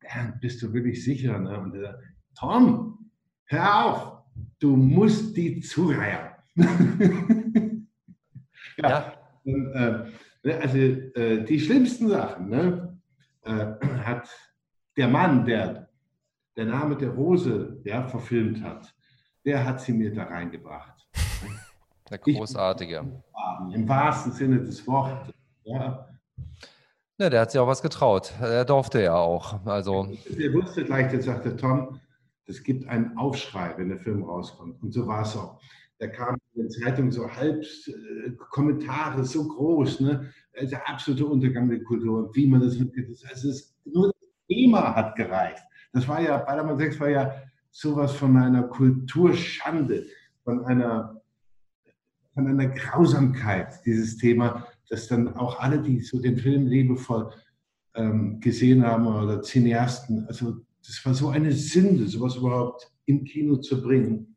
Bernd, 0.00 0.40
bist 0.40 0.62
du 0.62 0.72
wirklich 0.72 1.04
sicher? 1.04 1.38
Ne? 1.38 1.58
Und 1.58 1.74
er, 1.74 2.00
Tom, 2.34 3.10
hör 3.46 3.84
auf, 3.84 4.24
du 4.58 4.76
musst 4.76 5.36
die 5.36 5.60
zureihen. 5.60 6.32
ja. 8.76 8.88
ja. 8.88 9.12
Und, 9.44 9.72
äh, 9.72 10.10
ne, 10.42 10.58
also 10.60 10.76
äh, 10.76 11.44
die 11.44 11.60
schlimmsten 11.60 12.08
Sachen 12.08 12.48
ne, 12.48 12.85
äh, 13.46 13.76
hat 14.04 14.28
der 14.96 15.08
Mann, 15.08 15.44
der 15.44 15.86
der 16.56 16.66
Name 16.66 16.96
der 16.96 17.10
Rose 17.10 17.80
ja, 17.84 18.02
verfilmt 18.06 18.62
hat, 18.62 18.94
der 19.44 19.64
hat 19.64 19.80
sie 19.80 19.92
mir 19.92 20.12
da 20.12 20.24
reingebracht. 20.24 21.06
Der 22.08 22.18
Großartige. 22.18 23.04
Ich, 23.68 23.74
Im 23.74 23.88
wahrsten 23.88 24.30
Sinne 24.30 24.60
des 24.60 24.86
Wortes. 24.86 25.34
Ja. 25.64 26.08
Ne, 27.18 27.30
der 27.30 27.40
hat 27.40 27.50
sich 27.50 27.60
auch 27.60 27.66
was 27.66 27.82
getraut. 27.82 28.32
Er 28.40 28.64
durfte 28.64 29.02
ja 29.02 29.16
auch. 29.16 29.66
Also, 29.66 30.06
Er 30.38 30.54
wusste 30.54 30.84
gleich, 30.84 31.10
der 31.10 31.20
sagte 31.20 31.56
Tom, 31.56 31.98
es 32.44 32.62
gibt 32.62 32.86
einen 32.86 33.18
Aufschrei, 33.18 33.74
wenn 33.76 33.88
der 33.88 33.98
Film 33.98 34.22
rauskommt. 34.22 34.80
Und 34.84 34.92
so 34.92 35.04
war 35.08 35.22
es 35.22 35.36
auch. 35.36 35.60
Da 35.98 36.06
kamen 36.06 36.38
in 36.56 36.62
den 36.62 36.70
Zeitungen 36.70 37.12
so 37.12 37.30
halb 37.30 37.62
äh, 37.62 38.30
Kommentare, 38.50 39.24
so 39.24 39.46
groß, 39.46 40.00
ne? 40.00 40.30
Der 40.60 40.88
absolute 40.88 41.26
Untergang 41.26 41.68
der 41.68 41.82
Kultur, 41.82 42.30
wie 42.34 42.46
man 42.46 42.62
das, 42.62 42.78
das 42.78 43.24
also 43.30 43.50
es, 43.50 43.76
nur 43.84 44.06
das 44.06 44.30
Thema 44.48 44.94
hat 44.94 45.14
gereicht. 45.14 45.62
Das 45.92 46.08
war 46.08 46.20
ja, 46.20 46.38
Ballermann 46.38 46.78
6 46.78 46.98
war 47.00 47.10
ja 47.10 47.32
sowas 47.70 48.12
von 48.12 48.36
einer 48.36 48.62
Kulturschande, 48.64 50.06
von 50.44 50.64
einer, 50.64 51.20
von 52.32 52.46
einer 52.46 52.68
Grausamkeit, 52.68 53.84
dieses 53.84 54.16
Thema, 54.16 54.66
dass 54.88 55.08
dann 55.08 55.34
auch 55.36 55.60
alle, 55.60 55.82
die 55.82 56.00
so 56.00 56.20
den 56.20 56.38
Film 56.38 56.66
liebevoll 56.66 57.30
ähm, 57.94 58.40
gesehen 58.40 58.84
haben 58.84 59.06
oder 59.06 59.42
Cineasten, 59.42 60.26
also 60.26 60.56
das 60.86 61.04
war 61.04 61.14
so 61.14 61.28
eine 61.28 61.52
Sünde, 61.52 62.06
sowas 62.06 62.36
überhaupt 62.36 62.90
im 63.06 63.24
Kino 63.24 63.56
zu 63.56 63.82
bringen. 63.82 64.35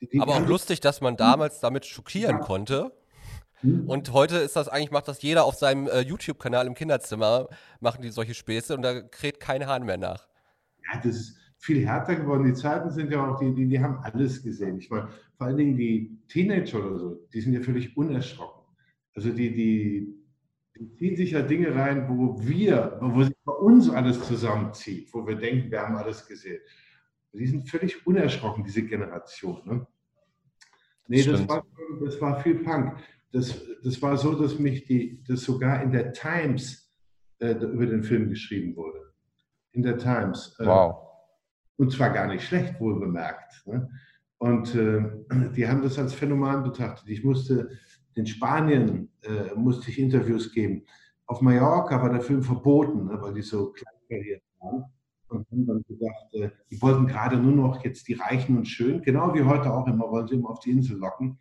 Die, 0.00 0.20
Aber 0.20 0.34
auch 0.34 0.46
lustig, 0.46 0.80
dass 0.80 1.00
man 1.00 1.16
damals 1.16 1.60
damit 1.60 1.86
schockieren 1.86 2.38
ja. 2.38 2.42
konnte. 2.42 2.92
Hm? 3.60 3.88
Und 3.88 4.12
heute 4.12 4.36
ist 4.36 4.56
das 4.56 4.68
eigentlich, 4.68 4.90
macht 4.90 5.08
das 5.08 5.22
jeder 5.22 5.44
auf 5.44 5.54
seinem 5.54 5.86
äh, 5.86 6.00
YouTube-Kanal 6.00 6.66
im 6.66 6.74
Kinderzimmer, 6.74 7.48
machen 7.80 8.02
die 8.02 8.10
solche 8.10 8.34
Späße 8.34 8.74
und 8.74 8.82
da 8.82 9.00
kräht 9.00 9.40
kein 9.40 9.66
Hahn 9.66 9.84
mehr 9.84 9.96
nach. 9.96 10.28
Ja, 10.84 11.00
das 11.02 11.16
ist 11.16 11.36
viel 11.58 11.86
härter 11.86 12.16
geworden. 12.16 12.44
Die 12.44 12.54
Zeiten 12.54 12.90
sind 12.90 13.10
ja 13.10 13.26
auch, 13.26 13.38
die, 13.38 13.54
die, 13.54 13.66
die 13.66 13.80
haben 13.80 13.98
alles 14.02 14.42
gesehen. 14.42 14.78
Ich 14.78 14.90
meine, 14.90 15.08
vor 15.36 15.46
allen 15.46 15.56
Dingen 15.56 15.76
die 15.76 16.18
Teenager 16.28 16.78
oder 16.78 16.98
so, 16.98 17.28
die 17.32 17.40
sind 17.40 17.54
ja 17.54 17.60
völlig 17.60 17.96
unerschrocken. 17.96 18.62
Also 19.14 19.30
die, 19.30 19.52
die, 19.54 20.14
die 20.78 20.92
ziehen 20.96 21.16
sich 21.16 21.30
ja 21.30 21.42
Dinge 21.42 21.74
rein, 21.74 22.06
wo 22.08 22.38
wir, 22.46 22.98
wo 23.00 23.22
sich 23.24 23.34
bei 23.44 23.52
uns 23.52 23.88
alles 23.88 24.22
zusammenzieht, 24.26 25.12
wo 25.12 25.26
wir 25.26 25.36
denken, 25.36 25.70
wir 25.70 25.80
haben 25.80 25.96
alles 25.96 26.26
gesehen. 26.26 26.60
Die 27.36 27.46
sind 27.46 27.68
völlig 27.68 28.06
unerschrocken, 28.06 28.64
diese 28.64 28.82
Generation. 28.82 29.62
Ne? 29.64 29.86
Nee, 31.08 31.22
das 31.22 31.46
war, 31.48 31.64
das 32.04 32.20
war, 32.20 32.40
viel 32.40 32.56
Punk. 32.56 32.98
Das, 33.32 33.62
das 33.82 34.00
war 34.02 34.16
so, 34.16 34.34
dass 34.34 34.58
mich 34.58 34.84
die, 34.84 35.22
das 35.24 35.42
sogar 35.42 35.82
in 35.82 35.92
der 35.92 36.12
Times 36.12 36.92
äh, 37.38 37.52
über 37.52 37.86
den 37.86 38.02
Film 38.02 38.28
geschrieben 38.28 38.74
wurde. 38.76 39.12
In 39.72 39.82
der 39.82 39.98
Times. 39.98 40.56
Äh, 40.58 40.66
wow. 40.66 41.02
Und 41.76 41.92
zwar 41.92 42.10
gar 42.10 42.26
nicht 42.26 42.44
schlecht, 42.44 42.80
wohl 42.80 42.98
bemerkt. 42.98 43.66
Ne? 43.66 43.88
Und 44.38 44.74
äh, 44.74 45.02
die 45.54 45.66
haben 45.66 45.82
das 45.82 45.98
als 45.98 46.14
Phänomen 46.14 46.62
betrachtet. 46.62 47.08
Ich 47.08 47.22
musste 47.24 47.70
in 48.16 48.26
Spanien 48.26 49.10
äh, 49.22 49.54
musste 49.54 49.90
ich 49.90 49.98
Interviews 49.98 50.52
geben. 50.52 50.84
Auf 51.26 51.42
Mallorca 51.42 52.00
war 52.00 52.10
der 52.10 52.22
Film 52.22 52.42
verboten, 52.42 53.06
ne, 53.06 53.20
weil 53.20 53.34
die 53.34 53.42
so 53.42 53.72
kleinkariert 53.72 54.42
waren. 54.58 54.84
Und 55.28 55.50
haben 55.50 55.66
dann 55.66 55.82
gedacht, 55.88 56.34
äh, 56.34 56.50
die 56.70 56.80
wollten 56.80 57.06
gerade 57.06 57.36
nur 57.36 57.52
noch 57.52 57.84
jetzt 57.84 58.06
die 58.08 58.14
Reichen 58.14 58.56
und 58.56 58.66
Schön, 58.66 59.02
genau 59.02 59.34
wie 59.34 59.42
heute 59.42 59.72
auch 59.72 59.86
immer, 59.86 60.10
wollen 60.10 60.28
sie 60.28 60.34
immer 60.34 60.50
auf 60.50 60.60
die 60.60 60.70
Insel 60.70 60.98
locken 60.98 61.38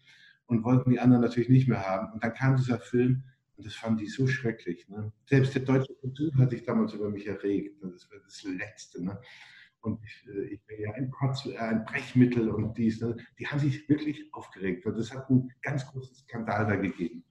und 0.47 0.63
wollten 0.63 0.89
die 0.89 0.99
anderen 0.99 1.21
natürlich 1.21 1.49
nicht 1.49 1.67
mehr 1.67 1.87
haben. 1.87 2.11
Und 2.13 2.23
dann 2.23 2.33
kam 2.33 2.55
dieser 2.55 2.79
Film 2.79 3.23
und 3.55 3.65
das 3.65 3.75
fanden 3.75 3.99
die 3.99 4.07
so 4.07 4.27
schrecklich. 4.27 4.89
Ne? 4.89 5.11
Selbst 5.29 5.53
der 5.55 5.61
deutsche 5.61 5.93
Kultur 5.95 6.31
hat 6.37 6.49
sich 6.49 6.63
damals 6.63 6.93
über 6.93 7.09
mich 7.09 7.27
erregt. 7.27 7.81
Das 7.81 8.09
war 8.11 8.19
das 8.25 8.43
Letzte. 8.43 9.03
Ne? 9.03 9.19
und 9.85 9.99
ich, 10.03 10.27
äh, 10.27 10.53
ich 10.53 10.65
bin 10.65 10.81
ja 10.81 10.91
ein, 10.93 11.11
Kotz, 11.11 11.45
äh, 11.45 11.57
ein 11.57 11.85
Brechmittel 11.85 12.49
und 12.49 12.77
dies, 12.77 13.01
ne? 13.01 13.15
die 13.39 13.47
haben 13.47 13.59
sich 13.59 13.87
wirklich 13.87 14.33
aufgeregt. 14.33 14.85
Und 14.85 14.97
das 14.97 15.13
hat 15.13 15.29
einen 15.29 15.51
ganz 15.61 15.85
großen 15.85 16.15
Skandal 16.15 16.65
da 16.65 16.75
gegeben. 16.75 17.23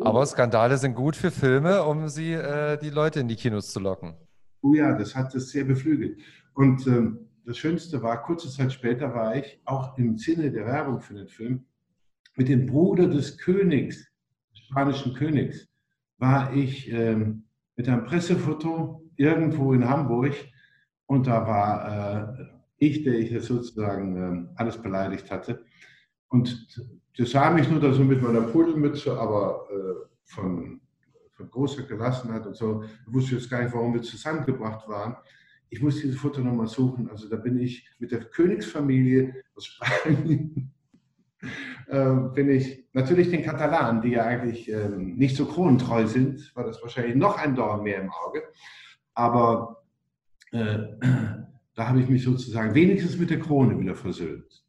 Aber 0.00 0.26
Skandale 0.26 0.76
sind 0.76 0.94
gut 0.94 1.14
für 1.14 1.30
Filme, 1.30 1.84
um 1.84 2.08
sie 2.08 2.32
äh, 2.32 2.76
die 2.78 2.90
Leute 2.90 3.20
in 3.20 3.28
die 3.28 3.36
Kinos 3.36 3.70
zu 3.70 3.78
locken. 3.78 4.16
Oh 4.64 4.72
ja, 4.72 4.96
das 4.96 5.14
hat 5.14 5.34
es 5.34 5.50
sehr 5.50 5.64
beflügelt. 5.64 6.18
Und 6.54 6.86
ähm, 6.86 7.28
das 7.44 7.58
Schönste 7.58 8.02
war, 8.02 8.22
kurze 8.22 8.48
Zeit 8.48 8.72
später 8.72 9.14
war 9.14 9.36
ich 9.36 9.60
auch 9.66 9.98
im 9.98 10.16
Sinne 10.16 10.50
der 10.50 10.64
Werbung 10.64 11.00
für 11.00 11.12
den 11.12 11.28
Film 11.28 11.66
mit 12.36 12.48
dem 12.48 12.64
Bruder 12.64 13.06
des 13.06 13.36
Königs, 13.36 14.10
des 14.52 14.60
spanischen 14.60 15.12
Königs, 15.12 15.68
war 16.16 16.54
ich 16.54 16.90
ähm, 16.90 17.44
mit 17.76 17.86
einem 17.90 18.06
Pressefoto 18.06 19.04
irgendwo 19.16 19.74
in 19.74 19.86
Hamburg 19.86 20.34
und 21.04 21.26
da 21.26 21.46
war 21.46 22.38
äh, 22.40 22.44
ich, 22.78 23.02
der 23.02 23.18
ich 23.18 23.32
jetzt 23.32 23.46
sozusagen 23.46 24.16
äh, 24.16 24.48
alles 24.56 24.80
beleidigt 24.80 25.30
hatte. 25.30 25.62
Und 26.28 26.66
das 27.18 27.30
sah 27.30 27.50
mich 27.50 27.70
nur 27.70 27.80
da 27.80 27.92
so 27.92 28.02
mit 28.02 28.22
meiner 28.22 28.40
Pudelmütze, 28.40 29.12
aber 29.20 29.68
äh, 29.70 30.08
von, 30.24 30.80
von 31.34 31.50
großer 31.50 31.82
Gelassenheit 31.82 32.46
und 32.46 32.56
so. 32.56 32.84
Ich 33.06 33.12
wusste 33.12 33.36
jetzt 33.36 33.50
gar 33.50 33.62
nicht, 33.62 33.74
warum 33.74 33.94
wir 33.94 34.02
zusammengebracht 34.02 34.88
waren. 34.88 35.16
Ich 35.68 35.82
muss 35.82 36.00
dieses 36.00 36.16
Foto 36.16 36.40
nochmal 36.40 36.68
suchen. 36.68 37.10
Also 37.10 37.28
da 37.28 37.36
bin 37.36 37.58
ich 37.58 37.88
mit 37.98 38.12
der 38.12 38.20
Königsfamilie 38.20 39.34
aus 39.54 39.66
Spanien. 39.66 40.72
äh, 41.88 42.14
bin 42.34 42.50
ich 42.50 42.84
natürlich 42.92 43.30
den 43.30 43.42
Katalanen, 43.42 44.00
die 44.02 44.10
ja 44.10 44.24
eigentlich 44.24 44.70
äh, 44.70 44.88
nicht 44.88 45.36
so 45.36 45.46
kronentreu 45.46 46.06
sind, 46.06 46.54
war 46.54 46.64
das 46.64 46.80
wahrscheinlich 46.82 47.16
noch 47.16 47.36
ein 47.38 47.54
Dorn 47.54 47.82
mehr 47.82 48.00
im 48.00 48.10
Auge. 48.10 48.42
Aber 49.14 49.84
äh, 50.52 50.78
da 51.74 51.88
habe 51.88 52.00
ich 52.00 52.08
mich 52.08 52.22
sozusagen 52.22 52.74
wenigstens 52.74 53.18
mit 53.18 53.30
der 53.30 53.40
Krone 53.40 53.78
wieder 53.78 53.96
versöhnt. 53.96 54.64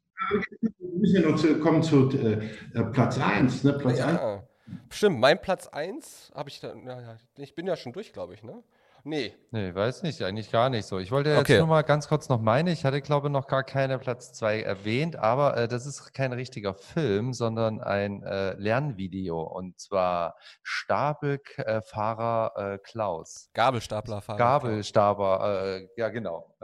Wir 0.78 0.98
müssen 0.98 1.22
ja 1.22 1.30
noch 1.30 1.36
zu, 1.36 1.58
kommen 1.60 1.82
zu 1.82 2.10
äh, 2.10 2.40
äh 2.74 2.84
Platz 2.84 3.18
1. 3.18 3.64
Ne? 3.64 3.74
Platz 3.74 3.98
ja, 3.98 4.36
1. 4.38 4.45
Stimmt, 4.90 5.20
mein 5.20 5.40
Platz 5.40 5.68
1 5.68 6.32
habe 6.34 6.48
ich 6.48 6.60
dann, 6.60 6.86
ja, 6.86 7.16
ich 7.36 7.54
bin 7.54 7.66
ja 7.66 7.76
schon 7.76 7.92
durch, 7.92 8.12
glaube 8.12 8.34
ich, 8.34 8.42
ne? 8.42 8.62
Nee. 9.08 9.32
Nee, 9.52 9.72
weiß 9.72 10.02
nicht, 10.02 10.20
eigentlich 10.22 10.50
gar 10.50 10.68
nicht 10.68 10.84
so. 10.84 10.98
Ich 10.98 11.12
wollte 11.12 11.30
jetzt 11.30 11.38
okay. 11.38 11.58
nur 11.58 11.68
mal 11.68 11.82
ganz 11.82 12.08
kurz 12.08 12.28
noch 12.28 12.40
meine. 12.40 12.72
Ich 12.72 12.84
hatte, 12.84 13.00
glaube 13.00 13.28
ich, 13.28 13.32
noch 13.32 13.46
gar 13.46 13.62
keine 13.62 14.00
Platz 14.00 14.32
2 14.32 14.62
erwähnt, 14.62 15.14
aber 15.14 15.56
äh, 15.56 15.68
das 15.68 15.86
ist 15.86 16.12
kein 16.12 16.32
richtiger 16.32 16.74
Film, 16.74 17.32
sondern 17.32 17.80
ein 17.80 18.24
äh, 18.24 18.54
Lernvideo 18.54 19.40
und 19.42 19.78
zwar 19.78 20.34
Stapelfahrer 20.64 22.52
äh, 22.56 22.78
Klaus. 22.78 23.48
Gabelstaplerfahrer. 23.54 24.38
Gabelstapler, 24.38 25.76
äh, 25.76 25.88
ja 25.96 26.08
genau. 26.08 26.56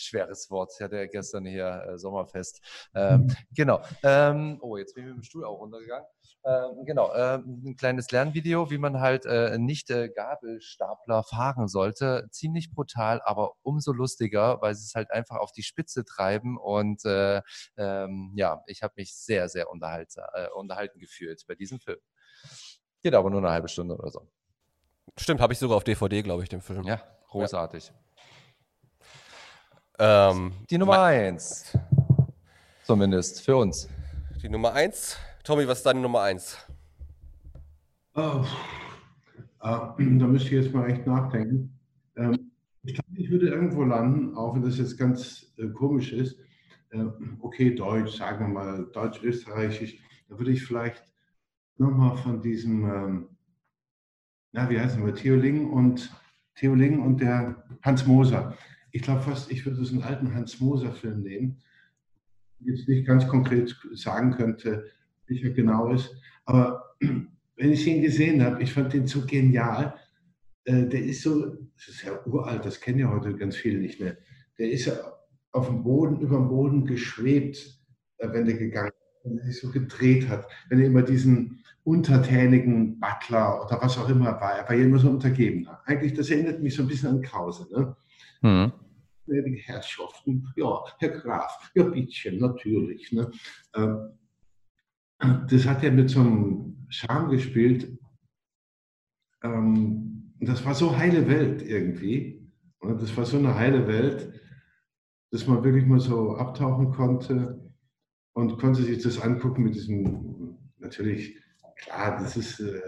Schweres 0.00 0.50
Wort. 0.50 0.72
Ich 0.74 0.82
hatte 0.82 0.96
ja 0.96 1.06
gestern 1.06 1.44
hier 1.44 1.84
äh, 1.88 1.98
Sommerfest. 1.98 2.60
Ähm, 2.94 3.22
mhm. 3.22 3.36
Genau. 3.54 3.82
Ähm, 4.02 4.58
oh, 4.60 4.76
jetzt 4.76 4.94
bin 4.94 5.04
ich 5.04 5.08
mit 5.08 5.18
dem 5.18 5.22
Stuhl 5.22 5.44
auch 5.44 5.60
runtergegangen. 5.60 6.06
Ähm, 6.42 6.84
genau, 6.86 7.14
ähm, 7.14 7.62
ein 7.66 7.76
kleines 7.76 8.10
Lernvideo, 8.10 8.70
wie 8.70 8.78
man 8.78 9.00
halt 9.00 9.26
äh, 9.26 9.58
nicht 9.58 9.90
äh, 9.90 10.08
Gabelstapler 10.08 11.22
fahren 11.22 11.68
sollte. 11.68 12.28
Ziemlich 12.30 12.72
brutal, 12.72 13.20
aber 13.24 13.52
umso 13.62 13.92
lustiger, 13.92 14.60
weil 14.62 14.74
sie 14.74 14.84
es 14.84 14.94
halt 14.94 15.10
einfach 15.10 15.36
auf 15.36 15.52
die 15.52 15.62
Spitze 15.62 16.04
treiben. 16.04 16.56
Und 16.58 17.04
äh, 17.04 17.42
ähm, 17.76 18.32
ja, 18.36 18.62
ich 18.66 18.82
habe 18.82 18.94
mich 18.96 19.14
sehr, 19.14 19.48
sehr 19.48 19.66
äh, 19.66 20.48
unterhalten 20.54 20.98
gefühlt 20.98 21.44
bei 21.46 21.54
diesem 21.54 21.78
Film. 21.78 21.98
Geht 23.02 23.14
aber 23.14 23.28
nur 23.30 23.40
eine 23.40 23.50
halbe 23.50 23.68
Stunde 23.68 23.96
oder 23.96 24.10
so. 24.10 24.26
Stimmt, 25.18 25.40
habe 25.40 25.52
ich 25.52 25.58
sogar 25.58 25.76
auf 25.76 25.84
DVD, 25.84 26.22
glaube 26.22 26.42
ich, 26.42 26.48
den 26.48 26.62
Film. 26.62 26.84
Ja, 26.84 27.02
großartig. 27.28 27.88
Ja. 27.88 27.94
Ähm, 30.02 30.52
die 30.70 30.78
Nummer 30.78 31.02
eins. 31.02 31.76
Zumindest 32.84 33.42
für 33.42 33.56
uns. 33.56 33.86
Die 34.42 34.48
Nummer 34.48 34.72
eins 34.72 35.18
Tommy, 35.44 35.68
was 35.68 35.78
ist 35.78 35.84
deine 35.84 36.00
Nummer 36.00 36.22
eins? 36.22 36.56
Oh, 38.14 38.44
äh, 39.62 39.68
da 39.98 40.26
müsste 40.26 40.48
ich 40.48 40.64
jetzt 40.64 40.72
mal 40.74 40.88
echt 40.90 41.06
nachdenken. 41.06 41.78
Ähm, 42.16 42.50
ich 42.82 42.94
glaube, 42.94 43.20
ich 43.20 43.30
würde 43.30 43.48
irgendwo 43.48 43.82
landen, 43.82 44.34
auch 44.36 44.54
wenn 44.54 44.62
das 44.62 44.78
jetzt 44.78 44.96
ganz 44.96 45.52
äh, 45.58 45.68
komisch 45.68 46.12
ist. 46.12 46.38
Äh, 46.90 47.04
okay, 47.40 47.74
Deutsch, 47.74 48.16
sagen 48.16 48.46
wir 48.46 48.54
mal, 48.54 48.86
Deutsch-Österreichisch. 48.92 49.98
Da 50.30 50.38
würde 50.38 50.52
ich 50.52 50.64
vielleicht 50.64 51.04
nochmal 51.76 52.16
von 52.16 52.40
diesem, 52.40 52.84
ähm, 52.84 53.28
na, 54.52 54.70
wie 54.70 54.80
heißen 54.80 55.04
wir, 55.04 55.14
Theo 55.14 55.36
Ling 55.36 55.70
und 55.70 56.10
Theo 56.54 56.74
Ling 56.74 57.00
und 57.00 57.20
der 57.20 57.64
Hans 57.82 58.06
Moser. 58.06 58.56
Ich 58.92 59.02
glaube 59.02 59.22
fast, 59.22 59.50
ich 59.50 59.64
würde 59.64 59.84
so 59.84 59.94
einen 59.94 60.02
alten 60.02 60.34
Hans 60.34 60.60
Moser-Film 60.60 61.22
nehmen. 61.22 61.62
Jetzt 62.60 62.88
nicht 62.88 63.06
ganz 63.06 63.26
konkret 63.26 63.74
sagen 63.92 64.32
könnte, 64.32 64.90
sicher 65.26 65.50
genau 65.50 65.92
ist. 65.92 66.14
Aber 66.44 66.96
wenn 67.00 67.72
ich 67.72 67.86
ihn 67.86 68.02
gesehen 68.02 68.42
habe, 68.42 68.62
ich 68.62 68.72
fand 68.72 68.92
den 68.92 69.06
so 69.06 69.24
genial. 69.24 69.94
Äh, 70.64 70.86
der 70.86 71.02
ist 71.02 71.22
so, 71.22 71.46
das 71.46 71.88
ist 71.88 72.02
ja 72.02 72.24
uralt, 72.26 72.64
das 72.64 72.80
kennen 72.80 72.98
ja 72.98 73.10
heute 73.10 73.34
ganz 73.34 73.56
viele 73.56 73.78
nicht 73.78 74.00
mehr. 74.00 74.16
Der 74.58 74.70
ist 74.70 74.86
ja 74.86 74.94
auf 75.52 75.68
dem 75.68 75.82
Boden, 75.82 76.20
über 76.20 76.36
dem 76.36 76.48
Boden 76.48 76.84
geschwebt, 76.84 77.80
äh, 78.18 78.28
wenn 78.32 78.46
der 78.46 78.56
gegangen 78.56 78.90
ist, 78.90 79.24
wenn 79.24 79.38
er 79.38 79.44
sich 79.44 79.60
so 79.60 79.70
gedreht 79.70 80.28
hat. 80.28 80.46
Wenn 80.68 80.80
er 80.80 80.86
immer 80.86 81.02
diesen 81.02 81.64
untertänigen 81.84 83.00
Butler 83.00 83.64
oder 83.64 83.80
was 83.80 83.96
auch 83.98 84.08
immer 84.08 84.40
war, 84.40 84.58
er 84.58 84.68
war 84.68 84.74
ja 84.74 84.84
immer 84.84 84.98
so 84.98 85.08
untergeben. 85.08 85.66
Eigentlich, 85.86 86.14
das 86.14 86.30
erinnert 86.30 86.62
mich 86.62 86.74
so 86.74 86.82
ein 86.82 86.88
bisschen 86.88 87.08
an 87.08 87.22
Krause. 87.22 87.66
Ne? 87.72 87.96
Mhm. 88.40 88.72
Herrschaften, 89.64 90.52
ja, 90.56 90.82
Herr 90.98 91.10
Graf, 91.10 91.70
ja, 91.74 91.84
bittchen, 91.84 92.38
natürlich. 92.38 93.12
Ne? 93.12 93.30
Ähm, 93.74 94.18
das 95.48 95.66
hat 95.66 95.84
er 95.84 95.92
mit 95.92 96.10
so 96.10 96.20
einem 96.20 96.86
Charme 96.88 97.30
gespielt. 97.30 97.96
Ähm, 99.42 100.34
das 100.40 100.64
war 100.64 100.74
so 100.74 100.96
heile 100.96 101.28
Welt 101.28 101.62
irgendwie. 101.62 102.50
Und 102.78 103.00
das 103.00 103.16
war 103.16 103.26
so 103.26 103.36
eine 103.36 103.54
heile 103.54 103.86
Welt, 103.86 104.32
dass 105.30 105.46
man 105.46 105.62
wirklich 105.62 105.86
mal 105.86 106.00
so 106.00 106.34
abtauchen 106.36 106.90
konnte 106.90 107.70
und 108.32 108.58
konnte 108.58 108.82
sich 108.82 109.02
das 109.02 109.20
angucken 109.20 109.64
mit 109.64 109.74
diesem, 109.74 110.56
natürlich, 110.78 111.36
klar, 111.76 112.18
das 112.20 112.36
ist, 112.36 112.58
äh, 112.60 112.80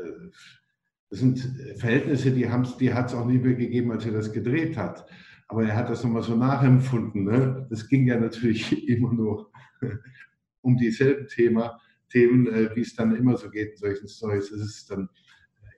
das 1.10 1.20
sind 1.20 1.38
Verhältnisse, 1.76 2.30
die, 2.30 2.48
die 2.80 2.94
hat 2.94 3.08
es 3.08 3.14
auch 3.14 3.26
nie 3.26 3.38
mehr 3.38 3.54
gegeben, 3.54 3.92
als 3.92 4.06
er 4.06 4.12
das 4.12 4.32
gedreht 4.32 4.76
hat. 4.78 5.06
Aber 5.52 5.64
er 5.66 5.76
hat 5.76 5.90
das 5.90 6.02
nochmal 6.02 6.22
so 6.22 6.34
nachempfunden. 6.34 7.24
Ne? 7.24 7.66
Das 7.68 7.86
ging 7.86 8.06
ja 8.06 8.18
natürlich 8.18 8.88
immer 8.88 9.12
nur 9.12 9.52
um 10.62 10.78
dieselben 10.78 11.28
Thema, 11.28 11.78
Themen, 12.08 12.46
äh, 12.46 12.74
wie 12.74 12.80
es 12.80 12.96
dann 12.96 13.14
immer 13.14 13.36
so 13.36 13.50
geht 13.50 13.72
in 13.72 13.76
solchen 13.76 14.08
Stories. 14.08 14.50
Es 14.50 14.62
ist 14.62 14.90
dann 14.90 15.10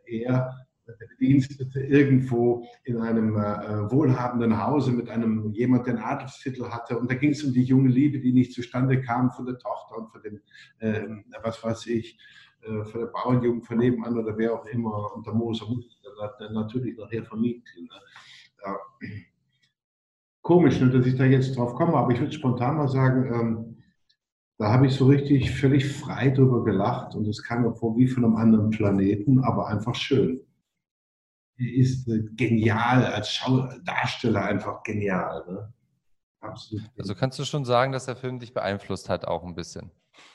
eher 0.07 0.64
der 0.87 1.07
Bedienstete 1.09 1.81
irgendwo 1.81 2.64
in 2.85 2.99
einem 2.99 3.37
äh, 3.37 3.91
wohlhabenden 3.91 4.64
Hause 4.64 4.93
mit 4.93 5.09
einem 5.09 5.53
jemand, 5.55 5.89
der 5.89 5.95
einen 5.95 6.05
Adelstitel 6.05 6.66
hatte. 6.66 6.97
Und 6.97 7.11
da 7.11 7.16
ging 7.16 7.31
es 7.31 7.43
um 7.43 7.53
die 7.53 7.64
junge 7.64 7.89
Liebe, 7.89 8.20
die 8.20 8.33
nicht 8.33 8.53
zustande 8.53 9.03
kam 9.03 9.33
von 9.33 9.45
der 9.45 9.59
Tochter 9.59 9.99
und 9.99 10.09
von 10.12 10.22
dem, 10.22 10.41
äh, 10.79 11.03
was 11.43 11.64
weiß 11.64 11.89
ich, 11.89 12.16
äh, 12.62 12.85
von 12.85 13.01
der 13.01 13.09
Bauernjugend 13.09 13.66
von 13.66 13.79
nebenan 13.79 14.16
oder 14.16 14.39
wer 14.39 14.55
auch 14.55 14.66
immer. 14.66 15.16
Und 15.16 15.27
der 15.27 15.35
Moser 15.35 15.66
musste 15.66 15.97
dann 16.39 16.55
natürlich 16.55 16.97
nachher 16.97 17.25
vermieten. 17.25 17.87
Ne? 17.87 18.01
Ja. 18.64 18.77
Komisch, 20.45 20.78
dass 20.78 21.07
ich 21.07 21.16
da 21.16 21.24
jetzt 21.24 21.57
drauf 21.57 21.74
komme, 21.74 21.95
aber 21.95 22.12
ich 22.12 22.20
würde 22.20 22.32
spontan 22.32 22.76
mal 22.76 22.88
sagen, 22.88 23.32
ähm, 23.32 23.82
da 24.59 24.70
habe 24.70 24.86
ich 24.86 24.95
so 24.95 25.07
richtig 25.07 25.51
völlig 25.51 25.86
frei 25.86 26.30
drüber 26.30 26.64
gelacht 26.64 27.14
und 27.14 27.26
es 27.26 27.42
kam 27.42 27.62
mir 27.62 27.74
vor 27.74 27.97
wie 27.97 28.07
von 28.07 28.24
einem 28.24 28.36
anderen 28.36 28.70
Planeten, 28.70 29.40
aber 29.40 29.68
einfach 29.68 29.95
schön 29.95 30.40
ist 31.57 32.09
äh, 32.09 32.24
genial, 32.36 33.07
als 33.07 33.32
Schau 33.32 33.68
Darsteller 33.84 34.45
einfach 34.45 34.82
genial. 34.82 35.45
Ne? 35.49 35.72
Absolut. 36.40 36.84
Also 36.99 37.14
kannst 37.14 37.38
du 37.38 37.45
schon 37.45 37.64
sagen, 37.64 37.92
dass 37.92 38.07
der 38.07 38.16
Film 38.16 38.38
dich 38.38 38.53
beeinflusst 38.53 39.09
hat, 39.09 39.26
auch 39.26 39.45
ein 39.45 39.55
bisschen? 39.55 39.90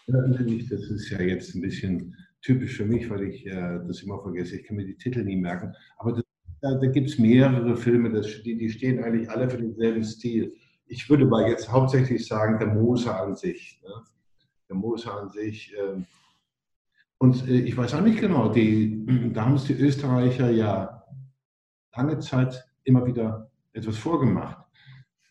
Ja, 0.07 0.22
das 0.28 0.82
ist 0.89 1.10
ja 1.12 1.22
jetzt 1.22 1.55
ein 1.55 1.62
bisschen 1.62 2.16
typisch 2.41 2.78
für 2.78 2.86
mich, 2.86 3.10
weil 3.10 3.24
ich 3.24 3.45
äh, 3.45 3.80
das 3.88 4.01
immer 4.01 4.22
vergesse. 4.22 4.57
Ich 4.57 4.66
kann 4.66 4.78
mir 4.78 4.86
die 4.86 4.97
Titel 4.97 5.24
nie 5.24 5.36
merken. 5.36 5.74
Aber 5.97 6.14
das, 6.14 6.24
da, 6.62 6.76
da 6.76 6.88
gibt 6.88 7.10
es 7.10 7.18
mehrere 7.18 7.76
Filme, 7.76 8.12
das, 8.12 8.41
die, 8.43 8.57
die 8.57 8.70
stehen 8.70 9.03
eigentlich 9.03 9.30
alle 9.30 9.49
für 9.49 9.57
denselben 9.57 10.03
Stil. 10.03 10.53
Ich 10.86 11.10
würde 11.10 11.26
mal 11.26 11.47
jetzt 11.49 11.72
hauptsächlich 11.72 12.26
sagen, 12.28 12.60
der 12.60 12.68
Moser 12.68 13.22
an 13.22 13.36
sich. 13.36 13.82
Ne? 13.84 13.93
Der 14.70 14.76
Moser 14.76 15.22
an 15.22 15.30
sich. 15.30 15.74
Äh, 15.74 16.01
und 17.18 17.47
äh, 17.47 17.60
ich 17.60 17.78
weiß 17.78 17.93
auch 17.93 18.01
nicht 18.01 18.20
genau, 18.20 18.49
die, 18.49 19.05
da 19.34 19.45
haben 19.45 19.55
es 19.55 19.66
die 19.66 19.74
Österreicher 19.74 20.49
ja 20.49 21.03
lange 21.95 22.20
Zeit 22.20 22.66
immer 22.84 23.05
wieder 23.05 23.51
etwas 23.74 23.97
vorgemacht. 23.97 24.57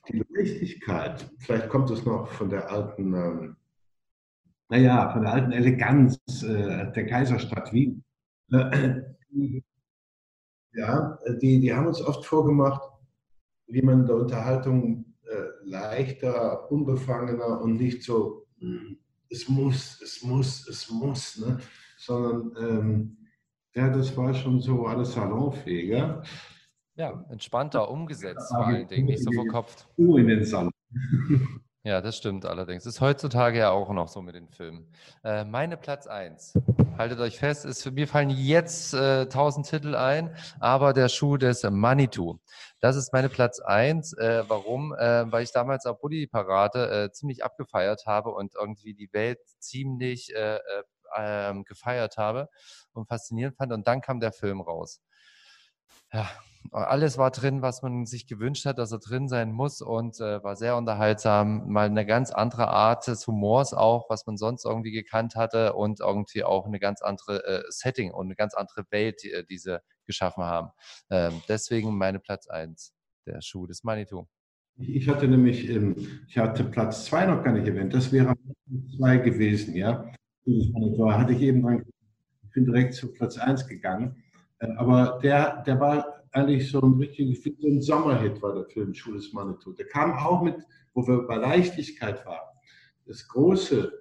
Die 0.09 0.23
Leichtigkeit, 0.31 1.31
vielleicht 1.39 1.69
kommt 1.69 1.91
es 1.91 2.05
noch 2.05 2.29
von 2.29 2.49
der 2.49 2.71
alten, 2.71 3.15
ähm, 3.15 3.57
naja, 4.71 5.11
von 5.11 5.23
der 5.23 5.33
alten 5.33 5.53
Eleganz 5.53 6.19
äh, 6.43 6.91
der 6.93 7.07
Kaiserstadt 7.07 7.73
Wien. 7.73 8.05
Äh, 8.51 9.03
ja, 10.79 11.19
die, 11.43 11.61
die 11.61 11.75
haben 11.75 11.89
uns 11.89 12.01
oft 12.01 12.25
vorgemacht, 12.25 12.81
wie 13.67 13.83
man 13.83 14.01
in 14.01 14.07
der 14.07 14.17
Unterhaltung 14.17 15.05
äh, 15.25 15.69
leichter, 15.69 16.71
unbefangener 16.71 17.61
und 17.61 17.75
nicht 17.75 18.03
so, 18.03 18.47
hm, 18.61 18.99
es 19.29 19.49
muss, 19.49 20.01
es 20.01 20.23
muss, 20.23 20.69
es 20.69 20.89
muss, 20.91 21.39
ne? 21.39 21.59
sondern 21.99 22.53
ähm, 22.65 23.17
ja, 23.75 23.89
das 23.91 24.17
war 24.17 24.33
schon 24.33 24.61
so 24.61 24.87
alles 24.87 25.13
salonfähiger. 25.13 26.23
Ja, 26.95 27.25
entspannter 27.29 27.91
umgesetzt 27.91 28.49
vor 28.49 28.67
allen 28.67 28.89
Dingen, 28.89 29.07
nicht 29.07 29.23
so 29.23 29.31
verkopft. 29.33 29.89
in 29.97 30.29
den 30.29 30.45
Sand. 30.45 30.73
Ja, 31.85 32.01
das 32.01 32.17
stimmt 32.17 32.45
allerdings. 32.45 32.87
Ist 32.87 33.01
heutzutage 33.01 33.59
ja 33.59 33.71
auch 33.71 33.91
noch 33.91 34.09
so 34.09 34.21
mit 34.21 34.35
den 34.35 34.49
Filmen. 34.49 34.93
Äh, 35.23 35.45
meine 35.45 35.77
Platz 35.77 36.09
1. 36.09 36.59
Haltet 36.99 37.21
euch 37.21 37.39
fest, 37.39 37.65
ist 37.65 37.85
für 37.85 37.93
mir 37.93 38.09
fallen 38.09 38.31
jetzt 38.31 38.95
äh, 38.95 39.23
1000 39.23 39.69
Titel 39.69 39.95
ein, 39.95 40.37
aber 40.59 40.93
der 40.93 41.09
Schuh 41.09 41.37
des 41.37 41.63
Manitou. 41.63 42.41
Das 42.81 42.97
ist 42.97 43.13
meine 43.13 43.29
Platz 43.29 43.61
1. 43.61 44.13
Äh, 44.15 44.43
warum? 44.49 44.93
Äh, 44.93 45.31
weil 45.31 45.45
ich 45.45 45.53
damals 45.53 45.87
auf 45.87 46.01
Bully 46.01 46.27
Parade 46.27 47.05
äh, 47.05 47.13
ziemlich 47.13 47.45
abgefeiert 47.45 48.07
habe 48.07 48.31
und 48.31 48.57
irgendwie 48.57 48.95
die 48.95 49.13
Welt 49.13 49.39
ziemlich 49.61 50.35
äh, 50.35 50.57
äh, 50.57 50.61
ähm, 51.17 51.65
gefeiert 51.65 52.17
habe 52.17 52.49
und 52.93 53.07
faszinierend 53.07 53.57
fand. 53.57 53.73
Und 53.73 53.87
dann 53.87 54.01
kam 54.01 54.19
der 54.19 54.33
Film 54.33 54.61
raus. 54.61 55.01
Ja, 56.13 56.29
alles 56.73 57.19
war 57.19 57.31
drin, 57.31 57.63
was 57.63 57.83
man 57.83 58.07
sich 58.07 58.27
gewünscht 58.27 58.67
hat, 58.67 58.79
dass 58.79 58.93
er 58.93 58.99
drin 58.99 59.29
sein 59.29 59.53
muss 59.53 59.81
und 59.81 60.21
äh, 60.21 60.43
war 60.43 60.57
sehr 60.57 60.77
unterhaltsam. 60.77 61.69
Mal 61.71 61.87
eine 61.87 62.05
ganz 62.05 62.31
andere 62.31 62.69
Art 62.69 63.07
des 63.07 63.27
Humors 63.27 63.75
auch, 63.75 64.11
was 64.11 64.27
man 64.27 64.37
sonst 64.37 64.65
irgendwie 64.65 64.91
gekannt 64.91 65.35
hatte 65.35 65.75
und 65.75 66.01
irgendwie 66.01 66.45
auch 66.45 66.67
eine 66.67 66.79
ganz 66.79 67.01
andere 67.03 67.45
äh, 67.47 67.63
Setting 67.69 68.13
und 68.13 68.27
eine 68.27 68.35
ganz 68.35 68.55
andere 68.55 68.85
Welt, 68.91 69.23
die, 69.23 69.33
äh, 69.33 69.45
die 69.45 69.59
sie 69.59 69.81
geschaffen 70.07 70.45
haben. 70.45 70.71
Ähm, 71.11 71.43
deswegen 71.49 71.97
meine 71.97 72.19
Platz 72.19 72.49
1, 72.49 72.93
der 73.27 73.41
Schuh 73.41 73.67
des 73.67 73.85
Manitou. 73.85 74.27
Ich 74.77 75.09
hatte 75.09 75.27
nämlich, 75.27 75.69
ähm, 75.69 75.97
ich 76.29 76.39
hatte 76.39 76.65
Platz 76.65 77.07
2 77.07 77.27
noch 77.27 77.43
gar 77.43 77.53
nicht 77.53 77.67
erwähnt, 77.67 77.95
das 77.95 78.13
wäre 78.13 78.35
2 78.97 79.19
gewesen, 79.19 79.75
ja. 79.75 80.11
Da 80.45 81.19
hatte 81.19 81.33
ich 81.33 81.43
eben 81.43 81.63
dran, 81.63 81.85
ich 82.43 82.51
bin 82.51 82.65
direkt 82.65 82.95
zu 82.95 83.13
Platz 83.13 83.37
1 83.39 83.67
gegangen. 83.67 84.23
Äh, 84.59 84.69
aber 84.77 85.19
der, 85.23 85.63
der 85.63 85.81
war 85.81 86.18
eigentlich 86.33 86.71
so 86.71 86.81
ein 86.81 86.95
richtig 86.95 87.43
so 87.43 87.69
ein 87.69 87.81
Sommerhit 87.81 88.41
war 88.43 88.55
der 88.55 88.67
Film 88.67 88.95
Schule 88.95 89.17
des 89.17 89.33
Manitou. 89.33 89.73
Der 89.73 89.87
kam 89.87 90.13
auch 90.13 90.43
mit, 90.43 90.57
wo 90.95 91.07
wir 91.07 91.27
bei 91.27 91.37
Leichtigkeit 91.37 92.25
waren. 92.27 92.49
Das 93.07 93.27
große 93.29 93.93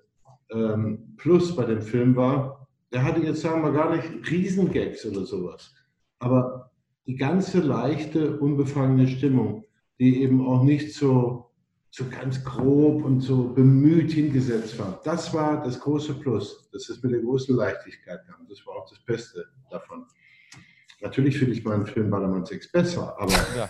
ähm, 0.51 1.13
Plus 1.17 1.55
bei 1.55 1.65
dem 1.65 1.81
Film 1.81 2.15
war, 2.15 2.67
der 2.91 3.03
hatte 3.03 3.21
jetzt 3.21 3.41
sagen 3.41 3.63
wir 3.63 3.71
gar 3.71 3.95
nicht 3.95 4.29
Riesengags 4.29 5.05
oder 5.05 5.25
sowas, 5.25 5.73
aber 6.19 6.71
die 7.05 7.15
ganze 7.15 7.61
leichte, 7.61 8.37
unbefangene 8.39 9.07
Stimmung, 9.07 9.63
die 9.99 10.21
eben 10.21 10.45
auch 10.45 10.63
nicht 10.63 10.93
so, 10.93 11.51
so 11.89 12.05
ganz 12.09 12.43
grob 12.43 13.03
und 13.03 13.21
so 13.21 13.53
bemüht 13.53 14.11
hingesetzt 14.11 14.77
war. 14.77 15.01
Das 15.03 15.33
war 15.33 15.63
das 15.63 15.79
große 15.79 16.15
Plus, 16.15 16.69
dass 16.71 16.89
es 16.89 17.01
mit 17.01 17.13
der 17.13 17.21
großen 17.21 17.55
Leichtigkeit 17.55 18.19
kam. 18.27 18.45
Das 18.49 18.65
war 18.67 18.75
auch 18.75 18.89
das 18.89 18.99
Beste 18.99 19.45
davon. 19.71 20.05
Natürlich 21.01 21.37
finde 21.37 21.53
ich 21.53 21.63
meinen 21.63 21.85
Film 21.85 22.09
Ballermann 22.09 22.45
6 22.45 22.71
besser, 22.71 23.15
aber. 23.19 23.31
Ja. 23.55 23.69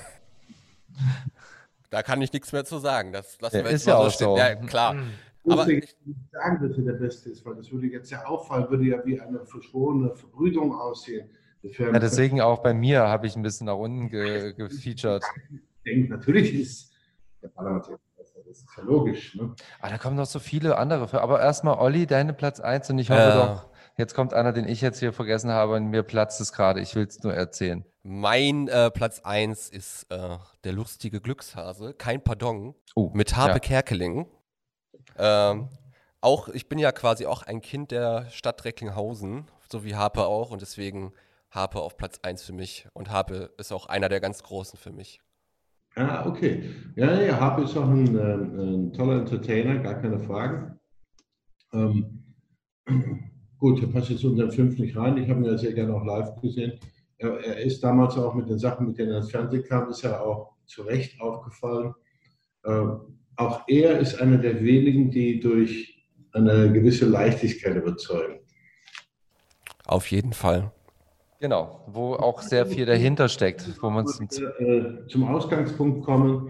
Da 1.90 2.04
kann 2.04 2.22
ich 2.22 2.34
nichts 2.34 2.52
mehr 2.52 2.66
zu 2.66 2.80
sagen. 2.80 3.12
Das 3.14 3.40
lassen 3.40 3.64
wir 3.64 3.72
ist 3.72 3.86
ja 3.86 3.98
auch 3.98 4.10
so. 4.10 4.38
Ja, 4.38 4.56
klar. 4.56 4.94
Mhm. 4.94 5.10
Aber 5.50 5.68
ich 5.70 5.96
nicht 6.06 6.20
sagen, 6.32 6.68
dass 6.68 6.78
er 6.78 6.84
der 6.84 6.94
Beste 6.94 7.30
ist, 7.30 7.46
weil 7.46 7.56
das 7.56 7.72
würde 7.72 7.88
jetzt 7.88 8.12
ja 8.12 8.26
auffallen, 8.26 8.70
würde 8.70 8.84
ja 8.84 9.06
wie 9.06 9.20
eine 9.20 9.46
verschworene 9.46 10.14
Verbrüderung 10.14 10.76
aussehen. 10.76 11.30
Ja, 11.62 11.98
deswegen 12.00 12.42
auch 12.42 12.60
bei 12.60 12.74
mir 12.74 13.02
habe 13.02 13.28
ich 13.28 13.36
ein 13.36 13.42
bisschen 13.42 13.66
nach 13.68 13.76
unten 13.76 14.10
ge 14.10 14.54
gefeatured. 14.54 15.24
Ich 15.50 15.60
denke, 15.86 16.10
natürlich 16.10 16.54
ist 16.54 16.92
der 17.42 17.48
Ballermann 17.50 17.84
6 17.84 17.98
besser. 18.18 18.40
Das 18.46 18.58
ist 18.58 18.68
ja 18.78 18.84
logisch. 18.84 19.36
Ne? 19.36 19.44
Aber 19.44 19.56
ah, 19.80 19.90
da 19.90 19.98
kommen 19.98 20.18
noch 20.18 20.26
so 20.26 20.40
viele 20.40 20.78
andere. 20.78 21.22
Aber 21.22 21.42
erstmal, 21.42 21.78
Olli, 21.78 22.06
deine 22.06 22.34
Platz 22.34 22.60
1 22.60 22.90
und 22.90 23.00
ich 23.00 23.10
hoffe 23.10 23.22
äh. 23.22 23.34
doch 23.34 23.70
Jetzt 23.98 24.14
kommt 24.14 24.36
einer, 24.36 24.54
den 24.54 24.68
ich 24.68 24.82
jetzt 24.82 25.00
hier 25.00 25.12
vergessen 25.12 25.50
habe 25.50 25.74
und 25.74 25.88
mir 25.88 26.04
platzt 26.04 26.40
es 26.40 26.54
gerade. 26.54 26.82
Ich 26.82 26.94
will 26.94 27.06
es 27.06 27.24
nur 27.24 27.34
erzählen. 27.34 27.84
Mein 28.04 28.68
äh, 28.68 28.92
Platz 28.92 29.22
1 29.22 29.70
ist 29.70 30.06
äh, 30.12 30.38
der 30.64 30.72
lustige 30.72 31.20
Glückshase, 31.20 31.96
kein 31.96 32.24
Pardon, 32.24 32.76
oh, 32.94 33.10
mit 33.14 33.36
Harpe 33.36 33.54
ja. 33.54 33.60
Kerkeling. 33.60 34.28
Ähm, 35.18 35.70
auch, 36.22 36.48
ich 36.50 36.70
bin 36.70 36.78
ja 36.78 36.92
quasi 36.92 37.26
auch 37.26 37.42
ein 37.42 37.60
Kind 37.60 37.90
der 37.90 38.30
Stadt 38.30 38.64
Recklinghausen, 38.66 39.46
so 39.70 39.84
wie 39.84 39.96
Harpe 39.96 40.26
auch 40.26 40.52
und 40.52 40.62
deswegen 40.62 41.12
Harpe 41.50 41.82
auf 41.82 41.98
Platz 41.98 42.20
1 42.22 42.44
für 42.44 42.54
mich 42.54 42.88
und 42.94 43.10
Harpe 43.10 43.52
ist 43.58 43.72
auch 43.72 43.88
einer 43.88 44.10
der 44.10 44.20
ganz 44.20 44.44
großen 44.44 44.78
für 44.78 44.92
mich. 44.92 45.22
Ah, 45.96 46.28
okay. 46.28 46.70
Ja, 46.96 47.20
ja, 47.20 47.40
Harpe 47.40 47.64
ist 47.64 47.76
auch 47.76 47.90
ein, 47.90 48.16
äh, 48.16 48.34
ein 48.36 48.94
toller 48.94 49.22
Entertainer, 49.22 49.80
gar 49.80 49.96
keine 49.96 50.20
Frage. 50.20 50.80
Ähm, 51.74 52.24
Gut, 53.60 53.82
der 53.82 53.88
passt 53.88 54.10
jetzt 54.10 54.24
unter 54.24 54.52
fünf 54.52 54.78
nicht 54.78 54.96
rein. 54.96 55.18
Ich 55.18 55.30
habe 55.30 55.40
ihn 55.40 55.46
ja 55.46 55.58
sehr 55.58 55.74
gerne 55.74 55.96
auch 55.96 56.06
live 56.06 56.40
gesehen. 56.42 56.80
Er, 57.18 57.40
er, 57.40 57.58
ist 57.62 57.84
damals 57.84 58.16
auch 58.18 58.36
mit 58.36 58.48
den 58.50 58.60
Sachen, 58.60 58.88
mit 58.88 58.98
denen 59.00 59.12
er 59.12 59.18
ins 59.18 59.32
Fernsehen 59.32 59.64
kam, 59.64 59.90
ist 59.90 60.04
er 60.04 60.22
auch 60.22 60.54
zu 60.66 60.84
Recht 60.84 61.20
aufgefallen. 61.20 61.96
Ähm, 62.66 63.00
auch 63.36 63.64
er 63.68 64.00
ist 64.00 64.22
einer 64.22 64.38
der 64.38 64.64
wenigen, 64.64 65.10
die 65.10 65.40
durch 65.40 66.06
eine 66.34 66.72
gewisse 66.72 67.06
Leichtigkeit 67.06 67.76
überzeugen. 67.76 68.40
Auf 69.86 70.12
jeden 70.12 70.34
Fall. 70.34 70.72
Genau, 71.40 71.84
wo 71.88 72.14
auch 72.14 72.42
sehr 72.42 72.66
viel 72.66 72.86
dahinter 72.86 73.30
steckt. 73.30 73.82
Wo 73.82 73.90
man 73.90 74.06
äh, 74.06 75.08
zum 75.08 75.24
Ausgangspunkt 75.24 76.04
kommen, 76.04 76.50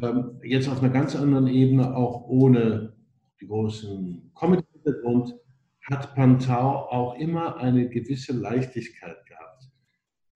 ähm, 0.00 0.40
jetzt 0.42 0.68
auf 0.68 0.82
einer 0.82 0.92
ganz 0.92 1.16
anderen 1.16 1.46
Ebene, 1.46 1.96
auch 1.96 2.26
ohne 2.28 2.92
die 3.40 3.46
großen 3.46 4.30
Comedy-Hintergrund 4.38 5.34
hat 5.90 6.14
Pantau 6.14 6.88
auch 6.90 7.14
immer 7.18 7.56
eine 7.58 7.88
gewisse 7.88 8.32
Leichtigkeit 8.32 9.24
gehabt. 9.26 9.70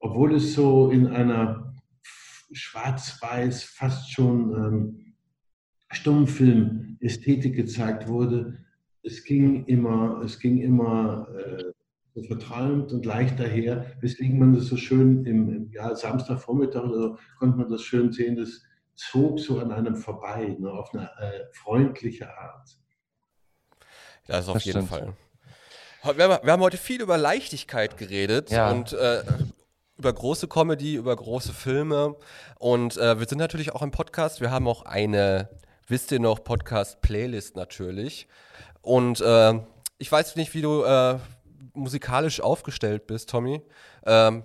obwohl 0.03 0.35
es 0.35 0.55
so 0.55 0.91
in 0.91 1.07
einer 1.09 1.75
schwarz-weiß, 2.53 3.63
fast 3.65 4.11
schon 4.11 4.55
ähm, 4.55 5.15
Stummfilm-Ästhetik 5.91 7.55
gezeigt 7.55 8.09
wurde, 8.09 8.65
es 9.03 9.25
ging 9.25 9.65
immer, 9.67 10.23
es 10.25 10.39
ging 10.39 10.59
immer 10.59 11.29
äh, 11.37 11.73
so 12.15 12.23
verträumt 12.23 12.93
und 12.93 13.05
leicht 13.07 13.39
daher, 13.39 13.93
weswegen 14.01 14.39
man 14.39 14.55
das 14.55 14.67
so 14.67 14.77
schön 14.77 15.25
im, 15.27 15.49
im 15.55 15.71
ja, 15.71 15.95
Samstagvormittag 15.95 16.85
oder 16.85 17.19
konnte 17.39 17.59
man 17.59 17.69
das 17.69 17.83
schön 17.83 18.13
sehen, 18.13 18.37
das 18.37 18.63
zog 18.95 19.39
so 19.39 19.59
an 19.61 19.71
einem 19.73 19.97
vorbei, 19.97 20.57
ne, 20.59 20.71
auf 20.71 20.93
eine 20.95 21.11
äh, 21.19 21.45
freundliche 21.53 22.29
Art. 22.37 22.69
Das 24.27 24.49
auf 24.49 24.55
Das 24.55 24.65
jeden 24.65 24.87
stimmt. 24.87 24.89
Fall. 24.89 25.15
Wir 26.03 26.25
haben, 26.29 26.47
wir 26.47 26.53
haben 26.53 26.63
heute 26.63 26.79
viel 26.79 27.03
über 27.03 27.19
Leichtigkeit 27.19 27.97
geredet 27.99 28.51
Ja. 28.51 28.71
und 28.71 28.93
äh, 28.95 29.23
über 29.99 30.13
große 30.13 30.49
Comedy, 30.49 30.95
über 30.95 31.15
große 31.15 31.53
Filme. 31.53 32.17
Und 32.59 32.97
äh, 32.97 33.19
wir 33.19 33.27
sind 33.29 33.39
natürlich 33.39 33.73
auch 33.73 33.83
im 33.83 33.91
Podcast. 33.91 34.41
Wir 34.41 34.51
haben 34.51 34.67
auch 34.67 34.83
eine, 34.83 35.51
wisst 35.89 36.11
ihr 36.13 36.21
noch, 36.21 36.43
Podcast-Playlist 36.43 37.55
natürlich. 37.57 38.29
Und 38.81 39.21
äh, 39.21 39.61
ich 39.99 40.11
weiß 40.11 40.37
nicht, 40.37 40.55
wie 40.55 40.63
du 40.63 40.85
äh, 40.85 41.19
musikalisch 41.75 42.41
aufgestellt 42.41 43.07
bist, 43.07 43.29
Tommy. 43.29 43.61
Ähm, 44.07 44.43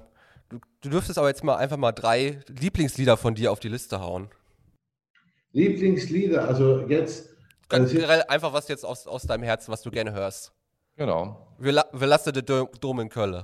du, 0.49 0.59
du 0.81 0.89
dürftest 0.89 1.17
aber 1.17 1.29
jetzt 1.29 1.43
mal 1.45 1.55
einfach 1.55 1.77
mal 1.77 1.93
drei 1.93 2.41
Lieblingslieder 2.47 3.15
von 3.15 3.33
dir 3.33 3.53
auf 3.53 3.61
die 3.61 3.69
Liste 3.69 4.01
hauen. 4.01 4.29
Lieblingslieder, 5.53 6.45
also 6.45 6.81
jetzt, 6.89 7.29
Ganz 7.69 7.83
also 7.83 7.95
generell 7.95 8.23
einfach 8.23 8.51
was 8.51 8.67
jetzt 8.67 8.83
aus, 8.85 9.07
aus 9.07 9.23
deinem 9.23 9.43
Herzen, 9.43 9.71
was 9.71 9.81
du 9.81 9.89
gerne 9.89 10.11
hörst. 10.11 10.51
Genau. 10.95 11.55
Wir, 11.59 11.71
la 11.73 11.85
wir 11.91 12.07
lassen 12.07 12.33
den 12.33 12.45
Dom 12.45 12.99
in 12.99 13.09
Köln. 13.09 13.43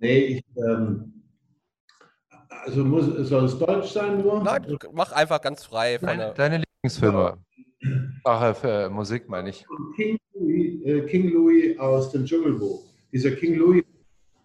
nee, 0.00 0.18
ich, 0.18 0.44
ähm, 0.56 1.12
also 2.48 2.84
muss, 2.84 3.06
soll 3.28 3.44
es 3.44 3.58
Deutsch 3.58 3.90
sein 3.92 4.20
nur? 4.20 4.42
Nein, 4.42 4.78
mach 4.92 5.12
einfach 5.12 5.40
ganz 5.40 5.64
frei 5.64 5.98
von 5.98 6.08
Deine, 6.08 6.34
deine 6.34 6.62
Lieblingsfilme. 6.62 7.38
Ach, 8.24 8.42
äh, 8.42 8.54
für 8.54 8.90
Musik 8.90 9.28
meine 9.28 9.50
ich. 9.50 9.64
King 9.96 10.18
Louis, 10.34 10.84
äh, 10.84 11.00
King 11.06 11.32
Louis 11.32 11.78
aus 11.78 12.12
dem 12.12 12.26
Dschungelbuch. 12.26 12.84
Dieser 13.12 13.30
King 13.32 13.54
Louis, 13.56 13.82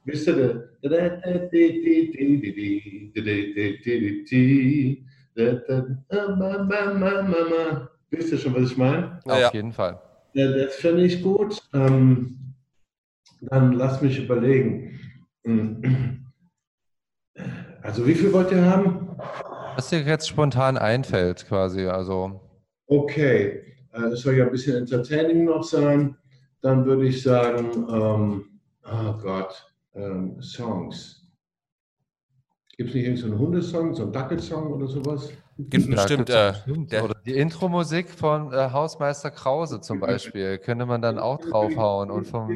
wisst 0.06 0.28
ihr, 0.28 0.36
der? 0.36 0.70
Wisst 8.12 8.32
ihr 8.32 8.38
schon, 8.38 8.56
was 8.56 8.72
ich 8.72 8.78
meine? 8.78 9.20
Auf 9.26 9.54
jeden 9.54 9.74
Fall. 9.74 10.00
Ja, 10.36 10.52
das 10.52 10.76
finde 10.76 11.06
ich 11.06 11.24
gut. 11.24 11.62
Ähm, 11.74 12.56
dann 13.40 13.72
lass 13.72 14.02
mich 14.02 14.20
überlegen. 14.20 15.00
Also 17.82 18.06
wie 18.06 18.16
viel 18.16 18.34
wollt 18.34 18.52
ihr 18.52 18.66
haben? 18.66 19.16
Was 19.76 19.90
dir 19.90 20.02
jetzt 20.02 20.28
spontan 20.28 20.78
einfällt, 20.78 21.48
quasi. 21.48 21.86
Also, 21.86 22.42
Okay, 22.88 23.64
äh, 23.94 24.02
es 24.08 24.22
soll 24.22 24.36
ja 24.36 24.44
ein 24.44 24.52
bisschen 24.52 24.76
entertaining 24.76 25.46
noch 25.46 25.64
sein. 25.64 26.18
Dann 26.62 26.86
würde 26.86 27.08
ich 27.08 27.24
sagen, 27.24 27.88
ähm, 27.90 28.60
oh 28.84 29.14
Gott, 29.22 29.74
ähm, 29.94 30.42
Songs. 30.42 31.32
Gibt 32.76 32.90
es 32.90 32.96
nicht 32.96 33.06
irgendeinen 33.06 33.30
so 33.30 33.36
einen 33.36 33.40
Hundesong, 33.40 33.96
so 33.96 34.04
einen 34.04 34.12
Dackelsong 34.12 34.74
oder 34.74 34.88
sowas? 34.88 35.32
Gibt 35.58 35.88
Ja, 35.88 35.96
bestimmt. 35.96 36.30
Äh, 36.30 36.54
der- 36.68 37.04
Oder 37.06 37.16
die 37.26 37.38
Intro-Musik 37.38 38.10
von 38.10 38.52
äh, 38.54 38.70
Hausmeister 38.72 39.32
Krause 39.32 39.82
zum 39.82 40.00
Beispiel. 40.00 40.58
Könnte 40.58 40.86
man 40.86 41.02
dann 41.02 41.18
auch 41.20 41.40
draufhauen. 41.40 42.12
Und 42.12 42.26
vom, 42.26 42.48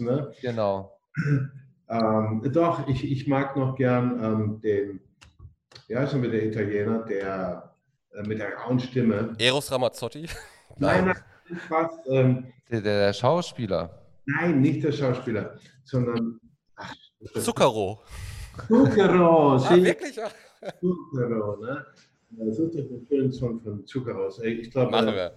ne? 0.00 0.32
genau. 0.42 0.98
ähm, 1.88 2.42
doch, 2.52 2.86
ich, 2.88 3.10
ich 3.10 3.26
mag 3.26 3.56
noch 3.56 3.76
gern 3.76 4.22
ähm, 4.22 4.60
den, 4.60 5.00
wie 5.88 5.96
heißt 5.96 6.12
er 6.14 6.18
mit 6.18 6.32
der 6.32 6.44
Italiener, 6.46 7.00
der 7.04 7.74
äh, 8.14 8.22
mit 8.26 8.38
der 8.38 8.54
rauen 8.56 8.78
Stimme. 8.80 9.34
Eros 9.38 9.70
Ramazzotti. 9.72 10.26
Nein, 10.78 11.06
nein, 11.06 11.16
fast, 11.68 11.98
ähm, 12.08 12.46
Der, 12.70 12.80
der 12.80 13.12
Schauspieler. 13.12 13.90
nein, 14.24 14.60
nicht 14.60 14.82
der 14.84 14.92
Schauspieler, 14.92 15.56
sondern 15.84 16.40
ach, 16.76 16.94
Zucchero. 17.40 18.00
Zucchero, 18.68 19.56
Ah, 19.56 19.76
wirklich? 19.76 20.16
Zucchero, 20.80 21.56
ne? 21.56 21.86
Das 22.30 22.58
ist 22.58 22.74
doch 22.74 22.80
ein 22.80 23.06
schöner 23.08 23.32
Song 23.32 23.60
von 23.60 23.86
Zucchero. 23.86 24.28
Ey, 24.42 24.60
Ich 24.60 24.70
glaube, 24.70 24.92
Machen 24.92 25.08
äh, 25.08 25.30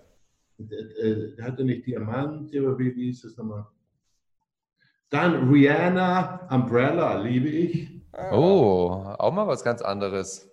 wir. 0.59 0.75
äh, 0.99 1.35
der 1.35 1.45
hatte 1.45 1.63
nicht 1.63 1.85
Diamant, 1.87 2.55
aber 2.55 2.77
wie 2.77 2.95
wie 2.95 3.05
hieß 3.05 3.23
das 3.23 3.37
nochmal? 3.37 3.65
Dann 5.09 5.49
Rihanna, 5.49 6.47
Umbrella, 6.53 7.21
liebe 7.21 7.47
ich. 7.47 8.01
Oh, 8.31 9.03
auch 9.17 9.33
mal 9.33 9.47
was 9.47 9.63
ganz 9.63 9.81
anderes. 9.81 10.49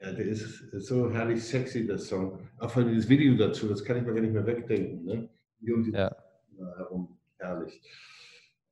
Ja, 0.00 0.12
der 0.12 0.26
ist 0.26 0.70
so 0.72 1.10
herrlich 1.10 1.42
sexy, 1.42 1.86
der 1.86 1.98
Song. 1.98 2.38
Auch 2.58 2.70
von 2.70 2.86
dieses 2.88 3.08
Video 3.08 3.34
dazu, 3.36 3.68
das 3.68 3.82
kann 3.84 3.96
ich 3.98 4.02
mir 4.04 4.12
gar 4.14 4.20
nicht 4.20 4.32
mehr 4.32 4.46
wegdenken. 4.46 5.04
Ne? 5.04 5.28
Die 5.60 5.72
um 5.72 5.82
die 5.82 5.90
Ja. 5.92 6.14
herum, 6.76 7.18
herrlich. 7.38 7.80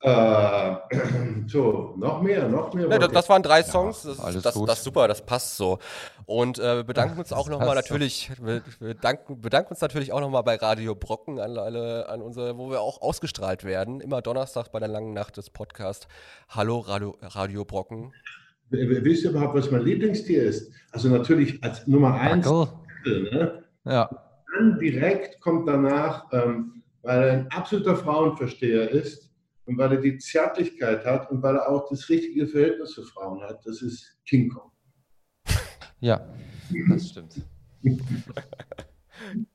Äh, 0.04 0.76
so, 1.46 1.94
noch 1.96 2.20
mehr, 2.20 2.46
noch 2.46 2.74
mehr. 2.74 2.88
Ne, 2.88 2.98
das, 2.98 3.10
das 3.10 3.28
waren 3.30 3.42
drei 3.42 3.62
Songs. 3.62 4.02
Das, 4.02 4.20
alles 4.20 4.42
das, 4.42 4.54
gut. 4.54 4.68
das 4.68 4.78
ist 4.78 4.84
super, 4.84 5.08
das 5.08 5.24
passt 5.24 5.56
so. 5.56 5.78
Und 6.26 6.58
äh, 6.58 6.76
wir 6.76 6.84
bedanken 6.84 7.18
uns 7.18 7.32
auch 7.32 7.48
nochmal 7.48 7.74
natürlich, 7.74 8.30
wir, 8.42 8.60
wir 8.80 8.92
danken, 8.92 9.40
bedanken 9.40 9.70
uns 9.70 9.80
natürlich 9.80 10.12
auch 10.12 10.20
nochmal 10.20 10.42
bei 10.42 10.56
Radio 10.56 10.94
Brocken 10.94 11.40
an 11.40 11.56
alle, 11.56 12.06
an 12.10 12.20
unsere, 12.20 12.58
wo 12.58 12.70
wir 12.70 12.82
auch 12.82 13.00
ausgestrahlt 13.00 13.64
werden. 13.64 14.02
Immer 14.02 14.20
Donnerstag 14.20 14.72
bei 14.72 14.78
der 14.78 14.88
langen 14.88 15.14
Nacht 15.14 15.38
des 15.38 15.48
Podcasts. 15.48 16.06
Hallo 16.50 16.80
Radio, 16.80 17.16
Radio 17.22 17.64
Brocken. 17.64 18.12
Wisst 18.68 19.24
ihr 19.24 19.30
überhaupt, 19.30 19.54
was 19.54 19.70
mein 19.70 19.84
Lieblingstier 19.84 20.42
ist? 20.42 20.70
Also 20.92 21.08
natürlich 21.08 21.64
als 21.64 21.86
Nummer 21.86 22.12
eins, 22.12 22.46
Dackel. 22.46 23.22
ne? 23.32 23.64
Ja. 23.86 24.10
dann 24.54 24.78
direkt 24.78 25.40
kommt 25.40 25.66
danach, 25.66 26.30
ähm, 26.32 26.82
weil 27.00 27.22
er 27.22 27.32
ein 27.32 27.48
absoluter 27.52 27.96
Frauenversteher 27.96 28.90
ist 28.90 29.33
und 29.66 29.78
weil 29.78 29.92
er 29.92 30.00
die 30.00 30.18
Zärtlichkeit 30.18 31.04
hat 31.04 31.30
und 31.30 31.42
weil 31.42 31.56
er 31.56 31.68
auch 31.68 31.88
das 31.88 32.08
richtige 32.08 32.46
Verhältnis 32.46 32.90
zu 32.92 33.02
Frauen 33.04 33.42
hat. 33.42 33.64
Das 33.66 33.80
ist 33.82 34.18
King 34.26 34.48
Kong. 34.50 34.70
Ja, 36.00 36.26
das 36.90 37.08
stimmt. 37.08 37.34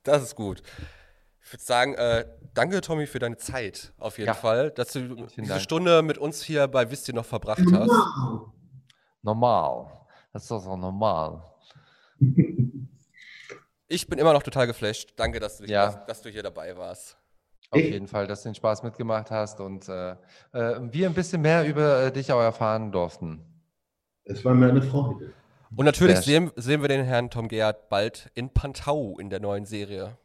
Das 0.04 0.24
ist 0.24 0.36
gut. 0.36 0.64
Ich 1.44 1.54
würde 1.54 1.64
sagen, 1.64 1.94
äh, 1.96 2.26
danke 2.54 2.80
Tommy 2.82 3.06
für 3.08 3.20
deine 3.20 3.38
Zeit 3.38 3.94
auf 3.98 4.18
jeden 4.18 4.28
Ja. 4.28 4.34
Fall, 4.34 4.72
dass 4.72 4.94
du 4.94 5.16
diese 5.36 5.48
Dank. 5.48 5.62
Stunde 5.62 6.02
mit 6.02 6.18
uns 6.18 6.42
hier 6.42 6.68
bei 6.68 6.90
Wisst 6.90 7.08
ihr 7.08 7.14
noch 7.14 7.26
verbracht 7.26 7.62
hast. 7.72 7.92
Normal. 9.22 9.92
Das 10.32 10.44
ist 10.44 10.52
doch 10.52 10.60
so 10.64 10.76
normal. 10.78 11.44
Ich 13.88 14.08
bin 14.08 14.18
immer 14.20 14.34
noch 14.34 14.44
total 14.44 14.68
geflasht. 14.68 15.14
Danke, 15.18 15.40
dass 15.40 15.58
du, 15.58 15.66
Ja. 15.66 15.88
dass, 15.88 16.06
dass 16.06 16.22
du 16.22 16.30
hier 16.30 16.44
dabei 16.44 16.76
warst. 16.78 17.18
Auf 17.72 17.80
Ich- 17.80 17.92
jeden 17.92 18.08
Fall, 18.08 18.26
dass 18.28 18.44
du 18.44 18.50
den 18.50 18.56
Spaß 18.56 18.84
mitgemacht 18.84 19.30
hast 19.32 19.60
und 19.60 19.88
äh, 19.90 20.12
äh, 20.54 20.80
wir 20.92 21.08
ein 21.08 21.14
bisschen 21.14 21.42
mehr 21.42 21.68
über 21.68 22.04
äh, 22.06 22.12
dich 22.12 22.32
auch 22.32 22.42
erfahren 22.42 22.92
durften. 22.92 23.42
Es 24.24 24.44
war 24.44 24.56
mir 24.56 24.70
eine 24.70 24.82
Freude. 24.82 25.34
Und 25.76 25.86
natürlich 25.86 26.18
sehen, 26.18 26.52
sehen 26.56 26.82
wir 26.82 26.88
den 26.88 27.06
Herrn 27.06 27.30
Tom 27.30 27.48
Gerhardt 27.48 27.90
bald 27.90 28.32
in 28.34 28.50
Pantau 28.50 29.18
in 29.20 29.30
der 29.30 29.40
neuen 29.40 29.66
Serie. 29.66 30.18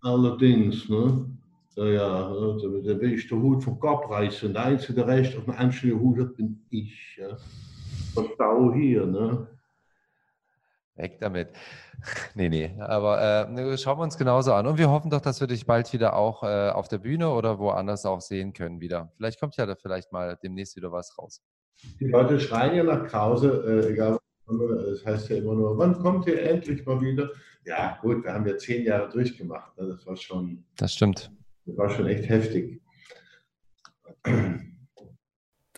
Allerdings, 0.00 0.88
ne? 0.88 1.26
Ja, 1.74 1.84
ja, 1.86 2.28
da, 2.28 3.00
will 3.00 3.14
ich 3.14 3.26
den 3.28 3.42
Hut 3.42 3.64
vom 3.64 3.80
Kopf 3.80 4.08
reißen. 4.10 4.52
Der 4.52 4.66
Einzige, 4.66 4.94
der 4.94 5.06
recht 5.08 5.36
auf 5.36 5.48
einen 5.48 5.56
einzelnen 5.58 5.98
Hut 5.98 6.20
hat, 6.20 6.36
bin 6.36 6.60
ich. 6.70 7.16
Ja? 7.18 7.36
Und 8.14 8.30
Stau 8.34 8.72
hier, 8.74 9.06
ne? 9.06 9.46
Weg 10.96 11.18
damit. 11.20 11.48
Nee, 12.34 12.48
nee, 12.48 12.74
aber 12.80 13.46
äh, 13.48 13.78
schauen 13.78 13.98
wir 13.98 14.02
uns 14.02 14.18
genauso 14.18 14.54
an. 14.54 14.66
Und 14.66 14.76
wir 14.76 14.90
hoffen 14.90 15.08
doch, 15.08 15.20
dass 15.20 15.40
wir 15.40 15.46
dich 15.46 15.66
bald 15.66 15.92
wieder 15.92 16.16
auch 16.16 16.42
äh, 16.42 16.70
auf 16.70 16.88
der 16.88 16.98
Bühne 16.98 17.30
oder 17.30 17.60
woanders 17.60 18.04
auch 18.06 18.20
sehen 18.20 18.52
können 18.54 18.80
wieder. 18.80 19.12
Vielleicht 19.16 19.38
kommt 19.38 19.56
ja 19.56 19.66
da 19.66 19.76
vielleicht 19.76 20.10
mal 20.10 20.36
demnächst 20.42 20.74
wieder 20.74 20.90
was 20.90 21.16
raus. 21.16 21.40
Die 22.00 22.08
Leute 22.08 22.40
schreien 22.40 22.74
ja 22.74 22.82
nach 22.82 23.06
Krause, 23.06 23.84
äh, 23.86 23.92
egal, 23.92 24.18
es 24.92 25.06
heißt 25.06 25.28
ja 25.28 25.36
immer 25.36 25.54
nur, 25.54 25.78
wann 25.78 25.96
kommt 25.98 26.26
ihr 26.26 26.42
endlich 26.42 26.84
mal 26.84 27.00
wieder? 27.00 27.30
Ja, 27.64 27.98
gut, 28.02 28.24
wir 28.24 28.32
haben 28.32 28.46
ja 28.46 28.56
zehn 28.56 28.84
Jahre 28.84 29.08
durchgemacht. 29.08 29.76
Ne? 29.78 29.86
Das 29.88 30.04
war 30.04 30.16
schon, 30.16 30.64
Das 30.76 30.92
stimmt. 30.94 31.30
das 31.66 31.76
war 31.76 31.88
schon 31.90 32.06
echt 32.06 32.28
heftig. 32.28 32.82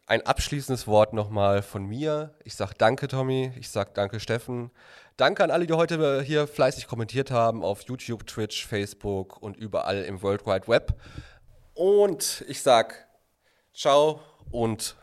Ein 0.07 0.27
abschließendes 0.27 0.87
Wort 0.87 1.13
nochmal 1.15 1.63
von 1.63 1.87
mir. 1.87 2.35
Ich 2.45 2.55
sage 2.55 2.75
danke, 2.77 3.09
Tommy. 3.09 3.53
Ich 3.59 3.71
sage 3.71 3.91
danke, 3.95 4.21
Steffen. 4.21 4.71
Danke 5.17 5.45
an 5.45 5.53
alle, 5.53 5.67
die 5.67 5.73
heute 5.75 6.23
hier 6.23 6.49
fleißig 6.49 6.89
kommentiert 6.89 7.31
haben 7.31 7.63
auf 7.63 7.83
YouTube, 7.83 8.27
Twitch, 8.27 8.67
Facebook 8.67 9.41
und 9.41 9.57
überall 9.57 10.03
im 10.03 10.21
World 10.23 10.45
Wide 10.45 10.67
Web. 10.67 10.95
Und 11.75 12.45
ich 12.49 12.61
sage 12.63 12.95
ciao 13.73 14.21
und 14.51 14.97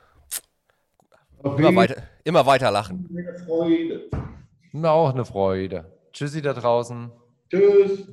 immer 1.44 1.76
weiter, 1.76 2.04
immer 2.26 2.46
weiter 2.46 2.72
lachen. 2.72 3.10
Eine 3.10 3.40
Freude. 3.46 4.10
Mir 4.74 4.92
auch 4.92 5.14
eine 5.14 5.24
Freude. 5.24 5.98
Tschüssi 6.12 6.42
da 6.42 6.54
draußen. 6.54 7.10
Tschüss. 7.50 8.08